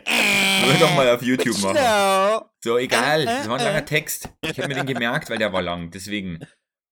Wollen 0.07 0.73
wir 0.73 0.79
doch 0.79 0.95
mal 0.95 1.09
auf 1.11 1.23
YouTube 1.23 1.59
machen. 1.61 1.77
So, 2.63 2.79
egal. 2.79 3.25
Das 3.25 3.49
war 3.49 3.59
ein 3.59 3.65
langer 3.65 3.85
Text. 3.85 4.29
Ich 4.43 4.59
habe 4.59 4.69
mir 4.69 4.75
den 4.77 4.87
gemerkt, 4.87 5.29
weil 5.29 5.39
der 5.39 5.53
war 5.53 5.61
lang. 5.63 5.91
Deswegen. 5.91 6.39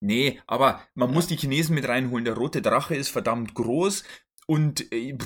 Nee, 0.01 0.41
aber 0.47 0.83
man 0.95 1.13
muss 1.13 1.27
die 1.29 1.37
Chinesen 1.37 1.75
mit 1.75 1.89
reinholen. 1.89 2.25
Der 2.25 2.35
rote 2.35 2.61
Drache 2.63 2.95
ist 2.97 3.09
verdammt 3.09 3.55
groß 3.55 4.03
und 4.47 4.93
äh, 4.93 5.17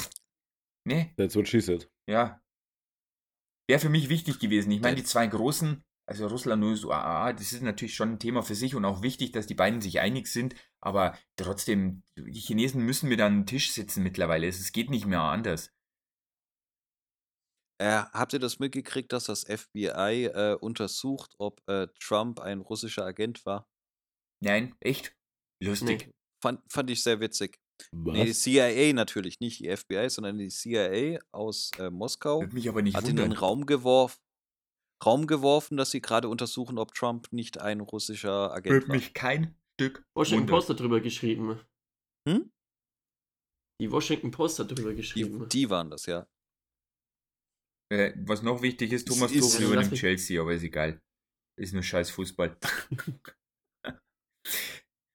nee, 0.85 1.12
That's 1.16 1.37
what 1.37 1.49
she 1.49 1.61
said. 1.61 1.90
Ja. 2.09 2.43
Wäre 3.69 3.81
für 3.81 3.88
mich 3.88 4.09
wichtig 4.09 4.38
gewesen. 4.38 4.71
Ich 4.73 4.81
meine, 4.81 4.97
die 4.97 5.05
zwei 5.05 5.27
großen, 5.27 5.85
also 6.07 6.27
Russland 6.27 6.62
und 6.62 6.71
USA, 6.71 7.33
das 7.33 7.53
ist 7.53 7.62
natürlich 7.62 7.95
schon 7.95 8.12
ein 8.12 8.19
Thema 8.19 8.43
für 8.43 8.57
sich 8.57 8.75
und 8.75 8.85
auch 8.85 9.03
wichtig, 9.03 9.31
dass 9.33 9.47
die 9.47 9.55
beiden 9.55 9.81
sich 9.81 10.01
einig 10.01 10.27
sind. 10.27 10.57
Aber 10.81 11.16
trotzdem, 11.37 12.03
die 12.16 12.33
Chinesen 12.40 12.85
müssen 12.85 13.09
mit 13.09 13.21
an 13.21 13.40
den 13.40 13.47
Tisch 13.47 13.71
sitzen 13.71 14.03
mittlerweile. 14.03 14.49
Es 14.49 14.59
es 14.59 14.73
geht 14.73 14.90
nicht 14.90 15.07
mehr 15.07 15.21
anders. 15.21 15.73
Äh, 17.81 18.03
habt 18.12 18.33
ihr 18.33 18.40
das 18.40 18.59
mitgekriegt, 18.59 19.12
dass 19.12 19.25
das 19.25 19.45
FBI 19.45 20.31
äh, 20.35 20.55
untersucht, 20.61 21.35
ob 21.38 21.62
äh, 21.69 21.87
Trump 21.99 22.40
ein 22.40 22.61
russischer 22.61 23.07
Agent 23.07 23.47
war? 23.47 23.71
Nein, 24.43 24.75
echt? 24.81 25.16
Lustig. 25.62 26.07
Nee. 26.07 26.12
Fand, 26.43 26.61
fand 26.73 26.90
ich 26.90 27.03
sehr 27.03 27.21
witzig. 27.21 27.60
Was? 27.93 28.14
Nee, 28.14 28.25
die 28.27 28.33
CIA 28.35 28.93
natürlich, 28.93 29.40
nicht 29.40 29.61
die 29.61 29.75
FBI, 29.77 30.09
sondern 30.11 30.38
die 30.38 30.49
CIA 30.49 31.19
aus 31.33 31.71
äh, 31.79 31.90
Moskau 31.90 32.43
mich 32.53 32.69
aber 32.69 32.83
nicht 32.83 32.97
hat 32.97 33.09
in 33.09 33.16
den 33.16 33.27
wundern. 33.27 33.38
Raum 33.38 33.66
geworfen, 33.66 34.21
Raum 35.05 35.27
geworfen, 35.27 35.77
dass 35.77 35.90
sie 35.90 36.01
gerade 36.01 36.29
untersuchen, 36.29 36.79
ob 36.79 36.95
Trump 36.95 37.33
nicht 37.33 37.59
ein 37.59 37.81
russischer 37.81 38.53
Agent 38.53 38.73
Würde 38.75 38.88
war. 38.88 38.97
mich 38.97 39.14
kein 39.14 39.57
Stück 39.81 40.05
Washington 40.14 40.43
wundern. 40.43 40.57
Post 40.57 40.69
hat 40.71 40.81
drüber 40.81 41.01
geschrieben. 41.01 41.61
Hm? 42.29 42.51
Die 43.81 43.90
Washington 43.90 44.31
Post 44.31 44.59
hat 44.59 44.71
drüber 44.71 44.90
Die, 44.90 44.97
geschrieben. 44.97 45.49
die 45.49 45.71
waren 45.71 45.88
das, 45.90 46.05
ja. 46.07 46.27
Äh, 47.93 48.12
was 48.27 48.43
noch 48.43 48.61
wichtig 48.62 48.93
ist, 48.93 49.09
Thomas 49.09 49.33
Ist- 49.33 49.40
Tuchel 49.55 49.66
übernimmt 49.66 49.95
Chelsea, 49.95 50.40
aber 50.40 50.53
ist 50.53 50.62
egal. 50.62 51.01
Ist 51.59 51.73
nur 51.73 51.83
scheiß 51.83 52.11
Fußball. 52.11 52.57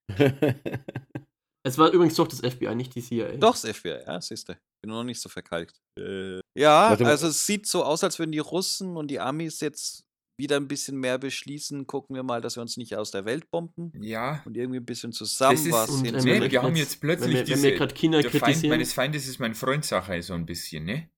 Es 1.66 1.78
war 1.78 1.90
übrigens 1.92 2.16
doch 2.16 2.28
das 2.28 2.40
FBI, 2.42 2.76
nicht 2.76 2.94
die 2.96 3.02
CIA. 3.02 3.38
Doch, 3.38 3.58
das 3.60 3.66
FBI, 3.78 4.00
ja, 4.06 4.22
siehst 4.22 4.50
du. 4.50 4.54
Bin 4.84 4.92
noch 4.92 5.04
nicht 5.04 5.20
so 5.20 5.30
verkalkt. 5.30 5.82
Äh, 6.00 6.40
ja, 6.58 6.90
Warte 6.92 7.06
also 7.08 7.28
es 7.28 7.46
sieht 7.46 7.66
so 7.66 7.84
aus, 7.84 8.04
als 8.04 8.20
würden 8.20 8.32
die 8.32 8.40
Russen 8.40 8.96
und 8.98 9.10
die 9.10 9.20
Amis 9.20 9.60
jetzt 9.62 10.04
wieder 10.40 10.58
ein 10.58 10.68
bisschen 10.68 10.98
mehr 10.98 11.18
beschließen. 11.18 11.88
Gucken 11.88 12.16
wir 12.16 12.22
mal, 12.24 12.42
dass 12.42 12.56
wir 12.58 12.62
uns 12.62 12.78
nicht 12.78 12.96
aus 12.96 13.10
der 13.12 13.26
Welt 13.26 13.50
bomben 13.50 13.92
Ja. 14.02 14.42
und 14.46 14.56
irgendwie 14.58 14.80
ein 14.80 14.86
bisschen 14.86 15.12
zusammen 15.12 15.56
Das 15.56 15.66
ist- 15.66 15.72
was 15.72 15.90
Und, 15.90 16.06
hin- 16.06 16.16
ähm, 16.16 16.24
Nee, 16.24 16.42
wenn 16.42 16.52
wir 16.52 16.62
haben 16.62 16.76
jetzt- 16.76 17.00
plötzlich 17.02 17.28
wenn 17.30 17.34
wir, 17.34 17.40
wenn 17.40 17.46
diese, 17.48 17.64
wir 17.64 17.76
gerade 17.78 17.96
China 17.96 18.22
der 18.22 18.30
Feind 18.32 18.44
kritisieren. 18.44 18.70
meines 18.70 18.94
Feindes 18.94 19.28
ist 19.28 19.40
mein 19.40 19.56
Freund 19.56 19.86
Sache, 19.86 20.22
so 20.22 20.34
ein 20.34 20.46
bisschen, 20.46 20.86
ne? 20.86 21.10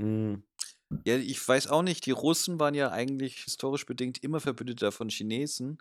Hm. 0.00 0.42
Ja, 1.04 1.16
ich 1.16 1.46
weiß 1.46 1.66
auch 1.68 1.82
nicht, 1.82 2.06
die 2.06 2.12
Russen 2.12 2.58
waren 2.58 2.74
ja 2.74 2.90
eigentlich 2.90 3.40
historisch 3.44 3.84
bedingt 3.84 4.22
immer 4.24 4.40
Verbündeter 4.40 4.90
von 4.90 5.10
Chinesen. 5.10 5.78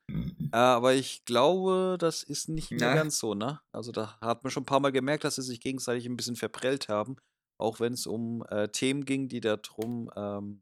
Äh, 0.51 0.57
aber 0.57 0.93
ich 0.95 1.23
glaube, 1.25 1.97
das 1.99 2.23
ist 2.23 2.49
nicht 2.49 2.71
mehr 2.71 2.89
Na. 2.89 2.93
ganz 2.95 3.17
so, 3.19 3.33
ne? 3.33 3.61
Also 3.71 3.91
da 3.91 4.17
hat 4.19 4.43
man 4.43 4.51
schon 4.51 4.63
ein 4.63 4.65
paar 4.65 4.81
Mal 4.81 4.91
gemerkt, 4.91 5.23
dass 5.23 5.35
sie 5.35 5.41
sich 5.43 5.61
gegenseitig 5.61 6.05
ein 6.05 6.17
bisschen 6.17 6.35
verprellt 6.35 6.89
haben. 6.89 7.17
auch 7.59 7.79
wenn 7.79 7.93
es 7.93 8.05
um 8.05 8.45
äh, 8.49 8.67
Themen 8.69 9.05
ging, 9.05 9.29
die 9.29 9.39
da 9.41 9.57
drum, 9.57 10.11
ähm, 10.15 10.61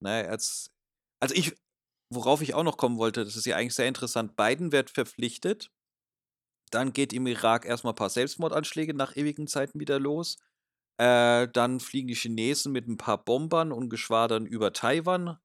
naja, 0.00 0.28
als, 0.28 0.70
also 1.20 1.34
ich, 1.34 1.56
worauf 2.12 2.42
ich 2.42 2.54
auch 2.54 2.62
noch 2.62 2.76
kommen 2.76 2.98
wollte, 2.98 3.24
das 3.24 3.36
ist 3.36 3.46
ja 3.46 3.56
eigentlich 3.56 3.74
sehr 3.74 3.88
interessant. 3.88 4.36
Biden 4.36 4.72
wird 4.72 4.90
verpflichtet. 4.90 5.70
Dann 6.70 6.92
geht 6.92 7.12
im 7.12 7.26
Irak 7.26 7.64
erstmal 7.64 7.92
ein 7.92 7.96
paar 7.96 8.10
Selbstmordanschläge 8.10 8.94
nach 8.94 9.16
ewigen 9.16 9.46
Zeiten 9.46 9.80
wieder 9.80 9.98
los. 9.98 10.38
Äh, 10.98 11.48
dann 11.52 11.80
fliegen 11.80 12.08
die 12.08 12.14
Chinesen 12.14 12.72
mit 12.72 12.86
ein 12.88 12.96
paar 12.96 13.22
Bombern 13.24 13.72
und 13.72 13.88
Geschwadern 13.88 14.46
über 14.46 14.72
Taiwan 14.72 15.38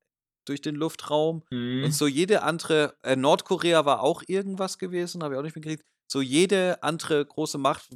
durch 0.48 0.62
den 0.62 0.76
Luftraum. 0.76 1.44
Hm. 1.50 1.84
Und 1.86 1.92
so 1.94 2.08
jede 2.08 2.44
andere, 2.44 2.96
äh, 3.04 3.16
Nordkorea 3.16 3.86
war 3.86 4.02
auch 4.02 4.24
irgendwas 4.28 4.78
gewesen, 4.78 5.24
habe 5.24 5.34
ich 5.34 5.40
auch 5.40 5.44
nicht 5.44 5.56
mitgekriegt. 5.56 5.84
So 6.12 6.22
jede 6.22 6.82
andere 6.84 7.26
große 7.26 7.58
Macht 7.58 7.90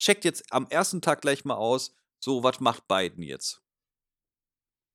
checkt 0.00 0.24
jetzt 0.24 0.52
am 0.52 0.66
ersten 0.68 1.00
Tag 1.02 1.20
gleich 1.20 1.44
mal 1.44 1.56
aus, 1.56 1.94
so 2.22 2.42
was 2.42 2.60
macht 2.60 2.86
Biden 2.88 3.22
jetzt. 3.22 3.62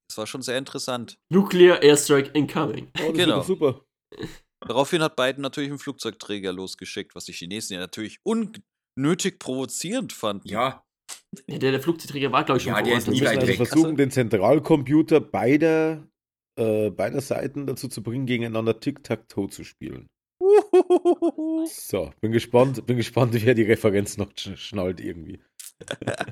Das 0.10 0.18
war 0.18 0.28
schon 0.28 0.42
sehr 0.42 0.58
interessant. 0.58 1.18
Nuclear 1.30 1.82
Airstrike 1.82 2.30
incoming. 2.34 2.92
Oh, 3.00 3.08
das 3.10 3.18
Genau. 3.18 3.42
super. 3.42 3.86
Daraufhin 4.62 5.02
hat 5.02 5.16
Biden 5.16 5.42
natürlich 5.42 5.70
einen 5.70 5.80
Flugzeugträger 5.80 6.54
losgeschickt, 6.54 7.16
was 7.16 7.26
die 7.26 7.34
Chinesen 7.34 7.74
ja 7.74 7.80
natürlich 7.80 8.20
unnötig 8.24 9.40
provozierend 9.40 10.14
fanden. 10.14 10.48
Ja, 10.48 10.85
Ja, 11.48 11.58
der, 11.58 11.72
der 11.72 11.82
Flugzeugträger 11.82 12.32
war, 12.32 12.44
glaube 12.44 12.58
ich, 12.58 12.64
schon 12.64 12.72
Ja, 12.72 12.78
vor 12.78 12.84
der 12.84 12.94
Ort. 12.94 13.02
ist 13.02 13.08
nie 13.08 13.20
müssen 13.20 13.26
weit 13.26 13.38
also 13.40 13.48
weg. 13.48 13.58
versuchen, 13.58 13.98
den 13.98 14.12
Zentralcomputer 14.12 15.20
beider, 15.20 16.08
äh, 16.58 16.90
beider 16.90 17.22
Seiten 17.22 17.68
dazu 17.68 17.88
zu 17.88 18.02
bringen, 18.04 18.26
gegeneinander 18.26 18.80
Tic-Tac-Toe 18.80 19.50
zu 19.50 19.64
spielen. 19.64 20.08
So, 21.68 22.12
bin 22.22 22.32
gespannt, 22.32 22.86
bin 22.86 22.98
gespannt, 22.98 23.34
wer 23.34 23.54
die 23.56 23.64
Referenz 23.64 24.18
noch 24.18 24.32
sch 24.36 24.56
schnallt 24.58 25.00
irgendwie. 25.00 25.40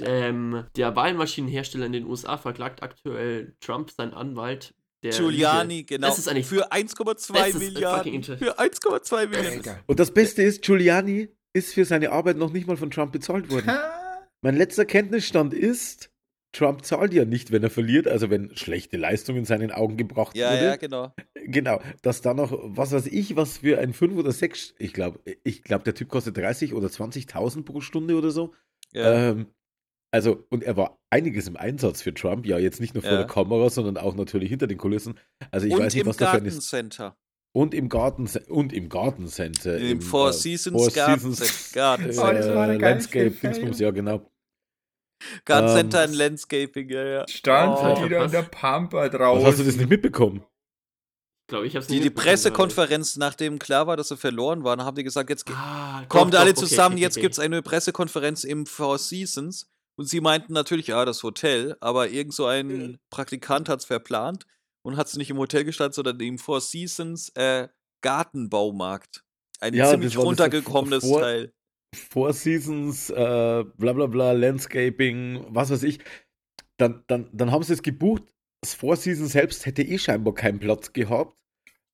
Ähm, 0.00 0.64
der 0.74 0.96
Wahlmaschinenhersteller 0.96 1.86
in 1.86 1.92
den 1.92 2.06
USA 2.06 2.36
verklagt 2.36 2.82
aktuell 2.82 3.54
Trump, 3.60 3.92
seinen 3.92 4.14
Anwalt. 4.14 4.74
Der 5.04 5.12
Giuliani, 5.12 5.84
genau. 5.84 6.08
Das 6.08 6.18
ist 6.18 6.26
eigentlich 6.26 6.46
für 6.46 6.66
Das 6.68 6.70
1,2 6.72 7.46
ist 7.46 7.52
fucking 7.52 7.58
Milliarden. 7.58 8.22
Für 8.22 8.58
1,2 8.58 9.26
Milliarden. 9.28 9.76
Und 9.86 10.00
das 10.00 10.12
Beste 10.12 10.42
ist, 10.42 10.62
Giuliani 10.62 11.28
ist 11.52 11.74
für 11.74 11.84
seine 11.84 12.10
Arbeit 12.10 12.36
noch 12.36 12.52
nicht 12.52 12.66
mal 12.66 12.76
von 12.76 12.90
Trump 12.90 13.12
bezahlt 13.12 13.48
worden. 13.50 13.70
Mein 14.42 14.56
letzter 14.56 14.84
Kenntnisstand 14.84 15.54
ist, 15.54 16.10
Trump 16.52 16.84
zahlt 16.84 17.14
ja 17.14 17.24
nicht, 17.24 17.50
wenn 17.50 17.62
er 17.62 17.70
verliert, 17.70 18.06
also 18.06 18.28
wenn 18.28 18.54
schlechte 18.56 18.96
Leistung 18.98 19.36
in 19.36 19.44
seinen 19.46 19.70
Augen 19.72 19.96
gebracht 19.96 20.36
Ja, 20.36 20.50
wurde. 20.52 20.64
ja, 20.64 20.76
genau. 20.76 21.14
Genau, 21.46 21.80
dass 22.02 22.20
da 22.20 22.34
noch, 22.34 22.52
was 22.62 22.92
weiß 22.92 23.06
ich, 23.06 23.36
was 23.36 23.58
für 23.58 23.78
ein 23.78 23.94
5 23.94 24.16
oder 24.18 24.32
6, 24.32 24.74
ich 24.78 24.92
glaube, 24.92 25.20
ich 25.44 25.62
glaube, 25.62 25.84
der 25.84 25.94
Typ 25.94 26.08
kostet 26.08 26.36
30 26.36 26.74
oder 26.74 26.88
20.000 26.88 27.64
pro 27.64 27.80
Stunde 27.80 28.16
oder 28.16 28.30
so. 28.30 28.52
Ja. 28.92 29.30
Ähm, 29.30 29.46
also, 30.10 30.44
und 30.50 30.62
er 30.62 30.76
war 30.76 30.98
einiges 31.08 31.48
im 31.48 31.56
Einsatz 31.56 32.02
für 32.02 32.12
Trump, 32.12 32.44
ja, 32.44 32.58
jetzt 32.58 32.80
nicht 32.80 32.92
nur 32.94 33.02
vor 33.02 33.12
Ja. 33.12 33.18
der 33.18 33.26
Kamera, 33.26 33.70
sondern 33.70 33.96
auch 33.96 34.14
natürlich 34.14 34.50
hinter 34.50 34.66
den 34.66 34.76
Kulissen. 34.76 35.14
Also 35.50 35.66
ich 35.66 35.72
und 35.72 35.80
weiß 35.80 35.94
nicht, 35.94 36.02
im 36.02 36.06
was 36.08 36.18
da 36.18 36.26
für 36.26 36.36
eine. 36.36 36.48
Gartencenter. 36.48 37.16
Und 37.54 37.74
im 37.74 37.88
Garten 37.88 38.28
und 38.48 38.72
im 38.74 38.88
Gartencenter. 38.90 39.78
Im 39.78 40.00
Four 40.02 40.30
äh, 40.30 40.32
Seasons 40.34 40.82
Four 40.82 40.90
Gartencenter. 40.90 41.44
Seasons, 41.44 41.72
Gartencenter. 41.72 42.28
Oh, 42.30 42.32
das 42.34 42.48
war 42.54 42.70
äh, 42.70 42.78
geilste 42.78 43.18
Landscape. 43.18 43.30
Dingsbums, 43.54 43.78
ja, 43.78 43.90
genau. 43.90 44.30
Gartencenter 45.44 46.04
Ähm, 46.04 46.10
in 46.12 46.16
Landscaping, 46.16 46.88
ja, 46.90 47.04
ja. 47.04 47.28
Stand 47.28 47.76
Oh. 47.78 48.04
wieder 48.04 48.24
in 48.24 48.30
der 48.30 48.42
Pampa 48.42 49.02
Was 49.04 49.10
draus. 49.10 49.44
hast 49.44 49.58
du 49.60 49.64
das 49.64 49.76
nicht 49.76 49.88
mitbekommen? 49.90 50.44
glaube 51.48 51.66
ich, 51.66 51.76
hab's 51.76 51.86
Die, 51.88 51.94
nicht 51.94 52.04
die 52.04 52.10
Pressekonferenz, 52.10 53.16
nachdem 53.16 53.58
klar 53.58 53.86
war, 53.86 53.96
dass 53.98 54.08
sie 54.08 54.16
verloren 54.16 54.64
waren, 54.64 54.82
haben 54.84 54.94
die 54.94 55.02
gesagt, 55.04 55.28
jetzt 55.28 55.44
Ah, 55.50 56.02
kommt 56.08 56.32
doch, 56.32 56.40
alle 56.40 56.54
doch, 56.54 56.60
zusammen, 56.62 56.94
okay, 56.94 57.02
jetzt 57.02 57.16
okay. 57.16 57.22
gibt 57.22 57.32
es 57.34 57.38
eine 57.38 57.60
Pressekonferenz 57.60 58.44
im 58.44 58.64
Four 58.64 58.98
Seasons. 58.98 59.68
Und 59.96 60.08
sie 60.08 60.22
meinten 60.22 60.54
natürlich, 60.54 60.86
ja, 60.86 61.04
das 61.04 61.22
Hotel, 61.22 61.76
aber 61.80 62.08
irgend 62.08 62.32
so 62.32 62.46
ein 62.46 62.98
Praktikant 63.10 63.68
hat 63.68 63.80
es 63.80 63.84
verplant 63.84 64.46
und 64.82 64.96
hat 64.96 65.08
es 65.08 65.16
nicht 65.16 65.28
im 65.28 65.36
Hotel 65.36 65.64
gestartet, 65.64 65.94
sondern 65.94 66.18
im 66.20 66.38
Four 66.38 66.62
Seasons 66.62 67.28
äh, 67.34 67.68
Gartenbaumarkt. 68.00 69.22
Ein 69.60 69.74
Ja, 69.74 69.90
ziemlich 69.90 70.16
runtergekommenes 70.16 71.02
Teil. 71.08 71.52
Four 71.94 72.32
Seasons, 72.32 73.10
äh, 73.10 73.64
bla 73.64 73.92
bla 73.92 74.06
bla, 74.06 74.32
Landscaping, 74.32 75.44
was 75.48 75.70
weiß 75.70 75.82
ich. 75.82 75.98
Dann, 76.78 77.04
dann, 77.06 77.28
dann 77.32 77.50
haben 77.50 77.62
sie 77.62 77.74
es 77.74 77.82
gebucht. 77.82 78.24
Das 78.62 78.74
Four 78.74 78.96
Seasons 78.96 79.32
selbst 79.32 79.66
hätte 79.66 79.82
eh 79.82 79.98
scheinbar 79.98 80.34
keinen 80.34 80.58
Platz 80.58 80.92
gehabt. 80.92 81.36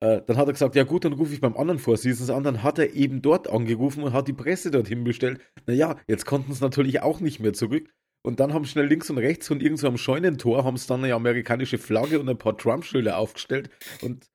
Äh, 0.00 0.22
dann 0.26 0.36
hat 0.36 0.46
er 0.46 0.52
gesagt, 0.52 0.76
ja 0.76 0.84
gut, 0.84 1.04
dann 1.04 1.14
rufe 1.14 1.32
ich 1.32 1.40
beim 1.40 1.56
anderen 1.56 1.78
Four 1.78 1.96
Seasons 1.96 2.30
an. 2.30 2.44
Dann 2.44 2.62
hat 2.62 2.78
er 2.78 2.94
eben 2.94 3.22
dort 3.22 3.48
angerufen 3.48 4.02
und 4.02 4.12
hat 4.12 4.28
die 4.28 4.32
Presse 4.32 4.70
dorthin 4.70 5.04
bestellt. 5.04 5.40
Naja, 5.66 5.96
jetzt 6.06 6.26
konnten 6.26 6.52
es 6.52 6.60
natürlich 6.60 7.00
auch 7.00 7.20
nicht 7.20 7.40
mehr 7.40 7.52
zurück. 7.52 7.88
Und 8.22 8.40
dann 8.40 8.52
haben 8.52 8.64
schnell 8.64 8.86
links 8.86 9.10
und 9.10 9.18
rechts 9.18 9.48
von 9.48 9.60
irgendeinem 9.60 9.78
so 9.78 9.88
am 9.88 9.96
Scheunentor 9.96 10.64
haben 10.64 10.74
es 10.74 10.86
dann 10.86 11.02
eine 11.02 11.14
amerikanische 11.14 11.78
Flagge 11.78 12.20
und 12.20 12.28
ein 12.28 12.38
paar 12.38 12.56
Trump-Schilder 12.56 13.16
aufgestellt. 13.16 13.70
Und 14.02 14.28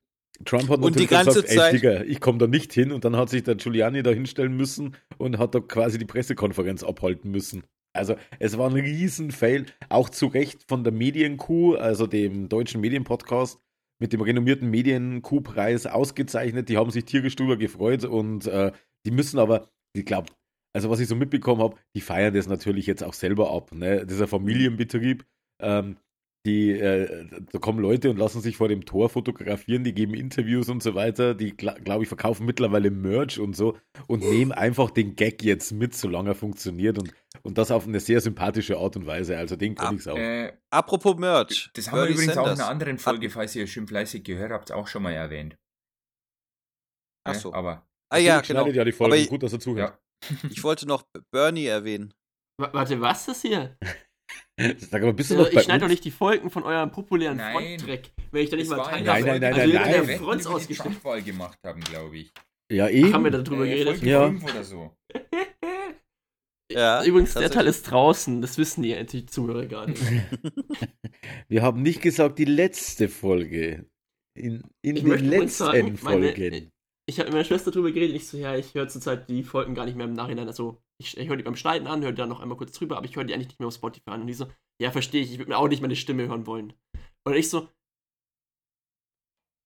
Trump 0.46 0.70
hat 0.70 0.82
Und 0.82 1.00
die 1.00 1.08
ganze 1.08 1.44
gesagt, 1.44 1.50
Zeit- 1.50 1.74
ey 1.74 1.80
Digga, 1.80 2.02
ich 2.04 2.20
komme 2.20 2.38
da 2.38 2.48
nicht 2.48 2.74
hin. 2.74 2.92
Und 2.92 3.06
dann 3.06 3.16
hat 3.16 3.30
sich 3.30 3.44
der 3.44 3.56
Giuliani 3.56 4.04
da 4.04 4.12
hinstellen 4.12 4.56
müssen 4.56 4.96
und 5.18 5.38
hat 5.38 5.56
da 5.56 5.60
quasi 5.60 5.98
die 5.98 6.06
Pressekonferenz 6.06 6.84
abhalten 6.84 7.32
müssen. 7.32 7.64
Also 7.94 8.16
es 8.40 8.58
war 8.58 8.70
ein 8.70 8.76
Riesen-Fail, 8.76 9.68
auch 9.90 10.10
zu 10.10 10.26
Recht 10.28 10.64
von 10.68 10.84
der 10.84 10.92
Medienkuh, 10.92 11.76
also 11.76 12.08
dem 12.08 12.50
deutschen 12.50 12.82
Medienpodcast, 12.82 13.60
mit 14.00 14.12
dem 14.12 14.22
renommierten 14.22 14.70
Medienkuh-Preis 14.72 15.86
ausgezeichnet. 15.86 16.70
Die 16.70 16.78
haben 16.78 16.90
sich 16.90 17.06
tierisch 17.06 17.36
drüber 17.36 17.56
gefreut 17.58 18.04
und 18.04 18.48
äh, 18.48 18.72
die 19.06 19.12
müssen 19.12 19.38
aber, 19.38 19.70
ich 19.94 20.06
glaube, 20.06 20.32
also 20.74 20.90
was 20.90 21.00
ich 21.00 21.08
so 21.08 21.16
mitbekommen 21.16 21.62
habe, 21.62 21.76
die 21.96 22.02
feiern 22.02 22.34
das 22.34 22.48
natürlich 22.48 22.88
jetzt 22.88 23.04
auch 23.04 23.14
selber 23.14 23.52
ab. 23.52 23.72
Ne? 23.74 24.06
Dieser 24.08 24.28
Familienbetrieb, 24.28 25.24
ähm, 25.62 25.98
die, 26.46 26.72
äh, 26.72 27.26
da 27.52 27.60
kommen 27.60 27.80
Leute 27.80 28.10
und 28.10 28.18
lassen 28.18 28.42
sich 28.42 28.58
vor 28.58 28.68
dem 28.68 28.86
Tor 28.86 29.10
fotografieren, 29.10 29.84
die 29.86 29.94
geben 29.94 30.14
Interviews 30.14 30.68
und 30.70 30.84
so 30.84 30.94
weiter, 30.94 31.34
die, 31.36 31.56
glaube 31.56 32.04
ich, 32.04 32.08
verkaufen 32.10 32.46
mittlerweile 32.46 32.92
Merch 32.92 33.40
und 33.40 33.56
so 33.56 33.78
und 34.08 34.22
nehmen 34.24 34.52
einfach 34.52 34.92
den 34.92 35.16
Gag 35.16 35.42
jetzt 35.44 35.72
mit, 35.72 35.96
solange 35.96 36.32
er 36.32 36.36
funktioniert 36.36 36.98
und, 37.00 37.14
und 37.44 37.58
das 37.58 37.72
auf 37.72 37.88
eine 37.88 38.00
sehr 38.02 38.20
sympathische 38.20 38.78
Art 38.78 38.96
und 38.98 39.06
Weise. 39.06 39.38
Also 39.38 39.56
den 39.56 39.76
kann 39.76 39.96
ich's 39.96 40.08
auch. 40.08 40.18
Äh, 40.18 40.52
Apropos 40.70 41.16
Merch. 41.18 41.70
das 41.76 41.90
haben 41.90 42.00
wir 42.00 42.08
übrigens 42.08 42.38
auch 42.38 42.46
in 42.48 42.54
einer 42.54 42.68
anderen 42.68 42.98
Folge, 43.00 43.30
falls 43.30 43.56
ihr 43.56 43.66
schön 43.68 43.88
fleißig 43.88 44.24
gehört 44.26 44.52
habt, 44.52 44.72
auch 44.74 44.88
schon 44.88 45.04
mal 45.04 45.14
erwähnt. 45.14 45.58
Ach 47.26 47.34
Ne? 47.34 47.40
so. 47.40 47.54
Aber 47.54 47.88
Ah 48.10 48.18
ja, 48.18 48.42
genau. 48.42 48.60
schneidet 48.62 48.76
ja 48.76 48.84
die 48.84 48.92
Folge, 48.92 49.14
Aber 49.14 49.22
ich- 49.22 49.30
gut, 49.30 49.44
dass 49.44 49.54
er 49.54 49.60
zuhört. 49.60 49.98
Ich 50.50 50.64
wollte 50.64 50.86
noch 50.88 51.04
Bernie 51.32 51.66
erwähnen. 51.66 52.14
Wa- 52.60 52.72
Warte, 52.74 53.00
was 53.02 53.28
ist 53.28 53.42
hier? 53.42 53.78
Sag 54.78 55.02
aber, 55.02 55.14
bist 55.14 55.32
du 55.32 55.36
Äh, 55.36 55.38
noch 55.38 55.50
ich 55.52 55.62
schneide 55.62 55.82
doch 55.82 55.88
nicht 55.90 56.06
die 56.06 56.12
Folgen 56.12 56.50
von 56.52 56.64
eurem 56.64 56.92
populären. 56.92 57.40
Fronttrack, 57.40 58.12
wenn 58.32 58.44
ich 58.44 58.50
da 58.52 58.56
nicht 58.56 58.70
mal 58.70 58.76
der 58.78 58.86
Nein, 59.04 59.04
nein, 59.26 59.42
nein, 59.42 59.54
also 59.54 59.74
nein, 59.74 60.06
nein. 60.06 60.20
Fronts. 60.20 60.68
Trump-Wahl 60.78 61.22
gemacht 61.24 61.58
haben, 61.66 61.82
glaube 61.82 62.18
ich. 62.18 62.32
Ja, 62.72 62.88
eben. 62.88 63.14
Haben 63.14 63.24
wir 63.24 63.32
darüber 63.32 63.66
Äh, 63.66 63.70
geredet? 63.70 63.96
Folge 63.98 64.10
Ja. 64.10 64.28
5 64.28 64.44
oder 64.44 64.64
so. 64.64 64.96
Ja, 66.72 67.04
Übrigens, 67.04 67.34
der. 67.36 67.52
Teil 67.52 67.68
ist 67.68 67.84
draußen, 67.84 68.42
das 68.42 68.58
wissen 68.58 68.82
die, 68.82 69.06
die 69.06 69.26
Zuhörer 69.28 69.66
gar 69.68 69.86
nicht. 69.86 70.02
Wir 71.48 71.62
haben 71.62 71.84
nicht 71.84 72.02
gesagt, 72.02 72.40
die 72.40 72.46
letzte 72.46 73.10
Folge. 73.10 73.86
In, 74.36 74.64
in 74.82 74.96
Ich 74.96 75.04
den 75.04 75.30
letzten 75.30 75.50
sagen, 75.66 76.00
meine- 76.02 76.32
Folgen. 76.34 76.72
Ich 77.06 77.20
habe 77.20 77.28
mit 77.28 77.34
meiner 77.34 77.44
Schwester 77.46 77.70
drüber 77.70 77.92
geredet, 77.92 78.16
ich 78.16 78.28
so, 78.28 78.38
ja, 78.38 78.56
ich 78.56 78.74
höre 78.74 78.88
zurzeit 78.88 79.30
die 79.30 79.44
Folgen 79.44 79.76
gar 79.76 79.86
nicht 79.86 79.98
mehr 79.98 80.08
im 80.08 80.14
Nachhinein. 80.14 80.48
Also, 80.48 80.82
ich, 81.00 81.18
ich 81.18 81.28
höre 81.28 81.38
die 81.38 81.44
beim 81.44 81.56
Schneiden 81.56 81.88
an, 81.88 82.02
höre 82.02 82.12
die 82.12 82.18
dann 82.18 82.30
noch 82.30 82.40
einmal 82.40 82.58
kurz 82.58 82.72
drüber, 82.74 82.98
aber 82.98 83.06
ich 83.06 83.16
höre 83.16 83.24
die 83.24 83.34
eigentlich 83.34 83.50
nicht 83.50 83.60
mehr 83.60 83.68
auf 83.68 83.74
Spotify 83.74 84.12
an. 84.12 84.22
Und 84.22 84.28
die 84.28 84.34
so, 84.34 84.48
ja, 84.82 84.92
verstehe 84.92 85.22
ich, 85.22 85.32
ich 85.32 85.38
würde 85.38 85.52
mir 85.52 85.58
auch 85.58 85.68
nicht 85.68 85.82
meine 85.82 85.96
Stimme 85.96 86.28
hören 86.28 86.48
wollen. 86.48 86.74
Und 87.26 87.36
ich 87.36 87.50
so, 87.50 87.70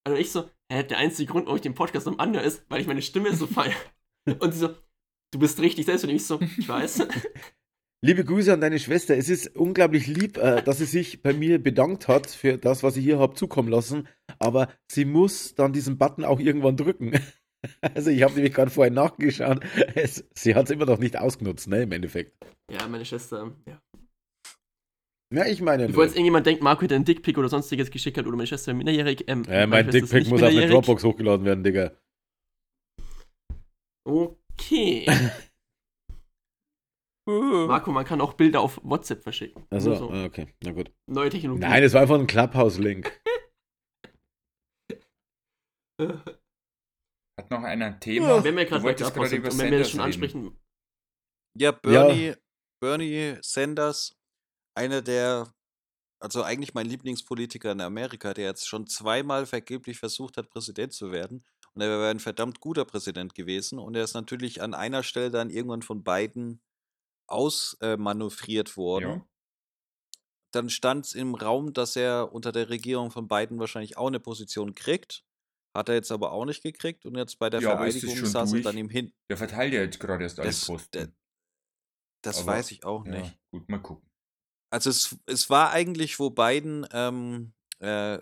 und 0.07 0.15
ich 0.15 0.31
so, 0.31 0.49
hä, 0.71 0.83
der 0.83 0.97
einzige 0.97 1.31
Grund, 1.31 1.45
warum 1.45 1.57
ich 1.57 1.61
den 1.61 1.75
Podcast 1.75 2.07
am 2.07 2.19
anhören 2.19 2.45
ist, 2.45 2.65
weil 2.69 2.79
ich 2.79 2.87
meine 2.87 3.01
Stimme 3.01 3.35
so 3.35 3.45
feiere. 3.45 3.75
Und 4.39 4.53
sie 4.53 4.59
so, 4.59 4.69
du 5.31 5.39
bist 5.39 5.59
richtig 5.59 5.85
selbst. 5.85 6.05
Und 6.05 6.11
ich 6.11 6.25
so, 6.25 6.39
ich 6.57 6.67
weiß. 6.67 7.07
Liebe 8.05 8.23
Grüße 8.23 8.53
an 8.53 8.61
deine 8.61 8.79
Schwester. 8.79 9.17
Es 9.17 9.27
ist 9.27 9.55
unglaublich 9.55 10.07
lieb, 10.07 10.37
äh, 10.37 10.61
dass 10.61 10.77
sie 10.77 10.85
sich 10.85 11.23
bei 11.23 11.33
mir 11.33 11.61
bedankt 11.61 12.07
hat 12.07 12.29
für 12.29 12.57
das, 12.57 12.83
was 12.83 12.95
ich 12.95 13.03
hier 13.03 13.19
habe 13.19 13.33
zukommen 13.33 13.69
lassen. 13.69 14.07
Aber 14.39 14.69
sie 14.87 15.03
muss 15.03 15.55
dann 15.55 15.73
diesen 15.73 15.97
Button 15.97 16.23
auch 16.23 16.39
irgendwann 16.39 16.77
drücken. 16.77 17.19
Also 17.95 18.10
ich 18.10 18.21
habe 18.23 18.34
nämlich 18.34 18.53
gerade 18.53 18.71
vorher 18.71 18.91
nachgeschaut. 18.93 19.63
Es, 19.95 20.25
sie 20.34 20.56
hat 20.56 20.65
es 20.65 20.71
immer 20.71 20.86
noch 20.86 20.99
nicht 20.99 21.18
ausgenutzt, 21.18 21.68
ne, 21.68 21.84
im 21.84 21.91
Endeffekt. 21.91 22.34
Ja, 22.72 22.88
meine 22.88 23.05
Schwester, 23.05 23.51
ja. 23.65 23.82
Ja, 25.34 25.45
ich 25.45 25.61
meine, 25.61 25.88
Bevor 25.88 26.05
jetzt 26.05 26.13
irgendjemand 26.13 26.45
denkt, 26.45 26.63
Marco 26.63 26.84
hätte 26.84 26.95
einen 26.95 27.03
Dickpick 27.03 27.38
oder 27.38 27.49
sonstiges 27.49 27.91
geschickt 27.91 28.18
hat 28.18 28.26
oder 28.26 28.38
meine 28.38 28.47
Schwester 28.47 28.74
minderjährig. 28.74 29.26
Ähm, 29.28 29.43
äh, 29.45 29.68
meine 29.68 29.84
mein 29.84 29.91
Dickpick 29.91 30.28
muss 30.30 30.41
auf 30.41 30.49
eine. 30.49 30.68
Dropbox 30.68 31.03
hochgeladen 31.03 31.45
werden, 31.45 31.63
Digga. 31.63 31.91
Okay. 34.05 35.05
Marco, 37.28 37.91
man 37.91 38.05
kann 38.05 38.22
auch 38.22 38.34
Bilder 38.34 38.61
auf 38.61 38.80
WhatsApp 38.84 39.22
verschicken. 39.22 39.65
Also, 39.70 39.89
Nur 39.89 39.97
so. 39.99 40.09
ah, 40.11 40.24
okay, 40.24 40.47
na 40.63 40.72
gut. 40.72 40.93
Neue 41.07 41.30
Technologie. 41.30 41.61
Nein, 41.61 41.84
es 41.84 41.93
war 41.93 42.01
einfach 42.01 42.18
ein 42.18 42.26
Clubhouse-Link. 42.28 43.11
Hat 47.50 47.52
noch 47.52 47.64
einer 47.64 47.86
ein 47.86 48.00
Thema? 48.02 48.43
wenn 48.43 48.58
wir 48.58 48.66
Du 48.66 48.72
gerade 48.82 48.95
gerade 48.95 49.30
sind 49.30 49.45
und 49.45 49.58
wenn 49.58 49.72
wir 49.72 49.80
das 49.80 49.89
schon 49.89 50.02
reden. 50.02 50.06
ansprechen, 50.06 50.60
Ja, 51.58 51.72
Bernie, 51.72 52.34
Bernie 52.82 53.38
Sanders, 53.41 54.18
einer 54.76 55.02
der, 55.02 55.54
also 56.20 56.43
eigentlich 56.43 56.74
mein 56.74 56.88
Lieblingspolitiker 56.88 57.72
in 57.72 57.80
Amerika, 57.80 58.34
der 58.34 58.45
jetzt 58.48 58.68
schon 58.68 58.86
zweimal 58.88 59.45
vergeblich 59.45 59.98
versucht 59.98 60.36
hat, 60.36 60.50
Präsident 60.50 60.91
zu 60.91 61.12
werden. 61.12 61.45
Und 61.74 61.82
er 61.82 61.89
wäre 61.89 62.10
ein 62.10 62.20
verdammt 62.20 62.60
guter 62.60 62.84
Präsident 62.84 63.34
gewesen. 63.34 63.80
Und 63.80 63.95
er 63.95 64.04
ist 64.04 64.14
natürlich 64.14 64.62
an 64.62 64.74
einer 64.74 65.04
Stelle 65.04 65.32
dann 65.32 65.50
irgendwann 65.50 65.84
von 65.84 66.04
beiden 66.04 66.62
ausmanövriert 67.28 68.76
worden. 68.76 69.10
Ja. 69.10 69.28
Dann 70.52 70.70
stand 70.70 71.06
es 71.06 71.14
im 71.14 71.36
Raum, 71.36 71.72
dass 71.74 71.95
er 71.95 72.34
unter 72.34 72.52
der 72.52 72.70
Regierung 72.70 73.12
von 73.12 73.28
Biden 73.30 73.60
wahrscheinlich 73.60 73.98
auch 73.98 74.08
eine 74.08 74.20
Position 74.20 74.76
kriegt. 74.76 75.24
Hat 75.78 75.89
er 75.89 75.95
jetzt 75.95 76.11
aber 76.11 76.32
auch 76.32 76.45
nicht 76.45 76.63
gekriegt. 76.63 77.05
Und 77.05 77.15
jetzt 77.15 77.38
bei 77.38 77.49
der 77.51 77.61
Ja, 77.61 77.78
Vereidigung 77.78 78.15
saß 78.25 78.49
er 78.49 78.53
durch? 78.53 78.63
dann 78.63 78.78
ihm 78.78 78.89
hin. 78.89 79.13
Der 79.30 79.38
verteilt 79.38 79.73
ja 79.73 79.82
jetzt 79.82 79.99
gerade 79.99 80.23
erst 80.23 80.39
alle 80.39 80.49
Das, 80.49 80.65
Posten. 80.65 80.89
der, 80.93 81.11
das 82.23 82.39
Aber- 82.39 82.53
weiß 82.53 82.71
ich 82.71 82.84
auch 82.84 83.05
ja, 83.05 83.11
nicht. 83.11 83.38
gut, 83.51 83.69
mal 83.69 83.78
gucken. 83.80 84.09
Also 84.73 84.89
es, 84.89 85.15
es 85.28 85.49
war 85.49 85.71
eigentlich, 85.71 86.17
wo 86.19 86.30
Biden 86.32 86.86
ähm, 86.91 87.53
äh, 87.80 88.17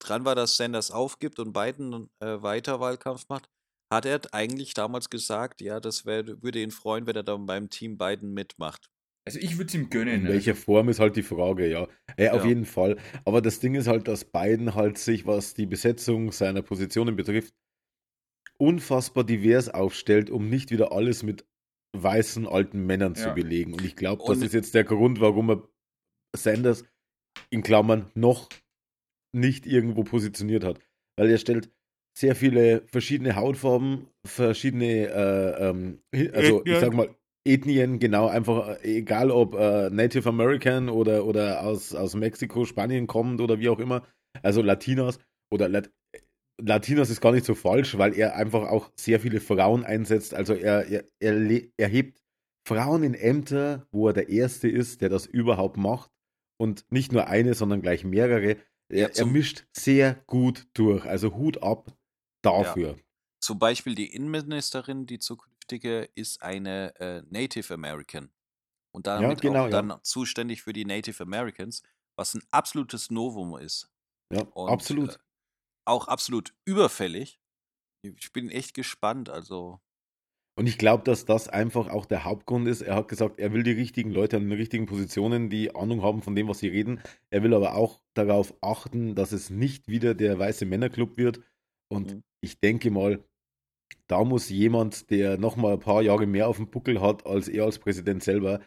dran 0.00 0.24
war, 0.24 0.34
dass 0.34 0.56
Sanders 0.56 0.90
aufgibt 0.90 1.38
und 1.38 1.52
Biden 1.52 2.08
äh, 2.20 2.40
weiter 2.42 2.80
Wahlkampf 2.80 3.28
macht, 3.28 3.48
hat 3.92 4.06
er 4.06 4.20
eigentlich 4.32 4.72
damals 4.74 5.10
gesagt, 5.10 5.60
ja, 5.60 5.80
das 5.80 6.06
wär, 6.06 6.26
würde 6.42 6.62
ihn 6.62 6.70
freuen, 6.70 7.06
wenn 7.06 7.14
er 7.16 7.22
dann 7.24 7.44
beim 7.46 7.68
Team 7.68 7.98
Biden 7.98 8.32
mitmacht. 8.32 8.90
Also 9.30 9.46
ich 9.46 9.58
würde 9.58 9.68
es 9.68 9.74
ihm 9.76 9.90
gönnen. 9.90 10.22
In 10.22 10.28
welcher 10.28 10.56
Form 10.56 10.88
ist 10.88 10.98
halt 10.98 11.14
die 11.14 11.22
Frage, 11.22 11.68
ja. 11.68 11.86
Äh, 12.16 12.30
auf 12.30 12.42
Ja. 12.42 12.48
jeden 12.48 12.64
Fall. 12.64 12.96
Aber 13.24 13.40
das 13.40 13.60
Ding 13.60 13.76
ist 13.76 13.86
halt, 13.86 14.08
dass 14.08 14.24
Biden 14.24 14.74
halt 14.74 14.98
sich, 14.98 15.24
was 15.24 15.54
die 15.54 15.66
Besetzung 15.66 16.32
seiner 16.32 16.62
Positionen 16.62 17.14
betrifft, 17.14 17.54
unfassbar 18.58 19.22
divers 19.22 19.68
aufstellt, 19.68 20.30
um 20.30 20.48
nicht 20.48 20.72
wieder 20.72 20.90
alles 20.90 21.22
mit 21.22 21.46
weißen 21.96 22.48
alten 22.48 22.86
Männern 22.86 23.14
zu 23.14 23.28
Ja. 23.28 23.34
belegen. 23.34 23.72
Und 23.74 23.84
ich 23.84 23.94
glaube, 23.94 24.20
das 24.26 24.42
ist 24.42 24.52
jetzt 24.52 24.74
der 24.74 24.82
Grund, 24.82 25.20
warum 25.20 25.50
er 25.50 25.68
Sanders 26.36 26.84
in 27.50 27.62
Klammern 27.62 28.10
noch 28.14 28.48
nicht 29.32 29.64
irgendwo 29.64 30.02
positioniert 30.02 30.64
hat. 30.64 30.80
Weil 31.16 31.30
er 31.30 31.38
stellt 31.38 31.70
sehr 32.18 32.34
viele 32.34 32.82
verschiedene 32.88 33.36
Hautfarben, 33.36 34.08
verschiedene, 34.26 35.06
äh, 35.06 35.68
ähm, 35.68 36.02
also 36.32 36.64
ich 36.64 36.78
sag 36.78 36.92
mal, 36.94 37.14
Ethnien, 37.46 37.98
genau, 37.98 38.28
einfach 38.28 38.68
äh, 38.82 38.98
egal 38.98 39.30
ob 39.30 39.54
äh, 39.54 39.90
Native 39.90 40.28
American 40.28 40.88
oder, 40.88 41.24
oder 41.24 41.62
aus, 41.62 41.94
aus 41.94 42.14
Mexiko, 42.14 42.64
Spanien 42.64 43.06
kommend 43.06 43.40
oder 43.40 43.58
wie 43.58 43.68
auch 43.68 43.78
immer, 43.78 44.06
also 44.42 44.62
Latinos 44.62 45.18
oder 45.50 45.68
Lat 45.68 45.90
Latinos 46.62 47.08
ist 47.08 47.22
gar 47.22 47.32
nicht 47.32 47.46
so 47.46 47.54
falsch, 47.54 47.96
weil 47.96 48.14
er 48.14 48.36
einfach 48.36 48.68
auch 48.68 48.90
sehr 48.94 49.18
viele 49.18 49.40
Frauen 49.40 49.84
einsetzt. 49.84 50.34
Also 50.34 50.52
er, 50.52 50.86
er, 50.88 51.04
er, 51.18 51.62
er 51.78 51.88
hebt 51.88 52.20
Frauen 52.68 53.02
in 53.02 53.14
Ämter, 53.14 53.86
wo 53.90 54.08
er 54.08 54.12
der 54.12 54.28
Erste 54.28 54.68
ist, 54.68 55.00
der 55.00 55.08
das 55.08 55.26
überhaupt 55.26 55.76
macht. 55.76 56.10
Und 56.58 56.84
nicht 56.90 57.12
nur 57.12 57.28
eine, 57.28 57.54
sondern 57.54 57.80
gleich 57.80 58.04
mehrere. 58.04 58.58
Er, 58.90 59.08
Ja, 59.08 59.08
er 59.08 59.26
mischt 59.26 59.64
sehr 59.74 60.22
gut 60.26 60.68
durch. 60.74 61.06
Also 61.06 61.34
Hut 61.34 61.62
ab 61.62 61.96
dafür. 62.42 62.96
Zum 63.42 63.58
Beispiel 63.58 63.94
die 63.94 64.14
Innenministerin, 64.14 65.06
die 65.06 65.18
zukünftige, 65.70 66.08
ist 66.14 66.42
eine 66.42 66.94
äh, 66.96 67.22
Native 67.30 67.74
American. 67.74 68.32
Und 68.92 69.06
damit 69.06 69.40
genau, 69.40 69.66
auch 69.66 69.70
ja. 69.70 69.82
dann 69.82 70.00
zuständig 70.02 70.62
für 70.62 70.72
die 70.72 70.84
Native 70.84 71.22
Americans, 71.22 71.82
was 72.18 72.34
ein 72.34 72.42
absolutes 72.50 73.10
Novum 73.10 73.56
ist. 73.56 73.88
Ja, 74.32 74.42
Und, 74.42 74.68
absolut. 74.68 75.14
Äh, 75.14 75.18
auch 75.86 76.08
absolut 76.08 76.54
überfällig. 76.64 77.40
Ich 78.02 78.32
bin 78.32 78.48
echt 78.50 78.74
gespannt. 78.74 79.28
Also, 79.28 79.80
Und 80.58 80.66
ich 80.66 80.78
glaube, 80.78 81.04
dass 81.04 81.24
das 81.24 81.48
einfach 81.48 81.88
auch 81.88 82.06
der 82.06 82.24
Hauptgrund 82.24 82.68
ist. 82.68 82.82
Er 82.82 82.96
hat 82.96 83.08
gesagt, 83.08 83.38
er 83.38 83.52
will 83.52 83.62
die 83.62 83.72
richtigen 83.72 84.10
Leute 84.10 84.36
an 84.36 84.48
den 84.48 84.58
richtigen 84.58 84.86
Positionen, 84.86 85.50
die 85.50 85.74
Ahnung 85.74 86.02
haben 86.02 86.22
von 86.22 86.34
dem, 86.34 86.48
was 86.48 86.58
sie 86.58 86.68
reden. 86.68 87.00
Er 87.30 87.42
will 87.42 87.54
aber 87.54 87.74
auch 87.74 88.02
darauf 88.14 88.54
achten, 88.60 89.14
dass 89.14 89.32
es 89.32 89.50
nicht 89.50 89.88
wieder 89.88 90.14
der 90.14 90.38
weiße 90.38 90.66
Männerclub 90.66 91.16
wird. 91.16 91.40
Und 91.88 92.16
Mhm. 92.16 92.22
ich 92.42 92.60
denke 92.60 92.90
mal, 92.90 93.24
da 94.06 94.24
muss 94.24 94.48
jemand, 94.48 95.10
der 95.10 95.38
noch 95.38 95.56
mal 95.56 95.74
ein 95.74 95.80
paar 95.80 96.02
Jahre 96.02 96.26
mehr 96.26 96.48
auf 96.48 96.56
dem 96.56 96.68
Buckel 96.70 97.00
hat 97.00 97.26
als 97.26 97.48
er 97.48 97.64
als 97.64 97.78
Präsident 97.78 98.22
selber, 98.22 98.60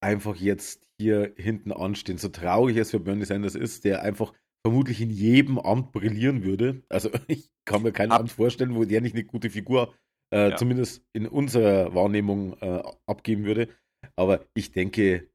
einfach 0.00 0.36
jetzt 0.36 0.88
hier 0.98 1.32
hinten 1.36 1.72
anstehen. 1.72 2.18
So 2.18 2.28
traurig 2.28 2.76
es 2.76 2.90
für 2.90 3.00
Bernie 3.00 3.24
Sanders 3.24 3.54
ist, 3.54 3.84
der 3.84 4.02
einfach 4.02 4.32
vermutlich 4.66 5.00
in 5.00 5.10
jedem 5.10 5.58
Amt 5.58 5.92
brillieren 5.92 6.44
würde. 6.44 6.82
Also 6.88 7.10
ich 7.26 7.50
kann 7.64 7.82
mir 7.82 7.92
kein 7.92 8.10
Ab- 8.12 8.20
Amt 8.20 8.32
vorstellen, 8.32 8.74
wo 8.74 8.84
der 8.84 9.00
nicht 9.00 9.14
eine 9.14 9.24
gute 9.24 9.50
Figur 9.50 9.94
äh, 10.32 10.50
Ja. 10.50 10.56
zumindest 10.56 11.04
in 11.12 11.26
unserer 11.26 11.94
Wahrnehmung 11.94 12.56
äh, 12.60 12.82
abgeben 13.06 13.44
würde. 13.44 13.68
Aber 14.16 14.44
ich 14.54 14.72
denke 14.72 15.28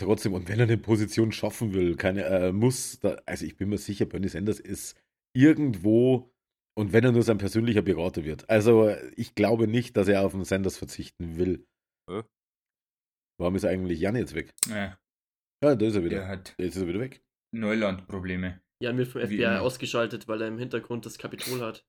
trotzdem, 0.00 0.32
und 0.34 0.48
wenn 0.48 0.58
er 0.60 0.64
eine 0.66 0.78
Position 0.78 1.32
schaffen 1.32 1.72
will, 1.72 1.96
keine, 1.96 2.24
äh, 2.24 2.52
muss, 2.52 3.00
da, 3.00 3.16
also 3.26 3.44
ich 3.46 3.56
bin 3.56 3.68
mir 3.68 3.78
sicher, 3.78 4.06
Bernie 4.06 4.28
Sanders 4.28 4.60
ist 4.60 4.96
irgendwo, 5.34 6.30
und 6.78 6.92
wenn 6.92 7.02
er 7.04 7.10
nur 7.10 7.24
sein 7.24 7.38
persönlicher 7.38 7.82
Berater 7.82 8.24
wird. 8.24 8.48
Also 8.48 8.94
ich 9.16 9.34
glaube 9.34 9.66
nicht, 9.66 9.96
dass 9.96 10.06
er 10.06 10.24
auf 10.24 10.30
den 10.30 10.44
Sanders 10.44 10.78
verzichten 10.78 11.36
will. 11.36 11.66
Äh? 12.08 12.22
Warum 13.36 13.56
ist 13.56 13.64
eigentlich 13.64 13.98
Jan 13.98 14.14
jetzt 14.14 14.34
weg? 14.34 14.54
Ja, 14.68 14.96
Ja, 15.62 15.74
da 15.74 15.86
ist 15.86 15.94
er 15.96 16.02
der 16.02 16.04
wieder. 16.04 16.28
hat 16.28 16.54
Jetzt 16.56 16.76
ist 16.76 16.82
er 16.82 16.88
wieder 16.88 17.00
weg. 17.00 17.20
Neuland-Probleme. 17.52 18.60
Jan 18.80 18.96
wird 18.96 19.08
vom 19.08 19.22
FBI 19.22 19.44
ausgeschaltet, 19.58 20.28
weil 20.28 20.40
er 20.40 20.46
im 20.48 20.58
Hintergrund 20.58 21.04
das 21.04 21.18
Kapitol 21.18 21.62
hat. 21.62 21.84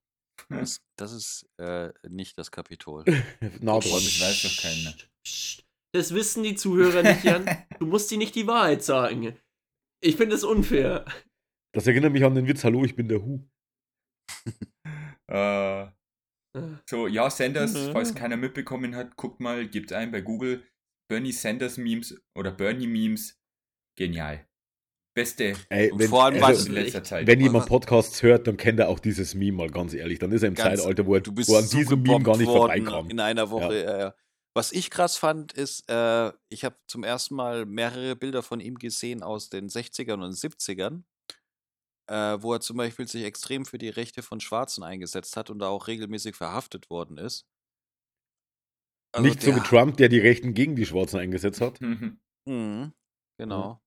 das, 0.48 0.82
das 0.96 1.12
ist 1.12 1.48
äh, 1.58 1.92
nicht 2.08 2.36
das 2.36 2.50
Kapitol. 2.50 3.04
Dran. 3.04 3.60
das 3.60 4.20
weiß 4.20 4.42
doch 4.42 4.62
keiner. 4.62 4.94
Das 5.92 6.14
wissen 6.14 6.42
die 6.42 6.56
Zuhörer 6.56 7.04
nicht, 7.04 7.22
Jan. 7.22 7.48
Du 7.78 7.86
musst 7.86 8.10
ihnen 8.10 8.20
nicht 8.20 8.34
die 8.34 8.48
Wahrheit 8.48 8.82
sagen. 8.82 9.36
Ich 10.02 10.16
finde 10.16 10.34
es 10.34 10.42
unfair. 10.42 11.04
Das 11.72 11.86
erinnert 11.86 12.12
mich 12.12 12.24
an 12.24 12.34
den 12.34 12.48
Witz, 12.48 12.64
hallo, 12.64 12.84
ich 12.84 12.96
bin 12.96 13.06
der 13.06 13.22
Hu. 13.22 13.48
äh, 15.30 15.86
so, 16.88 17.06
ja, 17.06 17.30
Sanders, 17.30 17.72
Mhm. 17.74 17.92
falls 17.92 18.14
keiner 18.14 18.36
mitbekommen 18.36 18.96
hat, 18.96 19.16
guckt 19.16 19.40
mal, 19.40 19.68
gebt 19.68 19.92
ein 19.92 20.10
bei 20.10 20.20
Google 20.20 20.64
Bernie 21.08 21.32
Sanders 21.32 21.76
Memes 21.76 22.20
oder 22.36 22.50
Bernie 22.50 22.86
Memes. 22.88 23.38
Genial. 23.96 24.46
Beste 25.14 25.54
Ey, 25.68 25.90
Und 25.90 25.98
wenn, 25.98 26.08
vor 26.08 26.24
allem, 26.24 26.42
also, 26.42 26.66
in 26.68 26.72
letzter 26.74 27.02
Zeit. 27.02 27.26
wenn 27.26 27.40
jemand 27.40 27.66
Podcasts 27.66 28.22
hört, 28.22 28.46
dann 28.46 28.56
kennt 28.56 28.78
er 28.78 28.88
auch 28.88 29.00
dieses 29.00 29.34
Meme 29.34 29.56
mal 29.56 29.70
ganz 29.70 29.92
ehrlich. 29.92 30.18
Dann 30.20 30.30
ist 30.32 30.42
er 30.42 30.48
im 30.48 30.54
Ganz- 30.54 30.80
Zeitalter, 30.80 31.04
wo 31.06 31.14
er, 31.16 31.20
Du 31.20 31.32
bist 31.32 31.48
wo 31.48 31.54
er 31.54 31.58
an 31.60 31.64
so 31.66 31.78
diesem 31.78 32.02
Meme 32.02 32.22
gar 32.22 32.36
nicht 32.36 32.46
vorbeikam. 32.46 33.10
In 33.10 33.18
einer 33.20 33.50
Woche. 33.50 33.84
Äh, 33.84 34.12
was 34.54 34.72
ich 34.72 34.90
krass 34.90 35.16
fand, 35.16 35.52
ist, 35.52 35.88
äh, 35.90 36.32
ich 36.48 36.64
habe 36.64 36.76
zum 36.86 37.02
ersten 37.04 37.34
Mal 37.34 37.66
mehrere 37.66 38.14
Bilder 38.16 38.42
von 38.42 38.60
ihm 38.60 38.76
gesehen 38.78 39.22
aus 39.22 39.48
den 39.48 39.68
60ern 39.68 40.22
und 40.24 40.32
70ern, 40.32 41.04
äh, 42.10 42.42
wo 42.42 42.52
er 42.52 42.60
zum 42.60 42.76
Beispiel 42.76 43.06
sich 43.06 43.24
extrem 43.24 43.64
für 43.64 43.78
die 43.78 43.88
Rechte 43.88 44.22
von 44.22 44.40
Schwarzen 44.40 44.82
eingesetzt 44.82 45.36
hat 45.36 45.48
und 45.48 45.60
da 45.60 45.68
auch 45.68 45.86
regelmäßig 45.86 46.34
verhaftet 46.34 46.90
worden 46.90 47.16
ist. 47.18 47.46
Also 49.12 49.28
nicht 49.28 49.40
so 49.40 49.54
wie 49.54 49.60
Trump, 49.60 49.96
der 49.96 50.08
die 50.08 50.18
Rechten 50.18 50.52
gegen 50.52 50.74
die 50.74 50.86
Schwarzen 50.86 51.20
eingesetzt 51.20 51.60
hat. 51.60 51.80
Mhm. 51.90 52.20
Mhm, 52.46 52.94
genau. 53.38 53.82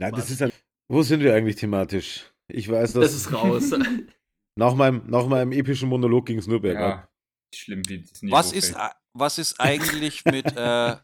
Nein, 0.00 0.12
das 0.14 0.30
ist 0.30 0.42
ein. 0.42 0.50
Wo 0.88 1.02
sind 1.02 1.20
wir 1.20 1.32
eigentlich 1.34 1.56
thematisch? 1.56 2.32
Ich 2.48 2.68
weiß, 2.68 2.92
dass 2.92 3.04
Das 3.04 3.14
ist 3.14 3.32
raus. 3.32 3.70
nach, 4.58 4.74
meinem, 4.74 5.08
nach 5.08 5.26
meinem 5.26 5.52
epischen 5.52 5.88
Monolog 5.88 6.26
ging 6.26 6.38
es 6.38 6.48
nur 6.48 6.60
bergab. 6.60 7.04
Ja, 7.04 7.08
schlimm, 7.54 7.82
wie 7.88 8.02
das 8.02 8.20
Niveau 8.20 8.36
Was 8.36 8.52
ist, 8.52 8.72
fällt. 8.72 8.92
was 9.14 9.38
ist 9.38 9.60
eigentlich 9.60 10.24
mit 10.24 10.44
äh, 10.56 10.96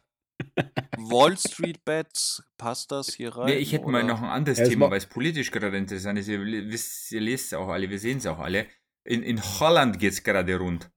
Wall 0.97 1.37
Street 1.37 1.83
Bets? 1.85 2.43
Passt 2.57 2.91
das 2.91 3.13
hier 3.13 3.35
rein? 3.35 3.47
Nee, 3.47 3.55
ich 3.57 3.71
hätte 3.73 3.85
mal 3.87 4.03
oder? 4.03 4.13
noch 4.13 4.21
ein 4.21 4.29
anderes 4.29 4.59
Ja, 4.59 4.67
Thema, 4.67 4.85
ma- 4.87 4.91
weil 4.91 4.97
es 4.99 5.05
politisch 5.07 5.51
gerade 5.51 5.77
interessant 5.77 6.19
ist. 6.19 6.27
Ihr, 6.27 6.39
wisst, 6.41 7.11
ihr 7.11 7.21
lest 7.21 7.47
es 7.47 7.53
auch 7.53 7.67
alle, 7.67 7.89
wir 7.89 7.99
sehen 7.99 8.17
es 8.19 8.25
auch 8.27 8.39
alle. 8.39 8.67
In, 9.03 9.23
in 9.23 9.41
Holland 9.41 9.99
geht 9.99 10.13
es 10.13 10.23
gerade 10.23 10.55
rund. 10.57 10.91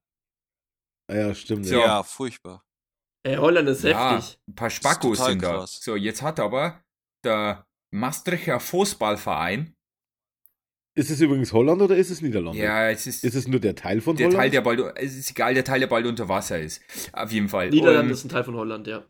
Ah 1.07 1.15
Ja, 1.15 1.35
stimmt. 1.35 1.65
So. 1.65 1.75
Ja. 1.79 2.03
Furchtbar. 2.03 2.63
Ey, 3.23 3.37
Holland 3.37 3.67
ist 3.69 3.83
Ja, 3.83 4.17
heftig. 4.17 4.39
ein 4.47 4.55
paar 4.55 4.69
Spackos 4.69 5.25
sind 5.25 5.41
da. 5.41 5.53
krass. 5.59 5.79
So, 5.81 5.95
jetzt 5.95 6.21
hat 6.21 6.39
aber 6.39 6.83
der 7.23 7.65
Maastrichter 7.91 8.59
Fußballverein, 8.59 9.75
Ist 10.95 11.09
es 11.09 11.19
übrigens 11.21 11.51
Holland 11.51 11.81
oder 11.81 11.95
ist 11.97 12.09
es 12.11 12.21
Niederlande? 12.21 12.59
ja, 12.59 12.89
es 12.89 13.07
ist, 13.07 13.23
Ist 13.23 13.33
es 13.35 13.47
nur 13.47 13.59
der 13.59 13.75
Teil 13.75 13.99
von 14.01 14.15
der 14.15 14.27
Holland? 14.27 14.39
Teil, 14.41 14.49
der 14.51 14.61
bald, 14.61 14.79
es 14.97 15.15
ist 15.15 15.31
egal, 15.31 15.53
der 15.55 15.63
Teil, 15.63 15.79
der 15.79 15.87
bald 15.87 16.05
unter 16.05 16.29
Wasser 16.29 16.59
ist. 16.59 16.81
Auf 17.13 17.31
jeden 17.31 17.49
Fall. 17.49 17.69
Niederlande 17.71 18.01
Und 18.03 18.11
ist 18.11 18.23
ein 18.25 18.29
Teil 18.29 18.43
von 18.43 18.55
Holland, 18.55 18.85
ja. 18.87 19.03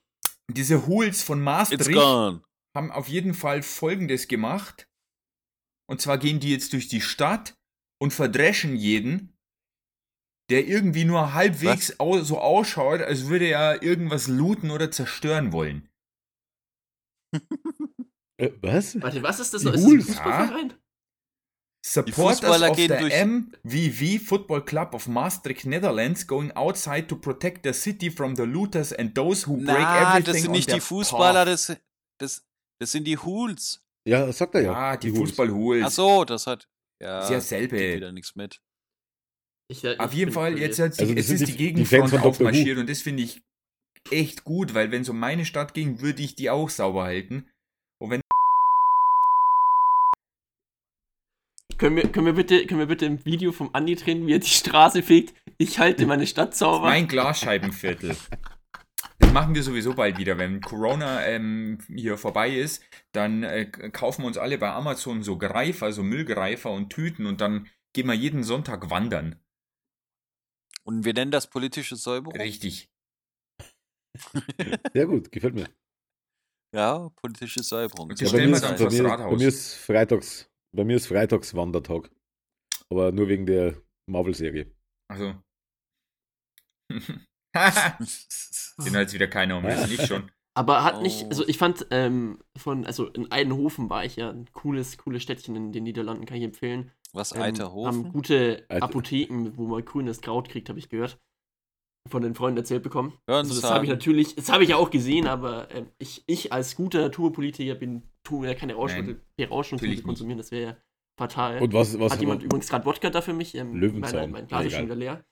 Diese 0.51 0.87
Hools 0.87 1.23
von 1.23 1.41
Maastricht 1.41 1.97
haben 1.97 2.91
auf 2.91 3.07
jeden 3.07 3.33
Fall 3.33 3.63
Folgendes 3.63 4.27
gemacht. 4.27 4.89
Und 5.89 6.01
zwar 6.01 6.17
gehen 6.17 6.39
die 6.39 6.51
jetzt 6.51 6.73
durch 6.73 6.87
die 6.87 7.01
Stadt 7.01 7.57
und 8.01 8.11
verdreschen 8.11 8.75
jeden, 8.75 9.37
der 10.49 10.67
irgendwie 10.67 11.05
nur 11.05 11.33
halbwegs 11.33 11.99
au 11.99 12.21
so 12.21 12.39
ausschaut, 12.39 13.01
als 13.01 13.27
würde 13.27 13.47
er 13.47 13.81
irgendwas 13.81 14.27
looten 14.27 14.71
oder 14.71 14.91
zerstören 14.91 15.51
wollen. 15.51 15.89
Äh, 18.37 18.51
was? 18.59 19.01
Warte, 19.01 19.23
was 19.23 19.39
ist 19.39 19.53
das? 19.53 19.61
Die 19.61 19.67
noch? 19.67 19.73
Ist 19.75 19.85
das 19.85 19.93
ein? 19.93 20.01
Fußballverein? 20.01 20.69
Support 20.69 20.84
Fußballer 21.87 22.71
of 22.71 22.77
the 22.77 22.87
MVV 22.89 24.19
Football 24.19 24.61
Club 24.65 24.93
of 24.95 25.07
Maastricht, 25.07 25.65
Netherlands, 25.65 26.25
going 26.25 26.51
outside 26.55 27.07
to 27.07 27.15
protect 27.15 27.63
the 27.63 27.73
city 27.73 28.09
from 28.09 28.35
the 28.35 28.43
looters 28.43 28.91
and 28.91 29.13
those 29.13 29.45
who 29.47 29.57
break 29.57 29.67
Na, 29.79 30.09
everything 30.17 30.33
das 30.33 30.41
sind 30.41 30.51
nicht 30.51 30.73
die 30.73 30.79
Fußballer, 30.79 31.45
das, 31.45 31.75
das, 32.19 32.43
das 32.79 32.91
sind 32.91 33.03
die 33.05 33.17
Hools. 33.17 33.83
Ja, 34.07 34.31
sagt 34.31 34.55
er 34.55 34.61
ja. 34.61 34.71
Ja, 34.71 34.97
die, 34.97 35.11
Hools. 35.11 35.29
Fußball-Hools. 35.31 35.83
Ach 35.85 35.91
so, 35.91 36.25
das 36.25 36.47
hat. 36.47 36.67
Ja, 37.01 37.19
Ist 37.21 37.29
ja 37.29 37.41
selbe. 37.41 37.77
wieder 37.77 38.11
nichts 38.11 38.35
mit. 38.35 38.61
Ich, 39.67 39.83
äh, 39.83 39.97
Auf 39.97 40.11
ich 40.11 40.17
jeden 40.19 40.29
bin 40.31 40.33
Fall 40.33 40.57
jetzt, 40.57 40.77
verwirrt. 40.77 40.97
jetzt, 40.97 41.01
Also 41.01 41.13
das 41.15 41.27
sind 41.27 41.35
ist 41.35 41.41
die- 41.41 41.51
die 41.51 41.57
die 41.73 41.83
Gegenfront. 41.85 42.11
Who. 42.13 42.27
aufmarschiert 42.29 42.77
und 42.77 42.89
das 42.89 43.01
finde 43.01 43.23
ich 43.23 43.41
echt 44.11 44.43
gut, 44.43 44.73
weil 44.73 44.91
wenn 44.91 45.01
es 45.03 45.09
um 45.09 45.19
meine 45.19 45.45
Stadt 45.45 45.73
ging, 45.73 46.01
würde 46.01 46.21
ich 46.23 46.35
die 46.35 46.49
auch 46.49 46.69
sauber 46.69 47.03
halten. 47.03 47.47
Und 47.99 48.11
wenn 48.11 48.21
Können 51.77 51.97
wir, 51.97 52.09
können, 52.09 52.25
wir 52.25 52.33
bitte, 52.33 52.65
können 52.67 52.79
wir 52.79 52.87
bitte 52.87 53.05
im 53.05 53.25
Video 53.25 53.51
vom 53.51 53.69
Andi 53.73 53.95
drehen, 53.95 54.25
wie 54.27 54.33
er 54.33 54.39
die 54.39 54.47
Straße 54.47 55.03
fegt? 55.03 55.33
Ich 55.57 55.77
halte 55.79 56.05
meine 56.05 56.25
Stadt 56.25 56.55
sauber. 56.55 56.87
mein 56.87 57.07
Glasscheibenviertel. 57.07 58.15
Das 59.19 59.33
machen 59.33 59.55
wir 59.55 59.63
sowieso 59.63 59.93
bald 59.93 60.17
wieder. 60.17 60.37
Wenn 60.37 60.61
Corona 60.61 61.25
ähm, 61.25 61.79
hier 61.93 62.17
vorbei 62.17 62.55
ist, 62.55 62.81
dann 63.11 63.43
äh, 63.43 63.65
kaufen 63.91 64.21
wir 64.23 64.27
uns 64.27 64.37
alle 64.37 64.57
bei 64.57 64.71
Amazon 64.71 65.21
so 65.23 65.37
Greifer, 65.37 65.91
so 65.91 66.01
Müllgreifer 66.03 66.71
und 66.71 66.91
Tüten 66.91 67.25
und 67.25 67.41
dann 67.41 67.67
gehen 67.93 68.07
wir 68.07 68.13
jeden 68.13 68.43
Sonntag 68.43 68.89
wandern. 68.89 69.41
Und 70.83 71.03
wir 71.03 71.13
nennen 71.13 71.31
das 71.31 71.49
politische 71.49 71.97
Säuberung. 71.97 72.39
Richtig. 72.39 72.89
Sehr 74.93 75.07
gut, 75.07 75.31
gefällt 75.31 75.55
mir. 75.55 75.67
Ja, 76.73 77.09
politische 77.15 77.63
Säuberung. 77.63 78.09
Und 78.09 78.21
das 78.21 78.31
bei, 78.31 78.37
stellen 78.37 78.51
mir 78.51 78.51
wir 78.51 78.55
ist, 78.57 78.63
dann 78.63 78.71
bei, 78.71 78.77
vors 78.77 78.93
mir, 78.93 79.05
Rathaus. 79.05 79.31
bei 79.31 79.37
mir 79.37 79.47
ist 79.47 79.75
Freitags, 79.75 80.49
bei 80.75 80.83
mir 80.83 80.97
ist 80.97 81.07
Freitags 81.07 81.55
Wandertag. 81.55 82.11
Aber 82.89 83.11
nur 83.11 83.27
wegen 83.27 83.45
der 83.45 83.75
Marvel-Serie. 84.07 84.71
Also. 85.09 85.35
Den 86.93 88.93
hat 88.93 89.01
jetzt 89.01 89.13
wieder 89.13 89.27
keiner 89.27 89.57
um, 89.57 89.63
das 89.63 89.89
nicht 89.89 90.07
schon. 90.07 90.31
Aber 90.57 90.83
hat 90.83 91.01
nicht, 91.01 91.23
Oh. 91.23 91.29
also 91.29 91.47
ich 91.47 91.57
fand 91.57 91.87
ähm, 91.91 92.39
von, 92.55 92.85
also 92.85 93.07
in 93.07 93.31
Eidenhofen 93.31 93.89
war 93.89 94.05
ich 94.05 94.15
ja 94.15 94.29
ein 94.29 94.49
cooles, 94.53 94.97
cooles 94.97 95.23
Städtchen 95.23 95.55
in 95.55 95.71
den 95.73 95.83
Niederlanden, 95.83 96.25
kann 96.25 96.37
ich 96.37 96.43
empfehlen. 96.43 96.91
Was, 97.11 97.33
Ähm, 97.33 97.41
Eiterhofen? 97.41 98.05
Haben 98.05 98.13
gute 98.13 98.65
Apotheken, 98.69 99.51
wo 99.57 99.67
man 99.67 99.83
grünes 99.83 100.21
Kraut 100.21 100.47
kriegt, 100.49 100.69
habe 100.69 100.79
ich 100.79 100.89
gehört. 100.89 101.19
Von 102.07 102.21
den 102.21 102.35
Freunden 102.35 102.57
erzählt 102.59 102.83
bekommen. 102.83 103.13
Hören 103.27 103.45
Also 103.45 103.55
das 103.59 103.63
habe 103.63 103.83
ich 103.83 103.89
sagen. 103.89 103.97
natürlich, 103.97 104.35
das 104.35 104.49
habe 104.51 104.63
ich 104.63 104.69
ja 104.69 104.75
auch 104.77 104.91
gesehen, 104.91 105.25
aber 105.27 105.71
ähm, 105.71 105.87
ich, 105.97 106.23
ich 106.27 106.53
als 106.53 106.75
guter 106.75 107.01
Naturpolitiker 107.01 107.73
bin, 107.75 108.03
tu 108.23 108.39
mir 108.41 108.49
ja 108.49 108.53
keine 108.53 108.75
Rauschmittel, 108.75 109.21
Rauschmittel 109.49 109.89
nicht. 109.89 110.03
konsumieren, 110.03 110.37
das 110.37 110.51
wäre 110.51 110.63
ja 110.71 110.77
fatal. 111.19 111.61
Und 111.63 111.73
was, 111.73 111.97
was 111.99 112.13
Hat 112.13 112.21
jemand 112.21 112.43
übrigens 112.43 112.69
gerade 112.69 112.85
Wodka 112.85 113.09
da 113.09 113.21
für 113.21 113.33
mich? 113.33 113.55
Ähm, 113.55 113.73
Löwenzahn. 113.75 114.15
Mein, 114.21 114.31
mein 114.31 114.47
Glas 114.47 114.65
ist 114.65 114.73
Ja, 114.73 114.77
schon 114.77 114.85
wieder 114.87 114.95
leer. 114.95 115.25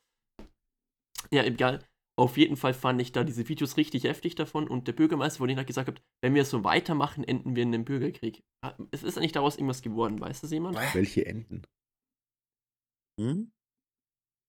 Ja, 1.31 1.43
egal. 1.43 1.79
Auf 2.15 2.37
jeden 2.37 2.57
Fall 2.57 2.73
fand 2.73 3.01
ich 3.01 3.11
da 3.11 3.23
diese 3.23 3.47
Videos 3.49 3.77
richtig 3.77 4.03
heftig 4.03 4.35
davon 4.35 4.67
und 4.67 4.87
der 4.87 4.93
Bürgermeister 4.93 5.39
von 5.39 5.47
denen 5.47 5.59
hat 5.59 5.67
gesagt, 5.67 6.01
wenn 6.23 6.35
wir 6.35 6.45
so 6.45 6.63
weitermachen, 6.63 7.23
enden 7.23 7.55
wir 7.55 7.63
in 7.63 7.73
einem 7.73 7.85
Bürgerkrieg. 7.85 8.43
Ah, 8.63 8.75
Es 8.91 9.01
ist 9.03 9.17
eigentlich 9.17 9.31
daraus 9.31 9.57
irgendwas 9.57 9.81
geworden, 9.83 10.19
weiß 10.19 10.41
das 10.41 10.51
jemand? 10.51 10.77
welche 10.93 11.25
Enten? 11.25 11.63
Hm? 13.19 13.51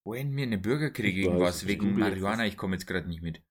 Wo 0.07 0.15
enden 0.15 0.37
wir 0.37 0.45
in 0.45 0.51
den 0.51 0.63
Bürgerkrieg 0.63 1.17
irgendwas? 1.17 1.67
Wegen 1.67 1.99
Marihuana, 1.99 2.47
ich 2.47 2.57
komme 2.57 2.77
jetzt 2.77 2.87
gerade 2.87 3.09
nicht 3.09 3.23
mit. 3.23 3.43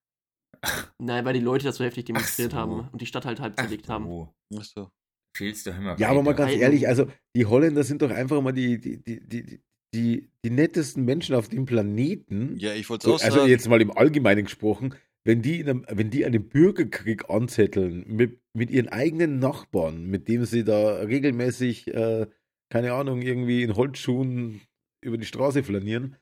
Nein, 0.99 1.25
weil 1.25 1.33
die 1.33 1.39
Leute 1.39 1.65
das 1.65 1.77
so 1.77 1.83
heftig 1.83 2.05
demonstriert 2.05 2.51
so. 2.51 2.57
haben 2.57 2.87
und 2.91 3.01
die 3.01 3.05
Stadt 3.05 3.25
halt 3.25 3.39
halb 3.39 3.53
Ach 3.57 3.63
zerlegt 3.63 3.89
haben. 3.89 4.05
so, 4.05 4.33
Ach 4.57 4.63
so. 4.63 4.89
fehlst 5.35 5.65
du 5.65 5.71
immer 5.71 5.99
Ja, 5.99 6.09
aber 6.09 6.23
mal 6.23 6.33
ganz 6.33 6.53
ehrlich, 6.53 6.87
also 6.87 7.07
die 7.35 7.45
Holländer 7.45 7.83
sind 7.83 8.01
doch 8.01 8.11
einfach 8.11 8.41
mal 8.41 8.53
die, 8.53 8.79
die, 8.79 8.97
die, 9.03 9.27
die, 9.27 9.61
die, 9.93 10.29
die 10.45 10.49
nettesten 10.49 11.03
Menschen 11.05 11.35
auf 11.35 11.49
dem 11.49 11.65
Planeten. 11.65 12.55
Ja, 12.59 12.73
ich 12.73 12.89
wollte 12.89 13.07
es 13.09 13.21
auch 13.21 13.25
Also 13.25 13.39
sagen. 13.39 13.49
jetzt 13.49 13.67
mal 13.67 13.81
im 13.81 13.91
Allgemeinen 13.91 14.45
gesprochen, 14.45 14.95
wenn 15.25 15.41
die, 15.41 15.59
in 15.59 15.69
einem, 15.69 15.85
wenn 15.89 16.09
die 16.11 16.23
einen 16.25 16.47
Bürgerkrieg 16.47 17.29
anzetteln 17.29 18.05
mit, 18.07 18.39
mit 18.53 18.69
ihren 18.69 18.89
eigenen 18.89 19.39
Nachbarn, 19.39 20.05
mit 20.05 20.27
dem 20.27 20.45
sie 20.45 20.63
da 20.63 20.95
regelmäßig, 20.97 21.87
äh, 21.93 22.27
keine 22.69 22.93
Ahnung, 22.93 23.21
irgendwie 23.21 23.63
in 23.63 23.75
Holzschuhen 23.75 24.61
über 25.01 25.17
die 25.17 25.25
Straße 25.25 25.63
flanieren, 25.63 26.15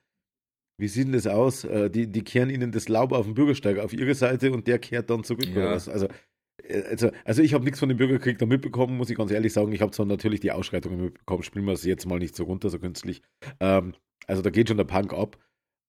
wie 0.77 0.87
sieht 0.87 1.05
denn 1.07 1.13
das 1.13 1.27
aus? 1.27 1.63
Äh, 1.63 1.89
die, 1.89 2.11
die 2.11 2.23
kehren 2.23 2.49
ihnen 2.49 2.71
das 2.71 2.89
Laub 2.89 3.11
auf 3.11 3.25
dem 3.25 3.33
Bürgersteig 3.35 3.77
auf 3.79 3.93
ihre 3.93 4.15
Seite 4.15 4.51
und 4.51 4.67
der 4.67 4.79
kehrt 4.79 5.09
dann 5.09 5.23
zurück. 5.23 5.45
Ja. 5.47 5.55
Oder 5.57 5.71
was? 5.71 5.87
Also, 5.87 6.07
äh, 6.63 6.81
also, 6.83 7.11
also 7.23 7.41
ich 7.41 7.53
habe 7.53 7.63
nichts 7.63 7.79
von 7.79 7.89
dem 7.89 7.97
Bürgerkrieg 7.97 8.37
da 8.39 8.45
mitbekommen, 8.45 8.97
muss 8.97 9.09
ich 9.09 9.17
ganz 9.17 9.31
ehrlich 9.31 9.53
sagen. 9.53 9.71
Ich 9.71 9.81
habe 9.81 9.91
zwar 9.91 10.05
natürlich 10.05 10.39
die 10.39 10.51
Ausschreitungen 10.51 11.01
mitbekommen, 11.01 11.43
spielen 11.43 11.65
wir 11.65 11.73
es 11.73 11.83
jetzt 11.83 12.05
mal 12.05 12.19
nicht 12.19 12.35
so 12.35 12.43
runter, 12.45 12.69
so 12.69 12.79
künstlich. 12.79 13.21
Ähm, 13.59 13.93
also 14.27 14.41
da 14.41 14.49
geht 14.49 14.67
schon 14.67 14.77
der 14.77 14.85
Punk 14.85 15.13
ab. 15.13 15.37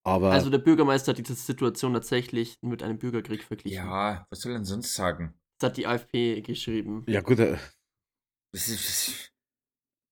Aber 0.05 0.33
Also 0.33 0.51
der 0.51 0.59
Bürgermeister 0.59 1.13
hat 1.13 1.19
diese 1.19 1.35
Situation 1.35 1.95
tatsächlich 1.95 2.59
mit 2.61 2.83
einem 2.83 2.99
Bürgerkrieg 2.99 3.45
verglichen. 3.45 3.85
Ja, 3.85 4.27
was 4.31 4.41
soll 4.41 4.53
er 4.53 4.59
denn 4.59 4.65
sonst 4.65 4.95
sagen? 4.95 5.35
Das 5.59 5.71
hat 5.71 5.77
die 5.77 5.87
AfP 5.87 6.41
geschrieben. 6.43 7.05
ja 7.07 7.21
gut, 7.21 7.39
äh, 7.39 7.57
Das 8.53 8.69
ist. 8.69 9.09
Das, 9.09 9.33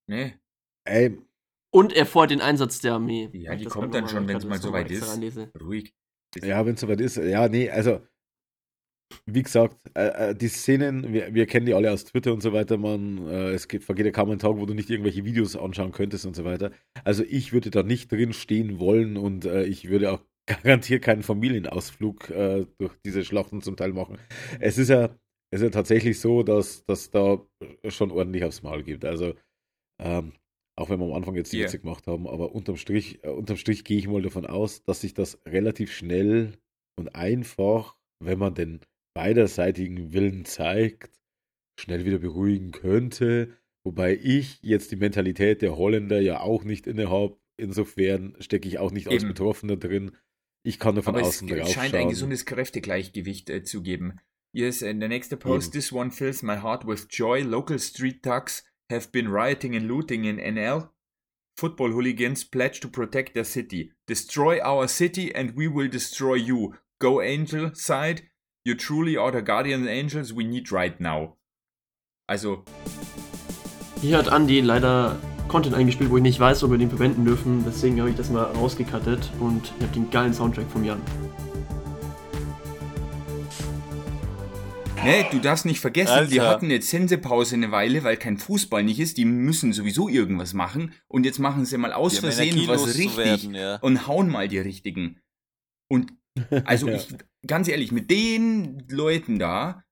nee. 0.07 0.39
ey, 0.85 1.19
Und 1.73 1.93
er 1.93 2.05
fordert 2.05 2.31
den 2.31 2.41
Einsatz 2.41 2.79
der 2.79 2.93
Armee. 2.93 3.29
Ja, 3.33 3.55
die 3.55 3.63
Das 3.63 3.73
kommt 3.73 3.93
dann 3.93 4.07
schon, 4.07 4.27
wenn's 4.27 4.43
kann 4.43 4.49
mal 4.49 4.55
das 4.55 4.63
soweit 4.65 4.91
ist. 4.91 5.07
reinlesen. 5.07 5.51
Ruhig. 5.59 5.93
ja, 6.43 6.65
wenn 6.65 6.75
es 6.75 6.81
soweit 6.81 7.01
ist, 7.01 7.17
ja, 7.17 7.47
nee, 7.47 7.69
also 7.69 8.01
wie 9.25 9.43
gesagt, 9.43 9.77
äh, 9.95 10.29
äh, 10.31 10.35
die 10.35 10.47
Szenen, 10.47 11.13
wir, 11.13 11.33
wir 11.33 11.45
kennen 11.45 11.65
die 11.65 11.73
alle 11.73 11.91
aus 11.91 12.05
Twitter 12.05 12.33
und 12.33 12.41
so 12.41 12.53
weiter, 12.53 12.77
man, 12.77 13.27
äh, 13.27 13.49
es 13.51 13.67
geht, 13.67 13.83
vergeht 13.83 14.05
ja 14.05 14.11
kaum 14.11 14.31
ein 14.31 14.39
Tag, 14.39 14.55
wo 14.57 14.65
du 14.65 14.73
nicht 14.73 14.89
irgendwelche 14.89 15.25
Videos 15.25 15.55
anschauen 15.55 15.91
könntest 15.91 16.25
und 16.25 16.35
so 16.35 16.43
weiter. 16.45 16.71
Also 17.03 17.23
ich 17.23 17.53
würde 17.53 17.69
da 17.71 17.83
nicht 17.83 18.11
drin 18.11 18.33
stehen 18.33 18.79
wollen 18.79 19.17
und 19.17 19.45
äh, 19.45 19.63
ich 19.63 19.89
würde 19.89 20.11
auch 20.13 20.21
garantiert 20.63 21.03
keinen 21.03 21.23
Familienausflug 21.23 22.29
äh, 22.29 22.65
durch 22.77 22.93
diese 23.05 23.23
Schlachten 23.23 23.61
zum 23.61 23.75
Teil 23.75 23.93
machen. 23.93 24.17
Es 24.59 24.77
ist 24.77 24.89
ja, 24.89 25.05
es 25.51 25.59
ist 25.59 25.63
ja 25.63 25.69
tatsächlich 25.69 26.19
so, 26.19 26.43
dass 26.43 26.85
dass 26.85 27.11
da 27.11 27.45
schon 27.89 28.11
ordentlich 28.11 28.43
aufs 28.43 28.63
Maul 28.63 28.83
gibt. 28.83 29.05
Also 29.05 29.35
ähm, 29.99 30.33
auch 30.75 30.89
wenn 30.89 30.99
wir 30.99 31.05
am 31.05 31.13
Anfang 31.13 31.35
jetzt 31.35 31.53
die 31.53 31.57
Ja. 31.57 31.65
Witze 31.65 31.79
gemacht 31.79 32.07
haben, 32.07 32.27
aber 32.27 32.53
unterm 32.53 32.77
Strich, 32.77 33.23
äh, 33.23 33.29
unterm 33.29 33.57
Strich 33.57 33.83
gehe 33.83 33.97
ich 33.97 34.07
mal 34.07 34.21
davon 34.21 34.45
aus, 34.45 34.83
dass 34.83 35.01
sich 35.01 35.13
das 35.13 35.39
relativ 35.45 35.91
schnell 35.91 36.57
und 36.97 37.15
einfach, 37.15 37.97
wenn 38.19 38.39
man 38.39 38.55
den 38.55 38.81
beiderseitigen 39.13 40.13
Willen 40.13 40.45
zeigt, 40.45 41.19
schnell 41.79 42.05
wieder 42.05 42.19
beruhigen 42.19 42.71
könnte. 42.71 43.57
Wobei 43.83 44.15
ich 44.21 44.59
jetzt 44.61 44.91
die 44.91 44.95
Mentalität 44.95 45.61
der 45.61 45.75
Holländer 45.77 46.21
ja 46.21 46.39
auch 46.41 46.63
nicht 46.63 46.85
innehabe. 46.87 47.37
Insofern 47.57 48.35
stecke 48.39 48.67
ich 48.67 48.77
auch 48.79 48.91
nicht 48.91 49.07
als 49.07 49.23
Eben. 49.23 49.29
Betroffener 49.29 49.77
drin. 49.77 50.11
Ich 50.63 50.79
kann 50.79 50.93
nur 50.93 51.03
von 51.03 51.15
Aber 51.15 51.21
es 51.21 51.29
außen 51.29 51.47
drauf 51.47 51.69
scheint 51.69 51.95
ein 51.95 52.09
gesundes 52.09 52.45
Kräftegleichgewicht 52.45 53.49
äh, 53.49 53.63
zu 53.63 53.81
geben. 53.81 54.19
Yes, 54.53 54.81
in 54.81 55.01
the 55.01 55.07
next 55.07 55.37
post, 55.39 55.69
Eben. 55.69 55.73
this 55.73 55.91
one 55.91 56.11
fills 56.11 56.43
my 56.43 56.57
heart 56.57 56.85
with 56.85 57.07
joy. 57.09 57.41
Local 57.41 57.79
street 57.79 58.21
thugs 58.21 58.63
have 58.91 59.11
been 59.11 59.29
rioting 59.29 59.75
and 59.75 59.87
looting 59.87 60.25
in 60.25 60.37
NL. 60.37 60.89
Football 61.57 61.91
hooligans 61.91 62.43
pledge 62.43 62.79
to 62.81 62.87
protect 62.87 63.33
their 63.33 63.43
city. 63.43 63.91
Destroy 64.07 64.59
our 64.61 64.87
city 64.87 65.33
and 65.33 65.55
we 65.55 65.67
will 65.67 65.89
destroy 65.89 66.35
you. 66.35 66.75
Go 66.99 67.21
Angel 67.21 67.71
side. 67.73 68.29
You 68.63 68.75
truly 68.75 69.17
are 69.17 69.31
the 69.31 69.41
guardian 69.41 69.87
angels 69.87 70.31
we 70.31 70.43
need 70.43 70.71
right 70.71 70.99
now. 70.99 71.37
Also, 72.29 72.63
Hier 74.01 74.17
hat 74.17 74.31
Andy 74.31 74.61
leider 74.61 75.15
Content 75.47 75.75
eingespielt, 75.75 76.09
wo 76.09 76.17
ich 76.17 76.23
nicht 76.23 76.39
weiß, 76.39 76.63
ob 76.63 76.71
wir 76.71 76.77
den 76.77 76.89
verwenden 76.89 77.25
dürfen. 77.25 77.63
Deswegen 77.65 77.99
habe 77.99 78.09
ich 78.09 78.15
das 78.15 78.29
mal 78.29 78.43
rausgekattet 78.43 79.29
und 79.39 79.71
ich 79.77 79.83
habe 79.83 79.93
den 79.93 80.09
geilen 80.09 80.33
Soundtrack 80.33 80.69
von 80.71 80.83
Jan. 80.83 81.01
Ne, 85.03 85.25
du 85.31 85.39
darfst 85.39 85.65
nicht 85.65 85.79
vergessen, 85.79 86.27
die 86.29 86.39
Alter. 86.39 86.49
hatten 86.51 86.69
jetzt 86.71 86.89
Sensepause 86.89 87.55
eine 87.55 87.71
Weile, 87.71 88.03
weil 88.03 88.17
kein 88.17 88.37
Fußball 88.37 88.83
nicht 88.83 88.99
ist. 88.99 89.17
Die 89.17 89.25
müssen 89.25 89.73
sowieso 89.73 90.07
irgendwas 90.09 90.53
machen. 90.53 90.93
Und 91.07 91.25
jetzt 91.25 91.39
machen 91.39 91.65
sie 91.65 91.77
mal 91.77 91.93
aus 91.93 92.13
Die 92.13 92.17
haben 92.17 92.21
Versehen 92.31 92.67
was 92.67 92.97
richtig. 92.97 93.43
ja. 93.51 93.75
und 93.77 94.07
hauen 94.07 94.29
mal 94.29 94.47
die 94.47 94.59
richtigen. 94.59 95.19
Und 95.89 96.13
also 96.65 96.87
Ja. 96.87 96.95
ich, 96.95 97.07
ganz 97.45 97.67
ehrlich, 97.67 97.91
mit 97.91 98.09
den 98.09 98.83
Leuten 98.89 99.39
da, 99.39 99.83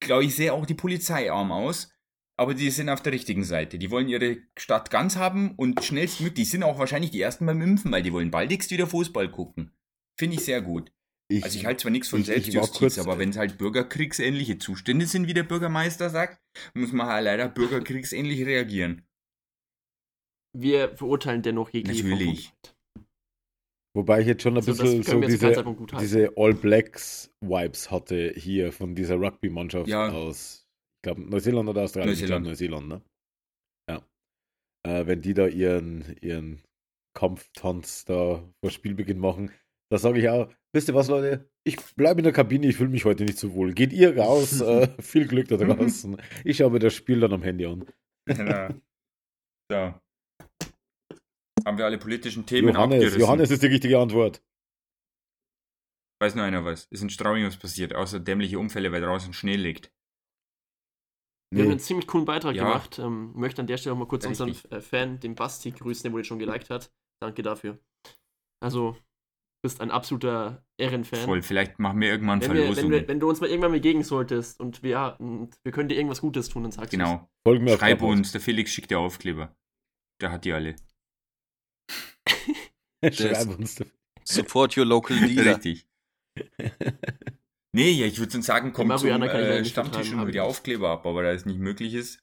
glaube 0.00 0.24
ich, 0.24 0.34
sehe 0.34 0.52
auch 0.52 0.66
die 0.66 0.74
Polizei 0.74 1.30
arm 1.30 1.52
aus. 1.52 1.90
Aber 2.36 2.54
die 2.54 2.70
sind 2.70 2.88
auf 2.88 3.02
der 3.02 3.12
richtigen 3.12 3.44
Seite. 3.44 3.78
Die 3.78 3.90
wollen 3.90 4.08
ihre 4.08 4.38
Stadt 4.56 4.90
ganz 4.90 5.16
haben 5.16 5.54
und 5.56 5.84
schnellstmöglich. 5.84 6.34
Die 6.34 6.44
sind 6.50 6.62
auch 6.62 6.78
wahrscheinlich 6.78 7.10
die 7.10 7.20
ersten 7.20 7.44
beim 7.44 7.60
Impfen, 7.60 7.92
weil 7.92 8.02
die 8.02 8.14
wollen 8.14 8.30
baldigst 8.30 8.70
wieder 8.70 8.86
Fußball 8.86 9.30
gucken. 9.30 9.72
Finde 10.18 10.36
ich 10.36 10.44
sehr 10.44 10.62
gut. 10.62 10.90
Also 11.32 11.58
ich 11.58 11.64
halte 11.66 11.82
zwar 11.82 11.90
nichts 11.92 12.08
von 12.08 12.20
ich- 12.20 12.28
ich 12.28 12.34
Selbstjustiz, 12.34 12.78
kurz- 12.78 12.98
aber 12.98 13.18
wenn 13.18 13.30
es 13.30 13.36
halt 13.36 13.56
bürgerkriegsähnliche 13.58 14.58
Zustände 14.58 15.06
sind, 15.06 15.26
wie 15.28 15.34
der 15.34 15.44
Bürgermeister 15.44 16.10
sagt, 16.10 16.40
muss 16.74 16.92
man 16.92 17.06
halt 17.06 17.24
leider 17.24 17.48
bürgerkriegsähnlich 17.48 18.44
reagieren. 18.44 19.06
Wir 20.56 20.96
verurteilen 20.96 21.42
dennoch 21.42 21.70
jegliche 21.70 22.04
Natürlich. 22.08 22.50
Gewalt. 22.50 22.76
Wobei 23.96 24.20
ich 24.20 24.26
jetzt 24.28 24.42
schon 24.42 24.54
ein 24.54 24.58
Also, 24.58 24.72
das 24.72 24.80
bisschen 24.80 25.02
so 25.02 25.20
diese, 25.20 25.50
diese 26.00 26.32
All 26.36 26.54
Blacks 26.54 27.30
Vibes 27.40 27.90
hatte 27.90 28.32
hier 28.36 28.72
von 28.72 28.94
dieser 28.94 29.16
Rugby-Mannschaft 29.16 29.88
Ja. 29.88 30.10
aus, 30.10 30.64
ich 30.98 31.02
glaube, 31.02 31.22
Neuseeland 31.22 31.68
oder 31.68 31.82
Australien? 31.82 32.12
Ich 32.14 32.20
Neuseeland. 32.20 32.46
Neuseeland, 32.46 32.88
ne? 32.88 33.02
Ja. 33.88 34.04
äh, 34.86 35.06
wenn 35.06 35.22
die 35.22 35.34
da 35.34 35.46
ihren, 35.48 36.16
ihren 36.20 36.62
Kampftanz 37.16 38.04
da 38.04 38.48
vor 38.62 38.70
Spielbeginn 38.70 39.18
machen, 39.18 39.50
da 39.90 39.98
sage 39.98 40.20
ich 40.20 40.28
auch, 40.28 40.52
wisst 40.72 40.88
ihr 40.88 40.94
was, 40.94 41.08
Leute? 41.08 41.50
Ich 41.64 41.76
bleibe 41.94 42.20
in 42.20 42.24
der 42.24 42.32
Kabine, 42.32 42.68
ich 42.68 42.76
fühle 42.76 42.90
mich 42.90 43.04
heute 43.04 43.24
nicht 43.24 43.38
so 43.38 43.54
wohl. 43.54 43.72
Geht 43.74 43.92
ihr 43.92 44.16
raus, 44.16 44.60
äh, 44.60 44.88
viel 45.02 45.26
Glück 45.26 45.48
da 45.48 45.56
draußen. 45.56 46.20
Ich 46.44 46.58
schaue 46.58 46.70
mir 46.70 46.78
das 46.78 46.94
Spiel 46.94 47.20
dann 47.20 47.32
am 47.32 47.42
Handy 47.42 47.66
an. 47.66 47.86
Genau. 48.26 48.68
So. 49.70 49.94
Haben 51.66 51.78
wir 51.78 51.84
alle 51.84 51.98
politischen 51.98 52.46
Themen 52.46 52.68
Johannes, 52.68 52.94
abgerissen. 52.96 53.20
Johannes 53.20 53.50
ist 53.50 53.62
die 53.62 53.66
richtige 53.66 53.98
Antwort. 53.98 54.42
Weiß 56.22 56.34
nur 56.34 56.44
einer 56.44 56.64
was. 56.64 56.86
Ist 56.86 57.02
in 57.02 57.10
Straubing 57.10 57.44
was 57.44 57.56
passiert, 57.56 57.94
außer 57.94 58.20
dämliche 58.20 58.58
Unfälle, 58.58 58.92
weil 58.92 59.00
draußen 59.00 59.32
Schnee 59.32 59.56
liegt. 59.56 59.92
Wir 61.52 61.64
haben 61.64 61.70
einen 61.72 61.80
ziemlich 61.80 62.06
coolen 62.06 62.24
Beitrag 62.26 62.54
Ja. 62.54 62.64
gemacht. 62.64 62.98
Ähm, 62.98 63.32
möchte 63.34 63.60
an 63.60 63.66
der 63.66 63.76
Stelle 63.76 63.94
auch 63.94 63.98
mal 63.98 64.06
kurz 64.06 64.24
unseren 64.24 64.50
Richtig. 64.50 64.70
äh, 64.70 64.80
Fan, 64.80 65.18
den 65.18 65.34
Basti, 65.34 65.72
grüßen, 65.72 66.04
der 66.04 66.12
wohl 66.12 66.24
schon 66.24 66.38
geliked 66.38 66.70
hat. 66.70 66.92
Danke 67.20 67.42
dafür. 67.42 67.78
Also, 68.62 68.96
bist 69.62 69.80
ein 69.80 69.90
absoluter 69.90 70.64
Ehrenfan. 70.78 71.20
Voll, 71.20 71.42
vielleicht 71.42 71.78
machen 71.78 72.00
wir 72.00 72.08
irgendwann 72.08 72.40
Wenn, 72.40 72.52
wir, 72.52 72.60
wenn, 72.60 72.66
Verlosungen. 72.74 73.00
wir, 73.00 73.08
wenn 73.08 73.20
du 73.20 73.28
uns 73.28 73.40
mal 73.40 73.48
irgendwann 73.48 73.72
begegnen 73.72 74.04
solltest 74.04 74.60
und 74.60 74.82
wir, 74.82 75.16
und 75.18 75.58
wir 75.62 75.72
können 75.72 75.88
dir 75.88 75.96
irgendwas 75.96 76.20
Gutes 76.20 76.48
tun, 76.48 76.62
dann 76.62 76.72
sagst 76.72 76.92
du 76.92 76.96
genau. 76.96 77.28
Folgen 77.46 77.68
Schreib 77.68 78.02
uns, 78.02 78.32
der 78.32 78.40
Felix 78.40 78.70
schickt 78.70 78.90
dir 78.90 78.98
Aufkleber. 78.98 79.54
Der 80.20 80.32
hat 80.32 80.44
die 80.44 80.52
alle. 80.52 80.76
Schreib 83.12 83.58
uns. 83.58 83.82
Support 84.24 84.76
your 84.76 84.84
local 84.86 85.16
leader. 85.16 85.56
Richtig. 85.56 85.86
Nee, 87.72 87.90
ja, 87.92 88.06
ich 88.06 88.18
würde 88.18 88.42
sagen, 88.42 88.72
komm 88.72 88.96
zum 88.96 89.08
äh, 89.22 89.64
Stammtisch 89.64 90.12
und 90.12 90.20
hol 90.20 90.30
die. 90.32 90.40
Aufkleber 90.40 90.90
ab, 90.90 91.06
aber 91.06 91.22
da 91.22 91.32
es 91.32 91.46
nicht 91.46 91.60
möglich 91.60 91.94
ist. 91.94 92.22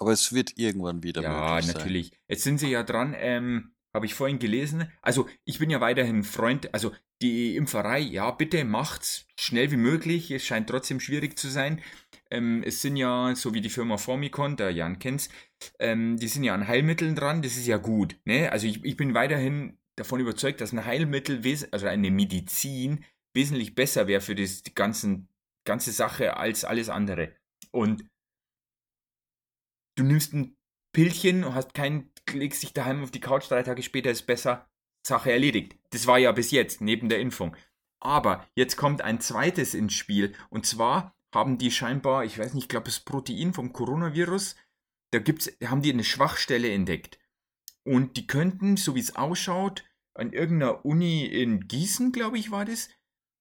Aber 0.00 0.12
es 0.12 0.32
wird 0.32 0.56
irgendwann 0.58 1.02
wieder 1.02 1.22
Ja, 1.22 1.54
möglich 1.54 1.66
sein. 1.66 1.74
natürlich. 1.76 2.12
Jetzt 2.28 2.44
sind 2.44 2.58
sie 2.58 2.70
ja 2.70 2.82
dran, 2.82 3.14
ähm, 3.16 3.74
habe 3.94 4.06
ich 4.06 4.14
vorhin 4.14 4.38
gelesen. 4.38 4.90
Also, 5.02 5.28
ich 5.44 5.58
bin 5.58 5.70
ja 5.70 5.80
weiterhin 5.80 6.22
Freund, 6.22 6.72
also 6.74 6.92
die 7.20 7.56
Impferei, 7.56 7.98
ja, 7.98 8.30
bitte 8.30 8.64
macht's 8.64 9.26
schnell 9.36 9.70
wie 9.70 9.76
möglich. 9.76 10.30
Es 10.30 10.44
scheint 10.44 10.68
trotzdem 10.68 11.00
schwierig 11.00 11.38
zu 11.38 11.48
sein. 11.48 11.82
Ähm, 12.30 12.62
es 12.64 12.82
sind 12.82 12.96
ja, 12.96 13.34
so 13.34 13.54
wie 13.54 13.60
die 13.60 13.70
Firma 13.70 13.96
Formicon, 13.96 14.56
der 14.56 14.70
Jan 14.70 14.98
kennt's, 14.98 15.28
ähm, 15.78 16.16
die 16.18 16.28
sind 16.28 16.44
ja 16.44 16.54
an 16.54 16.68
Heilmitteln 16.68 17.14
dran, 17.14 17.42
das 17.42 17.56
ist 17.56 17.66
ja 17.66 17.78
gut. 17.78 18.16
Ne? 18.24 18.52
Also 18.52 18.66
ich, 18.66 18.84
ich 18.84 18.96
bin 18.96 19.14
weiterhin 19.14 19.78
davon 19.96 20.20
überzeugt, 20.20 20.60
dass 20.60 20.72
ein 20.72 20.84
Heilmittel, 20.84 21.42
also 21.72 21.86
eine 21.86 22.10
Medizin, 22.10 23.04
wesentlich 23.34 23.74
besser 23.74 24.06
wäre 24.06 24.20
für 24.20 24.34
das, 24.34 24.62
die 24.62 24.74
ganzen, 24.74 25.28
ganze 25.64 25.92
Sache 25.92 26.36
als 26.36 26.64
alles 26.64 26.88
andere. 26.88 27.34
Und 27.70 28.04
du 29.96 30.04
nimmst 30.04 30.34
ein 30.34 30.57
Pillchen 30.92 31.44
und 31.44 31.54
hast 31.54 31.74
keinen, 31.74 32.10
legst 32.32 32.62
dich 32.62 32.72
daheim 32.72 33.02
auf 33.02 33.10
die 33.10 33.20
Couch, 33.20 33.50
drei 33.50 33.62
Tage 33.62 33.82
später 33.82 34.10
ist 34.10 34.26
besser, 34.26 34.68
Sache 35.06 35.32
erledigt. 35.32 35.76
Das 35.90 36.06
war 36.06 36.18
ja 36.18 36.32
bis 36.32 36.50
jetzt, 36.50 36.80
neben 36.80 37.08
der 37.08 37.20
Impfung. 37.20 37.56
Aber 38.00 38.46
jetzt 38.54 38.76
kommt 38.76 39.02
ein 39.02 39.20
zweites 39.20 39.74
ins 39.74 39.94
Spiel. 39.94 40.34
Und 40.50 40.66
zwar 40.66 41.14
haben 41.34 41.58
die 41.58 41.70
scheinbar, 41.70 42.24
ich 42.24 42.38
weiß 42.38 42.54
nicht, 42.54 42.64
ich 42.64 42.68
glaube, 42.68 42.86
das 42.86 43.00
Protein 43.00 43.52
vom 43.52 43.72
Coronavirus, 43.72 44.56
da 45.10 45.18
gibt's, 45.18 45.50
haben 45.64 45.82
die 45.82 45.92
eine 45.92 46.04
Schwachstelle 46.04 46.72
entdeckt. 46.72 47.18
Und 47.84 48.16
die 48.16 48.26
könnten, 48.26 48.76
so 48.76 48.94
wie 48.94 49.00
es 49.00 49.16
ausschaut, 49.16 49.84
an 50.14 50.32
irgendeiner 50.32 50.84
Uni 50.84 51.24
in 51.24 51.66
Gießen, 51.68 52.12
glaube 52.12 52.38
ich, 52.38 52.50
war 52.50 52.64
das, 52.64 52.88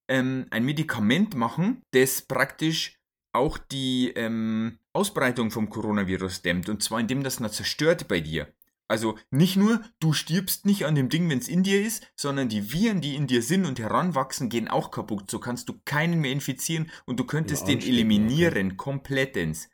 ähm, 0.10 0.48
ein 0.52 0.64
Medikament 0.64 1.36
machen, 1.36 1.82
das 1.92 2.22
praktisch 2.22 2.98
auch 3.34 3.58
die 3.58 4.12
ähm, 4.16 4.80
Ausbreitung 4.98 5.52
vom 5.52 5.70
Coronavirus 5.70 6.42
dämmt. 6.42 6.70
Und 6.70 6.82
zwar 6.82 7.00
indem 7.00 7.24
das 7.24 7.40
na 7.40 7.52
zerstört 7.52 8.08
bei 8.08 8.20
dir. 8.20 8.48
Also 8.90 9.18
nicht 9.32 9.58
nur, 9.58 9.82
du 10.00 10.14
stirbst 10.14 10.66
nicht 10.66 10.86
an 10.86 10.96
dem 10.96 11.10
Ding, 11.10 11.30
wenn 11.30 11.40
es 11.40 11.48
in 11.48 11.62
dir 11.62 11.82
ist, 11.82 12.08
sondern 12.16 12.50
die 12.50 12.72
Viren, 12.72 13.02
die 13.02 13.16
in 13.16 13.28
dir 13.28 13.42
sind 13.42 13.66
und 13.66 13.80
heranwachsen, 13.80 14.50
gehen 14.50 14.68
auch 14.68 14.92
kaputt. 14.92 15.30
So 15.30 15.40
kannst 15.40 15.70
du 15.70 15.80
keinen 15.84 16.22
mehr 16.22 16.32
infizieren 16.32 16.90
und 17.06 17.20
du 17.20 17.26
könntest 17.26 17.68
Ja, 17.68 17.76
den 17.76 17.88
eliminieren, 17.88 18.78
komplettens. 18.78 19.70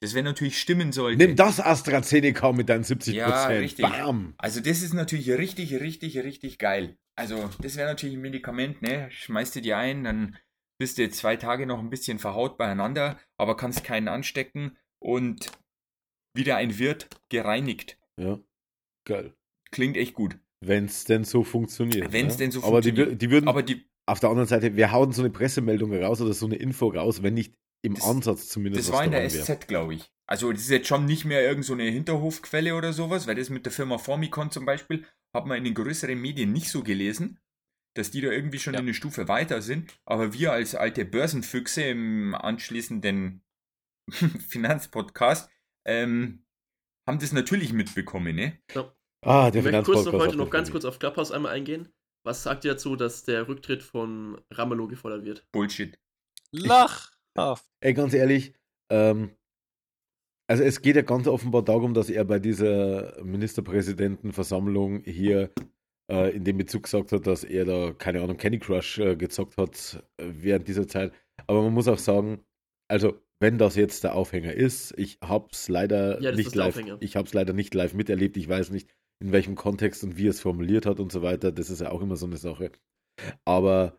Das 0.00 0.14
wäre 0.14 0.24
natürlich 0.24 0.60
stimmen 0.60 0.92
sollte. 0.92 1.16
Nimm 1.16 1.36
das 1.36 1.58
AstraZeneca 1.58 2.52
mit 2.52 2.68
deinen 2.68 2.84
70%. 2.84 3.12
Ja, 3.12 3.46
richtig. 3.46 3.82
Bam. 3.82 4.34
Also 4.36 4.60
das 4.60 4.82
ist 4.82 4.92
natürlich 4.92 5.30
richtig, 5.30 5.72
richtig, 5.74 6.18
richtig 6.18 6.58
geil. 6.58 6.98
Also 7.14 7.48
das 7.60 7.76
wäre 7.76 7.88
natürlich 7.88 8.16
ein 8.16 8.20
Medikament, 8.20 8.82
ne? 8.82 9.08
Schmeißt 9.10 9.56
du 9.56 9.62
dir 9.62 9.78
ein, 9.78 10.04
dann 10.04 10.36
bist 10.78 10.98
du 10.98 11.08
zwei 11.10 11.36
Tage 11.36 11.66
noch 11.66 11.78
ein 11.78 11.90
bisschen 11.90 12.18
verhaut 12.18 12.56
beieinander, 12.58 13.18
aber 13.38 13.56
kannst 13.56 13.84
keinen 13.84 14.08
anstecken 14.08 14.76
und 14.98 15.50
wieder 16.34 16.56
ein 16.56 16.78
Wirt 16.78 17.08
gereinigt. 17.28 17.98
Ja, 18.18 18.38
geil. 19.04 19.34
Klingt 19.70 19.96
echt 19.96 20.14
gut. 20.14 20.38
Wenn 20.60 20.86
es 20.86 21.04
denn 21.04 21.24
so 21.24 21.44
funktioniert. 21.44 22.12
Wenn's 22.12 22.34
ne? 22.34 22.38
denn 22.44 22.50
so 22.50 22.62
Aber 22.62 22.80
die, 22.80 22.88
funktioniert. 22.88 23.14
wür- 23.16 23.18
die 23.18 23.30
würden 23.30 23.48
Aber 23.48 23.62
die, 23.62 23.86
auf 24.06 24.20
der 24.20 24.30
anderen 24.30 24.48
Seite, 24.48 24.76
wir 24.76 24.92
hauen 24.92 25.12
so 25.12 25.22
eine 25.22 25.30
Pressemeldung 25.30 25.92
raus 25.94 26.20
oder 26.20 26.32
so 26.32 26.46
eine 26.46 26.56
Info 26.56 26.88
raus, 26.88 27.22
wenn 27.22 27.34
nicht 27.34 27.54
im 27.82 27.94
Das- 27.94 28.04
Ansatz 28.04 28.48
zumindest 28.48 28.88
das 28.88 28.94
war 28.94 29.04
in 29.04 29.10
der. 29.12 29.28
SZ, 29.28 29.66
glaube 29.68 29.94
ich. 29.94 30.10
Also 30.28 30.50
das 30.52 30.62
ist 30.62 30.70
jetzt 30.70 30.88
schon 30.88 31.04
nicht 31.06 31.24
mehr 31.24 31.42
irgend 31.42 31.64
so 31.64 31.72
eine 31.74 31.84
Hinterhofquelle 31.84 32.74
oder 32.74 32.92
sowas, 32.92 33.26
weil 33.26 33.36
das 33.36 33.48
mit 33.50 33.64
der 33.64 33.72
Firma 33.72 33.96
Formicon 33.98 34.50
zum 34.50 34.64
Beispiel 34.66 35.04
hat 35.34 35.46
man 35.46 35.58
in 35.58 35.64
den 35.64 35.74
größeren 35.74 36.20
Medien 36.20 36.52
nicht 36.52 36.68
so 36.70 36.82
gelesen, 36.82 37.38
dass 37.98 38.10
die 38.10 38.20
da 38.20 38.28
irgendwie 38.30 38.58
schon 38.58 38.74
Ja. 38.74 38.80
eine 38.80 38.94
Stufe 38.94 39.28
weiter 39.28 39.62
sind. 39.62 39.92
Aber 40.04 40.32
wir 40.32 40.52
als 40.52 40.74
alte 40.74 41.04
Börsenfüchse 41.04 41.82
im 41.82 42.34
anschließenden 42.34 43.42
Finanzpodcast 44.48 45.50
ähm, 45.86 46.44
haben 47.06 47.18
das 47.18 47.32
natürlich 47.32 47.72
mitbekommen, 47.72 48.34
ne? 48.36 48.58
Ah, 49.22 49.50
der 49.50 49.64
Ich 49.64 49.72
möchte 49.72 49.82
kurz 49.82 50.04
noch 50.04 50.12
heute 50.14 50.36
noch 50.36 50.50
ganz 50.50 50.70
kurz 50.70 50.84
auf 50.84 50.98
Clubhouse 50.98 51.32
einmal 51.32 51.52
eingehen. 51.52 51.88
Was 52.24 52.42
sagt 52.42 52.64
ihr 52.64 52.72
dazu, 52.72 52.96
dass 52.96 53.24
der 53.24 53.46
Rücktritt 53.48 53.82
von 53.82 54.40
Ramelow 54.52 54.88
gefordert 54.88 55.24
wird? 55.24 55.46
Bullshit. 55.52 55.98
Lachhaft. 56.50 57.64
Ey, 57.80 57.94
ganz 57.94 58.14
ehrlich, 58.14 58.54
ähm, 58.90 59.30
also 60.48 60.62
es 60.62 60.80
geht 60.80 60.96
ja 60.96 61.02
ganz 61.02 61.26
offenbar 61.26 61.62
darum, 61.62 61.94
dass 61.94 62.08
er 62.08 62.24
bei 62.24 62.38
dieser 62.38 63.22
Ministerpräsidentenversammlung 63.24 65.02
hier 65.04 65.52
äh, 66.10 66.34
in 66.34 66.44
dem 66.44 66.58
Bezug 66.58 66.84
gesagt 66.84 67.12
hat, 67.12 67.26
dass 67.26 67.44
er 67.44 67.64
da, 67.64 67.92
keine 67.92 68.22
Ahnung, 68.22 68.36
Candy 68.36 68.58
Crush 68.58 68.98
äh, 68.98 69.16
gezockt 69.16 69.56
hat 69.56 70.02
äh, 70.18 70.24
während 70.26 70.68
dieser 70.68 70.86
Zeit. 70.86 71.12
Aber 71.46 71.62
man 71.62 71.74
muss 71.74 71.88
auch 71.88 71.98
sagen, 71.98 72.44
also 72.88 73.20
wenn 73.40 73.58
das 73.58 73.76
jetzt 73.76 74.04
der 74.04 74.14
Aufhänger 74.14 74.54
ist, 74.54 74.94
ich 74.96 75.18
hab's 75.20 75.68
leider 75.68 76.20
Ja, 76.22 76.32
nicht 76.32 76.54
live, 76.54 76.80
ich 77.00 77.16
hab's 77.16 77.34
leider 77.34 77.52
nicht 77.52 77.74
live 77.74 77.94
miterlebt. 77.94 78.36
Ich 78.36 78.48
weiß 78.48 78.70
nicht, 78.70 78.88
in 79.22 79.32
welchem 79.32 79.56
Kontext 79.56 80.04
und 80.04 80.16
wie 80.16 80.26
er 80.26 80.30
es 80.30 80.40
formuliert 80.40 80.86
hat 80.86 81.00
und 81.00 81.12
so 81.12 81.22
weiter. 81.22 81.52
Das 81.52 81.70
ist 81.70 81.80
ja 81.80 81.90
auch 81.90 82.00
immer 82.00 82.16
so 82.16 82.26
eine 82.26 82.36
Sache. 82.36 82.70
Aber 83.44 83.98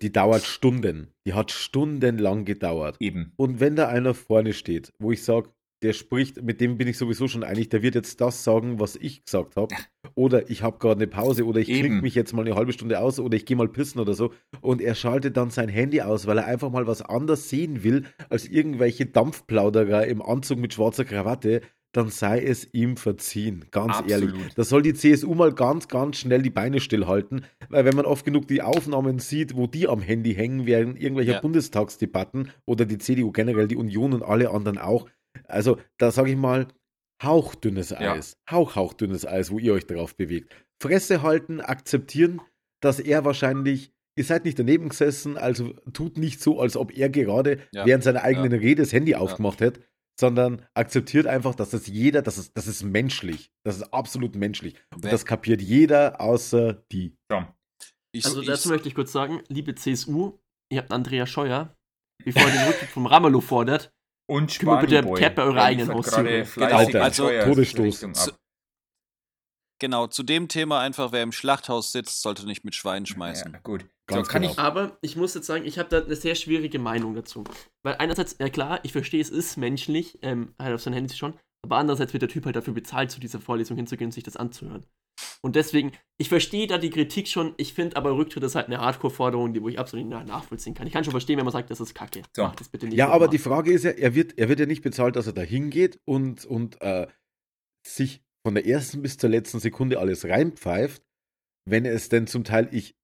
die 0.00 0.12
dauert 0.12 0.44
Stunden. 0.44 1.12
Die 1.26 1.34
hat 1.34 1.50
stundenlang 1.50 2.44
gedauert. 2.44 2.96
Eben. 3.00 3.32
Und 3.36 3.60
wenn 3.60 3.76
da 3.76 3.88
einer 3.88 4.14
vorne 4.14 4.52
steht, 4.52 4.92
wo 4.98 5.12
ich 5.12 5.24
sage, 5.24 5.50
der 5.82 5.92
spricht, 5.94 6.42
mit 6.42 6.60
dem 6.60 6.76
bin 6.76 6.88
ich 6.88 6.98
sowieso 6.98 7.26
schon 7.26 7.42
einig, 7.42 7.70
der 7.70 7.82
wird 7.82 7.94
jetzt 7.94 8.20
das 8.20 8.44
sagen, 8.44 8.78
was 8.80 8.96
ich 8.96 9.24
gesagt 9.24 9.56
habe. 9.56 9.74
Oder 10.14 10.50
ich 10.50 10.62
habe 10.62 10.78
gerade 10.78 10.98
eine 10.98 11.06
Pause 11.06 11.46
oder 11.46 11.60
ich 11.60 11.68
klinge 11.68 12.02
mich 12.02 12.14
jetzt 12.14 12.32
mal 12.34 12.44
eine 12.44 12.54
halbe 12.54 12.72
Stunde 12.72 13.00
aus 13.00 13.18
oder 13.18 13.36
ich 13.36 13.46
gehe 13.46 13.56
mal 13.56 13.68
pissen 13.68 14.00
oder 14.00 14.14
so. 14.14 14.32
Und 14.60 14.82
er 14.82 14.94
schaltet 14.94 15.36
dann 15.36 15.50
sein 15.50 15.68
Handy 15.68 16.02
aus, 16.02 16.26
weil 16.26 16.38
er 16.38 16.46
einfach 16.46 16.70
mal 16.70 16.86
was 16.86 17.00
anderes 17.02 17.48
sehen 17.48 17.82
will, 17.82 18.04
als 18.28 18.46
irgendwelche 18.46 19.06
Dampfplauderer 19.06 20.06
im 20.06 20.20
Anzug 20.22 20.58
mit 20.58 20.74
schwarzer 20.74 21.04
Krawatte, 21.04 21.62
dann 21.92 22.08
sei 22.08 22.40
es 22.40 22.72
ihm 22.72 22.96
verziehen. 22.96 23.64
Ganz 23.70 23.98
Absolut. 23.98 24.10
ehrlich. 24.10 24.54
Da 24.54 24.62
soll 24.62 24.82
die 24.82 24.94
CSU 24.94 25.34
mal 25.34 25.52
ganz, 25.52 25.88
ganz 25.88 26.18
schnell 26.18 26.42
die 26.42 26.50
Beine 26.50 26.80
stillhalten, 26.80 27.44
weil 27.68 27.84
wenn 27.84 27.96
man 27.96 28.04
oft 28.04 28.24
genug 28.24 28.46
die 28.46 28.62
Aufnahmen 28.62 29.18
sieht, 29.18 29.56
wo 29.56 29.66
die 29.66 29.88
am 29.88 30.00
Handy 30.00 30.34
hängen, 30.34 30.66
während 30.66 31.00
irgendwelcher 31.00 31.32
Ja. 31.32 31.40
Bundestagsdebatten 31.40 32.50
oder 32.64 32.84
die 32.84 32.98
CDU 32.98 33.32
generell, 33.32 33.66
die 33.66 33.76
Union 33.76 34.12
und 34.12 34.22
alle 34.22 34.50
anderen 34.50 34.78
auch, 34.78 35.08
also 35.48 35.78
da 35.98 36.10
sage 36.10 36.30
ich 36.30 36.36
mal, 36.36 36.68
hauchdünnes 37.22 37.90
Ja. 37.90 38.14
Eis. 38.14 38.36
Hauch, 38.50 38.76
hauchdünnes 38.76 39.26
Eis, 39.26 39.50
wo 39.50 39.58
ihr 39.58 39.72
euch 39.74 39.86
drauf 39.86 40.16
bewegt. 40.16 40.54
Fresse 40.82 41.22
halten, 41.22 41.60
akzeptieren, 41.60 42.40
dass 42.80 42.98
er 42.98 43.24
wahrscheinlich, 43.24 43.92
ihr 44.16 44.24
seid 44.24 44.44
nicht 44.44 44.58
daneben 44.58 44.88
gesessen, 44.88 45.36
also 45.36 45.74
tut 45.92 46.16
nicht 46.16 46.40
so, 46.40 46.60
als 46.60 46.76
ob 46.76 46.96
er 46.96 47.10
gerade 47.10 47.58
Ja. 47.72 47.84
während 47.84 48.04
seiner 48.04 48.22
eigenen 48.22 48.52
Rede 48.52 48.82
das 48.82 48.92
Handy 48.92 49.14
aufgemacht 49.14 49.60
hätte, 49.60 49.82
sondern 50.18 50.66
akzeptiert 50.74 51.26
einfach, 51.26 51.54
dass 51.54 51.70
das 51.70 51.86
jeder, 51.86 52.22
das 52.22 52.38
ist, 52.38 52.56
das 52.56 52.66
ist 52.66 52.82
menschlich. 52.82 53.50
Das 53.64 53.76
ist 53.76 53.92
absolut 53.92 54.34
menschlich. 54.36 54.74
Und 54.94 55.04
das 55.04 55.24
kapiert 55.26 55.60
jeder 55.62 56.20
außer 56.20 56.82
die. 56.92 57.16
Ich, 58.12 58.24
Also 58.24 58.40
ich, 58.40 58.46
dazu 58.46 58.70
möchte 58.70 58.88
ich 58.88 58.94
kurz 58.94 59.12
sagen, 59.12 59.42
liebe 59.48 59.74
CSU, 59.74 60.38
ihr 60.70 60.78
habt 60.78 60.90
Andrea 60.92 61.26
Scheuer, 61.26 61.76
bevor 62.24 62.42
ihr 62.42 62.52
den 62.52 62.66
Rücktritt 62.66 62.88
vom 62.88 63.06
Ramelow 63.06 63.40
fordert, 63.40 63.92
Und 64.30 64.62
wir 64.62 64.76
bitte 64.76 65.04
eurer 65.42 65.54
Der 65.54 65.64
eigenen 65.64 66.02
gerade 66.02 66.46
Genau, 66.54 67.00
also 67.02 67.28
Todesstoß. 67.28 68.04
Ab. 68.04 68.38
genau, 69.80 70.06
zu 70.06 70.22
dem 70.22 70.46
Thema 70.46 70.78
einfach, 70.78 71.10
wer 71.10 71.24
im 71.24 71.32
Schlachthaus 71.32 71.90
sitzt, 71.90 72.22
sollte 72.22 72.46
nicht 72.46 72.64
mit 72.64 72.76
Schweinen 72.76 73.06
schmeißen. 73.06 73.52
Ja, 73.54 73.58
gut. 73.58 73.86
Ganz 74.06 74.28
so, 74.28 74.32
kann 74.32 74.42
genau. 74.42 74.52
ich, 74.52 74.58
aber 74.60 74.98
ich 75.02 75.16
muss 75.16 75.34
jetzt 75.34 75.48
sagen, 75.48 75.66
ich 75.66 75.80
habe 75.80 75.88
da 75.88 76.04
eine 76.04 76.14
sehr 76.14 76.36
schwierige 76.36 76.78
Meinung 76.78 77.16
dazu. 77.16 77.42
Weil 77.82 77.96
einerseits, 77.96 78.36
ja 78.38 78.48
klar, 78.48 78.78
ich 78.84 78.92
verstehe, 78.92 79.20
es 79.20 79.30
ist 79.30 79.56
menschlich, 79.56 80.20
ähm, 80.22 80.54
halt 80.60 80.76
auf 80.76 80.80
sein 80.80 80.92
Handy 80.92 81.10
zu 81.10 81.16
schauen, 81.16 81.34
Aber 81.64 81.78
andererseits 81.78 82.12
wird 82.12 82.22
der 82.22 82.28
Typ 82.28 82.44
halt 82.44 82.54
dafür 82.54 82.72
bezahlt, 82.72 83.10
zu 83.10 83.18
dieser 83.18 83.40
Vorlesung 83.40 83.76
hinzugehen 83.76 84.08
und 84.08 84.12
sich 84.12 84.22
das 84.22 84.36
anzuhören. 84.36 84.86
Und 85.42 85.56
deswegen, 85.56 85.92
ich 86.18 86.28
verstehe 86.28 86.66
da 86.66 86.78
die 86.78 86.90
Kritik 86.90 87.28
schon, 87.28 87.54
ich 87.56 87.74
finde 87.74 87.96
aber 87.96 88.16
Rücktritt 88.16 88.42
ist 88.42 88.54
halt 88.54 88.66
eine 88.66 88.80
Hardcore-Forderung, 88.80 89.54
die 89.54 89.62
wo 89.62 89.68
ich 89.68 89.78
absolut 89.78 90.06
nicht 90.06 90.26
nachvollziehen 90.26 90.74
kann. 90.74 90.86
Ich 90.86 90.92
kann 90.92 91.04
schon 91.04 91.12
verstehen, 91.12 91.38
wenn 91.38 91.44
man 91.44 91.52
sagt, 91.52 91.70
das 91.70 91.80
ist 91.80 91.94
kacke. 91.94 92.22
So. 92.34 92.42
Macht 92.42 92.60
das 92.60 92.68
bitte 92.68 92.86
nicht. 92.86 92.96
Ja, 92.96 93.06
aber 93.06 93.14
nochmal. 93.14 93.28
die 93.30 93.38
Frage 93.38 93.72
ist 93.72 93.84
ja, 93.84 93.90
er 93.90 94.14
wird, 94.14 94.38
er 94.38 94.48
wird 94.48 94.60
ja 94.60 94.66
nicht 94.66 94.82
bezahlt, 94.82 95.16
dass 95.16 95.26
er 95.26 95.32
da 95.32 95.42
hingeht 95.42 95.98
und, 96.04 96.44
und 96.44 96.80
äh, 96.82 97.06
sich 97.86 98.22
von 98.42 98.54
der 98.54 98.66
ersten 98.66 99.02
bis 99.02 99.16
zur 99.16 99.30
letzten 99.30 99.60
Sekunde 99.60 99.98
alles 99.98 100.24
reinpfeift, 100.24 101.02
wenn 101.68 101.84
es 101.84 102.08
denn 102.08 102.26
zum 102.26 102.44
Teil 102.44 102.68
ich 102.72 102.96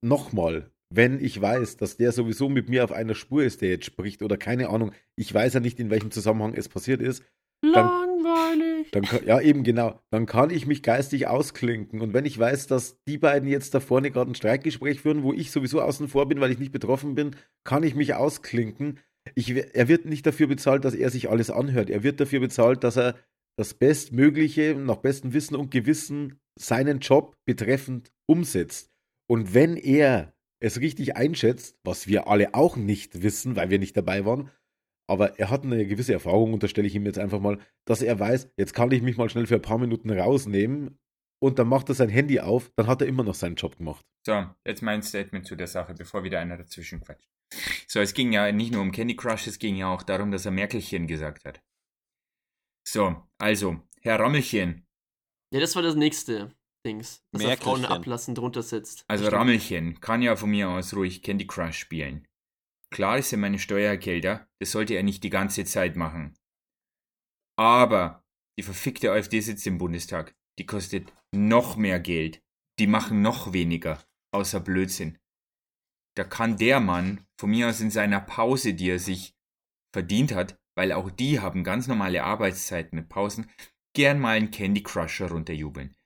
nochmal, 0.00 0.70
wenn 0.92 1.22
ich 1.24 1.40
weiß, 1.40 1.76
dass 1.76 1.96
der 1.96 2.12
sowieso 2.12 2.48
mit 2.48 2.68
mir 2.68 2.84
auf 2.84 2.92
einer 2.92 3.14
Spur 3.14 3.44
ist, 3.44 3.62
der 3.62 3.70
jetzt 3.70 3.84
spricht, 3.84 4.22
oder 4.22 4.36
keine 4.36 4.68
Ahnung, 4.68 4.92
ich 5.16 5.32
weiß 5.32 5.54
ja 5.54 5.60
nicht, 5.60 5.78
in 5.78 5.90
welchem 5.90 6.10
Zusammenhang 6.10 6.54
es 6.54 6.68
passiert 6.68 7.00
ist, 7.00 7.24
Langweilig. 7.62 8.90
dann 8.92 9.02
kann, 9.02 9.24
ja 9.26 9.40
eben 9.40 9.62
genau, 9.62 10.00
dann 10.10 10.26
kann 10.26 10.50
ich 10.50 10.66
mich 10.66 10.82
geistig 10.82 11.26
ausklinken. 11.26 12.00
Und 12.00 12.14
wenn 12.14 12.24
ich 12.24 12.38
weiß, 12.38 12.66
dass 12.66 12.96
die 13.06 13.18
beiden 13.18 13.48
jetzt 13.48 13.74
da 13.74 13.80
vorne 13.80 14.10
gerade 14.10 14.30
ein 14.30 14.34
Streikgespräch 14.34 15.00
führen, 15.00 15.22
wo 15.22 15.32
ich 15.32 15.50
sowieso 15.50 15.82
außen 15.82 16.08
vor 16.08 16.26
bin, 16.28 16.40
weil 16.40 16.50
ich 16.50 16.58
nicht 16.58 16.72
betroffen 16.72 17.14
bin, 17.14 17.36
kann 17.64 17.82
ich 17.82 17.94
mich 17.94 18.14
ausklinken. 18.14 18.98
Ich, 19.34 19.50
er 19.54 19.88
wird 19.88 20.06
nicht 20.06 20.26
dafür 20.26 20.46
bezahlt, 20.46 20.84
dass 20.84 20.94
er 20.94 21.10
sich 21.10 21.28
alles 21.28 21.50
anhört. 21.50 21.90
Er 21.90 22.02
wird 22.02 22.20
dafür 22.20 22.40
bezahlt, 22.40 22.82
dass 22.82 22.96
er 22.96 23.16
das 23.58 23.74
Bestmögliche 23.74 24.74
nach 24.74 24.96
bestem 24.96 25.34
Wissen 25.34 25.54
und 25.54 25.70
Gewissen 25.70 26.40
seinen 26.58 27.00
Job 27.00 27.36
betreffend 27.44 28.10
umsetzt. 28.26 28.90
Und 29.28 29.52
wenn 29.52 29.76
er 29.76 30.32
es 30.60 30.80
richtig 30.80 31.16
einschätzt, 31.16 31.78
was 31.84 32.06
wir 32.06 32.26
alle 32.26 32.54
auch 32.54 32.76
nicht 32.76 33.22
wissen, 33.22 33.56
weil 33.56 33.70
wir 33.70 33.78
nicht 33.78 33.96
dabei 33.96 34.24
waren, 34.24 34.50
aber 35.10 35.40
er 35.40 35.50
hat 35.50 35.64
eine 35.64 35.84
gewisse 35.86 36.12
Erfahrung, 36.12 36.54
unterstelle 36.54 36.86
ich 36.86 36.94
ihm 36.94 37.04
jetzt 37.04 37.18
einfach 37.18 37.40
mal, 37.40 37.58
dass 37.84 38.00
er 38.00 38.20
weiß, 38.20 38.52
jetzt 38.56 38.74
kann 38.74 38.92
ich 38.92 39.02
mich 39.02 39.16
mal 39.16 39.28
schnell 39.28 39.48
für 39.48 39.56
ein 39.56 39.62
paar 39.62 39.78
Minuten 39.78 40.08
rausnehmen 40.08 41.00
und 41.42 41.58
dann 41.58 41.66
macht 41.66 41.88
er 41.88 41.96
sein 41.96 42.08
Handy 42.08 42.38
auf, 42.38 42.70
dann 42.76 42.86
hat 42.86 43.02
er 43.02 43.08
immer 43.08 43.24
noch 43.24 43.34
seinen 43.34 43.56
Job 43.56 43.76
gemacht. 43.76 44.04
So, 44.24 44.46
jetzt 44.64 44.82
mein 44.82 45.02
Statement 45.02 45.46
zu 45.46 45.56
der 45.56 45.66
Sache, 45.66 45.94
bevor 45.94 46.22
wieder 46.22 46.38
einer 46.38 46.56
dazwischen 46.56 47.00
quatscht. 47.00 47.28
So, 47.88 47.98
es 47.98 48.14
ging 48.14 48.32
ja 48.32 48.52
nicht 48.52 48.72
nur 48.72 48.82
um 48.82 48.92
Candy 48.92 49.16
Crush, 49.16 49.48
es 49.48 49.58
ging 49.58 49.74
ja 49.74 49.92
auch 49.92 50.04
darum, 50.04 50.30
dass 50.30 50.44
er 50.44 50.52
Merkelchen 50.52 51.08
gesagt 51.08 51.44
hat. 51.44 51.60
So, 52.86 53.16
also, 53.38 53.80
Herr 54.02 54.20
Rammelchen, 54.20 54.86
Ja, 55.52 55.58
das 55.58 55.74
war 55.74 55.82
das 55.82 55.96
nächste 55.96 56.54
Dings. 56.86 57.24
Dass 57.32 57.42
er 57.42 57.56
Frauen 57.56 57.84
ablassen 57.84 58.36
drunter 58.36 58.62
sitzt. 58.62 59.04
also. 59.08 59.26
Rammelchen 59.26 60.00
kann 60.00 60.22
ja 60.22 60.36
von 60.36 60.50
mir 60.50 60.70
aus 60.70 60.94
ruhig 60.94 61.22
Candy 61.22 61.48
Crush 61.48 61.78
spielen. 61.78 62.28
Klar 62.90 63.18
ist 63.18 63.32
er 63.32 63.38
meine 63.38 63.58
Steuergelder, 63.58 64.48
das 64.58 64.72
sollte 64.72 64.94
er 64.94 65.02
nicht 65.02 65.22
die 65.22 65.30
ganze 65.30 65.64
Zeit 65.64 65.96
machen. 65.96 66.36
Aber 67.56 68.24
die 68.58 68.62
verfickte 68.62 69.12
AfD 69.12 69.40
sitzt 69.40 69.66
im 69.66 69.78
Bundestag. 69.78 70.34
Die 70.58 70.66
kostet 70.66 71.12
noch 71.32 71.76
mehr 71.76 72.00
Geld. 72.00 72.42
Die 72.78 72.86
machen 72.86 73.22
noch 73.22 73.52
weniger, 73.52 74.02
außer 74.32 74.60
Blödsinn. 74.60 75.18
Da 76.16 76.24
kann 76.24 76.56
der 76.56 76.80
Mann 76.80 77.26
von 77.38 77.50
mir 77.50 77.68
aus 77.68 77.80
in 77.80 77.90
seiner 77.90 78.20
Pause, 78.20 78.74
die 78.74 78.90
er 78.90 78.98
sich 78.98 79.34
verdient 79.92 80.34
hat, 80.34 80.58
weil 80.76 80.92
auch 80.92 81.10
die 81.10 81.40
haben 81.40 81.64
ganz 81.64 81.86
normale 81.86 82.24
Arbeitszeiten 82.24 82.98
mit 82.98 83.08
Pausen, 83.08 83.50
gern 83.94 84.18
mal 84.18 84.36
einen 84.36 84.50
Candy 84.50 84.82
Crusher 84.82 85.30
runterjubeln. 85.30 85.96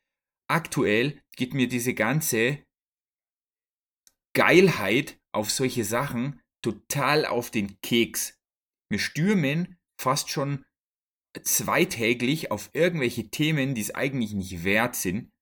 Aktuell 0.48 1.22
geht 1.36 1.54
mir 1.54 1.68
diese 1.68 1.94
ganze 1.94 2.64
Geilheit 4.34 5.20
auf 5.32 5.50
solche 5.50 5.84
Sachen 5.84 6.40
total 6.64 7.26
auf 7.26 7.50
den 7.50 7.80
Keks. 7.82 8.40
Wir 8.90 8.98
stürmen 8.98 9.78
fast 10.00 10.30
schon 10.30 10.64
zweitäglich 11.42 12.50
auf 12.50 12.70
irgendwelche 12.72 13.28
Themen, 13.28 13.74
die 13.74 13.80
es 13.80 13.94
eigentlich 13.94 14.32
nicht 14.32 14.64
wert 14.64 14.96
sind, 14.96 15.32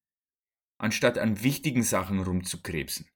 anstatt 0.80 1.18
an 1.18 1.42
wichtigen 1.42 1.82
Sachen 1.82 2.20
rumzukrebsen. 2.20 3.08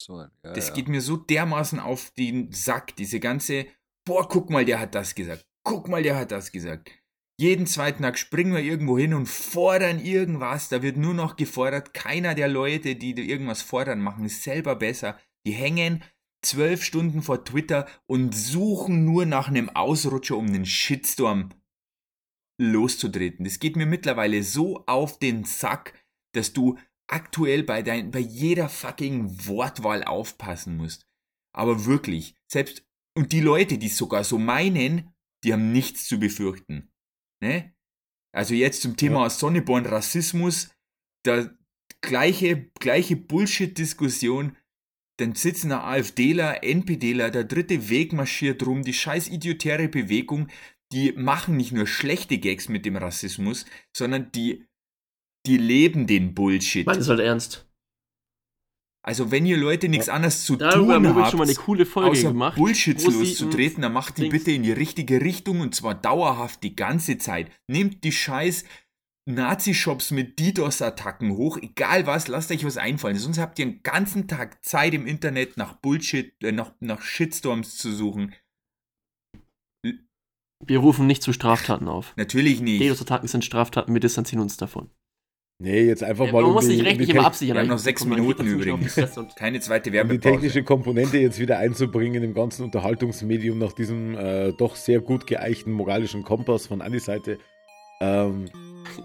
So, 0.00 0.20
ja, 0.20 0.30
Das 0.42 0.68
ja. 0.68 0.74
geht 0.74 0.88
mir 0.88 1.00
so 1.00 1.16
dermaßen 1.16 1.80
auf 1.80 2.10
den 2.12 2.52
Sack, 2.52 2.96
diese 2.96 3.20
ganze, 3.20 3.66
boah, 4.06 4.28
guck 4.28 4.50
mal, 4.50 4.64
der 4.64 4.80
hat 4.80 4.94
das 4.94 5.14
gesagt. 5.14 5.46
Guck 5.64 5.88
mal, 5.88 6.02
der 6.02 6.16
hat 6.16 6.30
das 6.30 6.52
gesagt. 6.52 6.90
Jeden 7.38 7.66
zweiten 7.66 8.02
Tag 8.02 8.16
springen 8.16 8.54
wir 8.54 8.62
irgendwo 8.62 8.96
hin 8.96 9.12
und 9.12 9.26
fordern 9.26 9.98
irgendwas. 9.98 10.68
Da 10.68 10.82
wird 10.82 10.96
nur 10.96 11.14
noch 11.14 11.36
gefordert. 11.36 11.92
Keiner 11.92 12.34
der 12.34 12.48
Leute, 12.48 12.94
die 12.94 13.14
da 13.14 13.22
irgendwas 13.22 13.60
fordern, 13.60 14.00
machen 14.00 14.26
es 14.26 14.44
selber 14.44 14.76
besser. 14.76 15.18
Die 15.44 15.52
hängen 15.52 16.04
zwölf 16.44 16.84
Stunden 16.84 17.22
vor 17.22 17.44
Twitter 17.44 17.86
und 18.06 18.34
suchen 18.34 19.04
nur 19.04 19.26
nach 19.26 19.48
einem 19.48 19.70
Ausrutscher, 19.70 20.36
um 20.36 20.46
einen 20.46 20.66
Shitstorm 20.66 21.50
loszutreten. 22.58 23.44
Das 23.44 23.58
geht 23.58 23.76
mir 23.76 23.86
mittlerweile 23.86 24.42
so 24.42 24.84
auf 24.86 25.18
den 25.18 25.44
Sack, 25.44 25.94
dass 26.32 26.52
du 26.52 26.78
aktuell 27.06 27.62
bei, 27.62 27.82
dein, 27.82 28.10
bei 28.10 28.20
jeder 28.20 28.68
fucking 28.68 29.46
Wortwahl 29.46 30.04
aufpassen 30.04 30.76
musst. 30.76 31.06
Aber 31.52 31.84
wirklich, 31.84 32.34
selbst, 32.50 32.86
und 33.16 33.32
die 33.32 33.40
Leute, 33.40 33.78
die 33.78 33.86
es 33.86 33.96
sogar 33.96 34.24
so 34.24 34.38
meinen, 34.38 35.14
die 35.44 35.52
haben 35.52 35.72
nichts 35.72 36.06
zu 36.06 36.18
befürchten. 36.18 36.92
Ne? 37.40 37.74
Also 38.32 38.54
jetzt 38.54 38.82
zum 38.82 38.96
Thema 38.96 39.30
Sonneborn 39.30 39.86
Rassismus, 39.86 40.70
da 41.24 41.48
gleiche, 42.00 42.70
gleiche 42.80 43.16
Bullshit-Diskussion, 43.16 44.56
dann 45.18 45.34
sitzen 45.34 45.70
da 45.70 45.84
AfDler, 45.84 46.64
NPDler, 46.64 47.30
der 47.30 47.44
dritte 47.44 47.88
Weg 47.88 48.12
marschiert 48.12 48.66
rum, 48.66 48.82
die 48.82 48.92
scheiß 48.92 49.28
idiotäre 49.28 49.88
Bewegung, 49.88 50.48
die 50.92 51.12
machen 51.12 51.56
nicht 51.56 51.72
nur 51.72 51.86
schlechte 51.86 52.38
Gags 52.38 52.68
mit 52.68 52.84
dem 52.84 52.96
Rassismus, 52.96 53.64
sondern 53.96 54.30
die, 54.32 54.64
die 55.46 55.56
leben 55.56 56.06
den 56.06 56.34
Bullshit. 56.34 56.86
Mann, 56.86 56.98
ist 56.98 57.08
halt 57.08 57.20
ernst. 57.20 57.68
Also 59.06 59.30
wenn 59.30 59.44
ihr 59.44 59.58
Leute 59.58 59.90
nichts 59.90 60.08
anderes 60.08 60.46
zu 60.46 60.56
Darüber 60.56 60.94
tun 60.94 61.14
habt, 61.14 61.30
schon 61.30 61.38
mal 61.38 61.44
eine 61.44 61.54
coole 61.54 61.84
Folge 61.84 62.10
außer 62.10 62.28
gemacht. 62.28 62.56
Sie 63.00 63.18
loszutreten, 63.18 63.82
dann 63.82 63.92
macht 63.92 64.16
die 64.16 64.22
Dings- 64.22 64.32
bitte 64.32 64.52
in 64.52 64.62
die 64.62 64.72
richtige 64.72 65.20
Richtung 65.20 65.60
und 65.60 65.74
zwar 65.74 65.94
dauerhaft 65.94 66.62
die 66.62 66.74
ganze 66.74 67.18
Zeit. 67.18 67.50
Nehmt 67.68 68.02
die 68.02 68.12
scheiß 68.12 68.64
Nazi-Shops 69.26 70.10
mit 70.10 70.38
DDoS-Attacken 70.38 71.36
hoch, 71.36 71.56
egal 71.60 72.06
was, 72.06 72.28
lasst 72.28 72.50
euch 72.50 72.64
was 72.64 72.76
einfallen. 72.76 73.16
Sonst 73.16 73.38
habt 73.38 73.58
ihr 73.58 73.66
den 73.66 73.82
ganzen 73.82 74.28
Tag 74.28 74.64
Zeit 74.64 74.92
im 74.92 75.06
Internet 75.06 75.56
nach 75.56 75.74
Bullshit, 75.76 76.32
äh, 76.42 76.52
nach, 76.52 76.72
nach 76.80 77.00
Shitstorms 77.00 77.76
zu 77.78 77.92
suchen. 77.92 78.34
Wir 80.66 80.78
rufen 80.78 81.06
nicht 81.06 81.22
zu 81.22 81.32
Straftaten 81.32 81.88
auf. 81.88 82.14
Natürlich 82.16 82.60
nicht. 82.60 82.82
DDoS-Attacken 82.82 83.28
sind 83.28 83.44
Straftaten, 83.44 83.92
wir 83.92 84.00
distanzieren 84.00 84.42
uns 84.42 84.56
davon. 84.56 84.90
Nee, 85.62 85.86
jetzt 85.86 86.02
einfach 86.02 86.26
Ja, 86.26 86.32
mal 86.32 86.42
man 86.42 86.48
um 86.50 86.54
muss 86.54 86.66
die, 86.66 86.76
sich 86.76 86.84
rechtlich 86.84 87.10
immer 87.10 87.26
absichern. 87.26 87.56
Wir 87.56 87.60
haben 87.62 87.68
noch 87.68 87.78
sechs 87.78 88.04
Minuten 88.04 88.46
übrigens. 88.46 88.94
Keine 89.36 89.60
zweite 89.60 89.90
um 89.90 89.92
die 89.92 89.96
Werbepause. 89.98 90.20
technische 90.20 90.64
Komponente 90.64 91.18
jetzt 91.18 91.38
wieder 91.38 91.58
einzubringen 91.58 92.22
im 92.24 92.34
ganzen 92.34 92.64
Unterhaltungsmedium 92.64 93.58
nach 93.58 93.72
diesem 93.72 94.16
äh, 94.16 94.52
doch 94.52 94.74
sehr 94.74 95.00
gut 95.00 95.26
geeichten 95.26 95.72
moralischen 95.72 96.24
Kompass 96.24 96.66
von 96.66 96.82
Annis 96.82 97.04
Seite. 97.04 97.38
Ähm, 98.00 98.46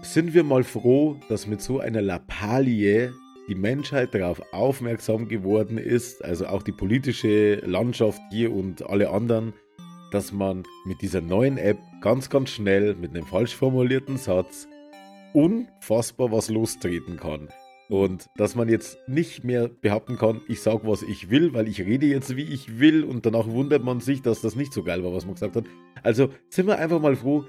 sind 0.02 0.34
wir 0.34 0.44
mal 0.44 0.64
froh, 0.64 1.16
dass 1.28 1.46
mit 1.46 1.60
so 1.60 1.80
einer 1.80 2.02
Lappalie 2.02 3.12
die 3.48 3.54
Menschheit 3.54 4.14
darauf 4.14 4.40
aufmerksam 4.52 5.28
geworden 5.28 5.78
ist, 5.78 6.24
also 6.24 6.46
auch 6.46 6.62
die 6.62 6.72
politische 6.72 7.56
Landschaft 7.66 8.20
hier 8.30 8.52
und 8.52 8.88
alle 8.88 9.10
anderen, 9.10 9.52
dass 10.12 10.32
man 10.32 10.62
mit 10.86 11.02
dieser 11.02 11.20
neuen 11.20 11.58
App 11.58 11.78
ganz, 12.00 12.30
ganz 12.30 12.50
schnell 12.50 12.94
mit 12.94 13.10
einem 13.10 13.26
falsch 13.26 13.56
formulierten 13.56 14.16
Satz 14.16 14.68
unfassbar 15.32 16.32
was 16.32 16.48
lostreten 16.48 17.16
kann. 17.16 17.48
Und 17.88 18.28
dass 18.36 18.54
man 18.54 18.68
jetzt 18.68 18.98
nicht 19.08 19.42
mehr 19.42 19.68
behaupten 19.68 20.16
kann, 20.16 20.42
ich 20.46 20.62
sag, 20.62 20.86
was 20.86 21.02
ich 21.02 21.28
will, 21.28 21.54
weil 21.54 21.66
ich 21.66 21.80
rede 21.80 22.06
jetzt, 22.06 22.36
wie 22.36 22.44
ich 22.44 22.78
will, 22.78 23.02
und 23.02 23.26
danach 23.26 23.48
wundert 23.48 23.82
man 23.82 23.98
sich, 23.98 24.22
dass 24.22 24.40
das 24.40 24.54
nicht 24.54 24.72
so 24.72 24.84
geil 24.84 25.02
war, 25.02 25.12
was 25.12 25.24
man 25.24 25.34
gesagt 25.34 25.56
hat. 25.56 25.64
Also 26.04 26.28
sind 26.50 26.68
wir 26.68 26.78
einfach 26.78 27.00
mal 27.00 27.16
froh, 27.16 27.44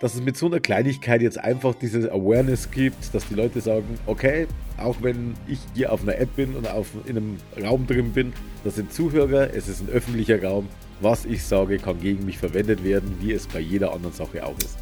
dass 0.00 0.14
es 0.14 0.22
mit 0.22 0.36
so 0.36 0.46
einer 0.46 0.60
Kleinigkeit 0.60 1.20
jetzt 1.20 1.38
einfach 1.38 1.74
diese 1.74 2.10
Awareness 2.10 2.70
gibt, 2.70 3.14
dass 3.14 3.28
die 3.28 3.34
Leute 3.34 3.60
sagen, 3.60 3.98
okay, 4.06 4.46
auch 4.78 4.96
wenn 5.02 5.34
ich 5.46 5.58
hier 5.74 5.92
auf 5.92 6.02
einer 6.02 6.18
App 6.18 6.34
bin 6.36 6.56
und 6.56 6.66
auf, 6.68 6.88
in 7.04 7.18
einem 7.18 7.36
Raum 7.62 7.86
drin 7.86 8.12
bin, 8.12 8.32
das 8.64 8.76
sind 8.76 8.92
Zuhörer, 8.92 9.54
es 9.54 9.68
ist 9.68 9.82
ein 9.82 9.90
öffentlicher 9.90 10.42
Raum, 10.42 10.68
was 11.00 11.26
ich 11.26 11.44
sage, 11.44 11.78
kann 11.78 12.00
gegen 12.00 12.24
mich 12.24 12.38
verwendet 12.38 12.82
werden, 12.82 13.14
wie 13.20 13.32
es 13.32 13.46
bei 13.46 13.60
jeder 13.60 13.92
anderen 13.92 14.14
Sache 14.14 14.44
auch 14.44 14.56
ist. 14.58 14.78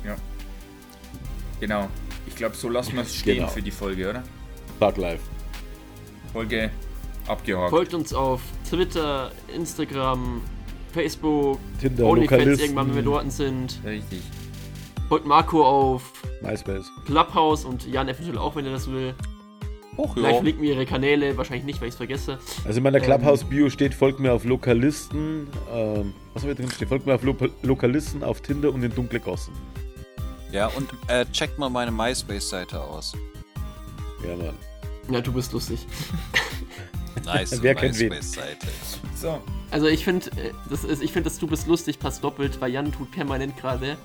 Genau. 1.60 1.88
Ich 2.28 2.36
glaube, 2.36 2.54
so 2.54 2.68
lassen 2.68 2.94
wir 2.94 3.02
es 3.02 3.14
stehen 3.14 3.38
Genau. 3.38 3.48
für 3.48 3.62
die 3.62 3.72
Folge, 3.72 4.10
oder? 4.10 4.22
Bug 4.78 4.96
Life. 4.98 5.22
Folge 6.32 6.70
abgehakt. 7.26 7.70
Folgt 7.70 7.94
uns 7.94 8.14
auf 8.14 8.40
Twitter, 8.68 9.32
Instagram, 9.52 10.42
Facebook, 10.92 11.58
Tinder, 11.80 12.06
OnlyFans 12.06 12.60
irgendwann, 12.60 12.88
wenn 12.90 12.96
wir 12.96 13.02
dort 13.02 13.32
sind. 13.32 13.80
Richtig. 13.84 14.22
Folgt 15.09 15.26
Marco 15.26 15.64
auf 15.64 16.12
MySpace. 16.42 16.90
Clubhouse 17.06 17.64
und 17.64 17.86
Jan 17.86 18.09
eventuell 18.09 18.38
auch, 18.38 18.56
wenn 18.56 18.66
er 18.66 18.72
das 18.72 18.90
will. 18.90 19.14
Hoch, 19.96 20.12
Vielleicht 20.14 20.30
ja. 20.30 20.36
verlinken 20.36 20.62
wir 20.62 20.74
ihre 20.74 20.86
Kanäle, 20.86 21.36
wahrscheinlich 21.36 21.64
nicht, 21.64 21.80
weil 21.80 21.88
ich 21.88 21.92
es 21.94 21.96
vergesse. 21.96 22.38
Also 22.64 22.76
in 22.78 22.84
meiner 22.84 22.98
Ähm. 22.98 23.04
Clubhouse-Bio 23.04 23.68
steht, 23.70 23.94
folgt 23.94 24.20
mir 24.20 24.32
auf 24.32 24.44
Lokalisten, 24.44 25.48
ähm, 25.74 26.14
was 26.34 26.42
habe 26.42 26.52
ich 26.52 26.59
drin 26.59 26.70
stehen? 26.70 26.86
Folgt 26.88 27.06
mir 27.06 27.14
auf 27.14 27.22
Lo 27.24 27.34
Lokalisten, 27.62 28.22
auf 28.22 28.40
Tinder 28.40 28.72
und 28.72 28.82
in 28.84 28.94
dunkle 28.94 29.18
Gassen. 29.18 29.52
Ja, 30.52 30.68
und 30.68 30.88
äh, 31.09 31.26
checkt 31.32 31.59
mal 31.59 31.68
meine 31.68 31.90
MySpace-Seite 31.90 32.80
aus. 32.80 33.14
Ja, 34.26 34.36
Mann. 34.36 34.54
Ja, 35.11 35.20
du 35.20 35.32
bist 35.32 35.52
lustig. 35.52 35.84
Nice 37.24 37.61
Wer 37.62 37.74
kennt 37.74 37.98
wen? 37.98 38.11
MySpace-Seite. 38.11 38.66
So, 39.16 39.40
Also 39.72 39.86
ich 39.88 40.04
finde, 40.04 40.30
das 40.70 40.84
ist, 40.84 41.02
ich 41.02 41.12
finde, 41.12 41.28
dass 41.28 41.38
du 41.40 41.48
bist 41.48 41.66
lustig 41.66 41.98
passt 41.98 42.22
doppelt, 42.22 42.61
weil 42.61 42.70
Jan 42.70 42.92
tut 42.92 43.11
permanent 43.11 43.56
gerade, 43.56 43.96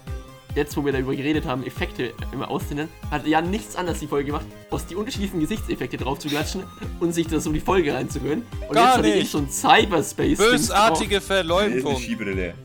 jetzt 0.56 0.76
wo 0.78 0.86
wir 0.86 0.92
darüber 0.92 1.16
geredet 1.16 1.46
haben, 1.46 1.64
Effekte 1.66 2.14
immer 2.32 2.50
auszählen, 2.50 2.90
hat 3.12 3.26
Jan 3.28 3.50
nichts 3.50 3.76
anderes 3.76 4.00
die 4.00 4.08
Folge 4.08 4.28
gemacht, 4.28 4.46
aus 4.70 4.86
die 4.86 4.96
unterschiedlichen 4.96 5.40
Gesichtseffekte 5.40 5.98
drauf 5.98 6.20
zu 6.20 6.28
klatschen 6.28 6.64
und 7.00 7.14
sich 7.14 7.28
das 7.28 7.46
um 7.48 7.54
die 7.54 7.60
Folge 7.60 7.94
reinzuhören. 7.94 8.44
Und 8.68 8.76
Gar 8.76 9.04
jetzt 9.04 9.16
nicht. 9.16 9.34
ich 9.34 9.36
ein 9.36 9.50
Cyberspace. 9.50 10.38
Bösartige 10.38 11.22
Verleumdung. 11.22 11.98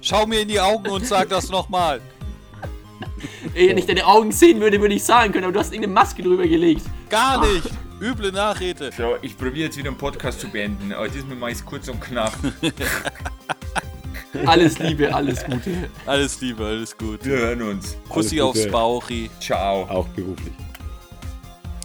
Schau 0.01 0.27
mir 0.27 0.41
in 0.41 0.49
die 0.49 0.61
Augen 0.61 0.89
und 0.91 1.07
sag 1.07 1.29
das 1.29 1.51
nochmal. 1.51 2.01
Ey, 3.55 3.69
wenn 3.69 3.79
ich 3.79 3.87
deine 3.87 4.07
Augen 4.07 4.33
sehen 4.33 4.61
würde, 4.61 4.81
würde 4.81 4.95
ich 4.95 5.05
sagen 5.05 5.33
können, 5.33 5.45
aber 5.45 5.53
du 5.53 5.61
hast 5.61 5.73
irgendeine 5.73 5.95
Maske 5.95 6.23
drüber 6.23 6.47
gelegt. 6.47 6.83
Gar 7.09 7.45
nicht. 7.47 7.71
Üble 8.01 8.31
Nachrede. 8.31 8.91
So, 8.97 9.17
ich 9.23 9.37
probiere 9.37 9.67
jetzt 9.67 9.77
wieder 9.77 9.89
einen 9.89 9.99
Podcast 9.99 10.41
zu 10.41 10.49
beenden, 10.49 10.93
aber 10.93 11.09
diesmal 11.09 11.37
mache 11.37 11.51
ich 11.51 11.59
es 11.59 11.65
kurz 11.65 11.89
und 11.89 12.01
knapp. 12.01 12.33
Alles 14.47 14.79
Liebe, 14.79 15.15
alles 15.15 15.45
Gute. 15.45 15.89
Alles 16.05 16.41
Liebe, 16.41 16.65
alles 16.65 16.97
gut. 16.97 17.25
Wir 17.25 17.39
hören 17.39 17.63
uns. 17.63 17.97
Kussi 18.09 18.41
aufs 18.41 18.61
Gute. 18.61 18.71
Bauchi. 18.71 19.31
Ciao. 19.41 19.85
Auch 19.89 20.07
beruflich. 20.09 20.53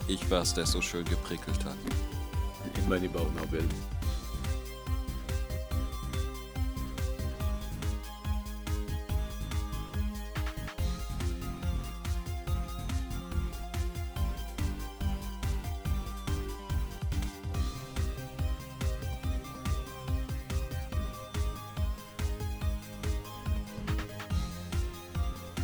Ich 0.07 0.29
war's, 0.29 0.53
der 0.53 0.65
so 0.65 0.81
schön 0.81 1.05
geprickelt 1.05 1.63
hat. 1.63 1.77
In 2.77 2.89
meine 2.89 3.07
Bauchnabel. 3.07 3.63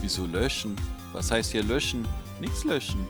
Wieso 0.10 0.26
löschen? 0.26 0.76
Was 1.14 1.30
heißt 1.30 1.52
hier 1.52 1.62
löschen? 1.62 2.04
Nichts 2.42 2.64
löschen. 2.64 3.06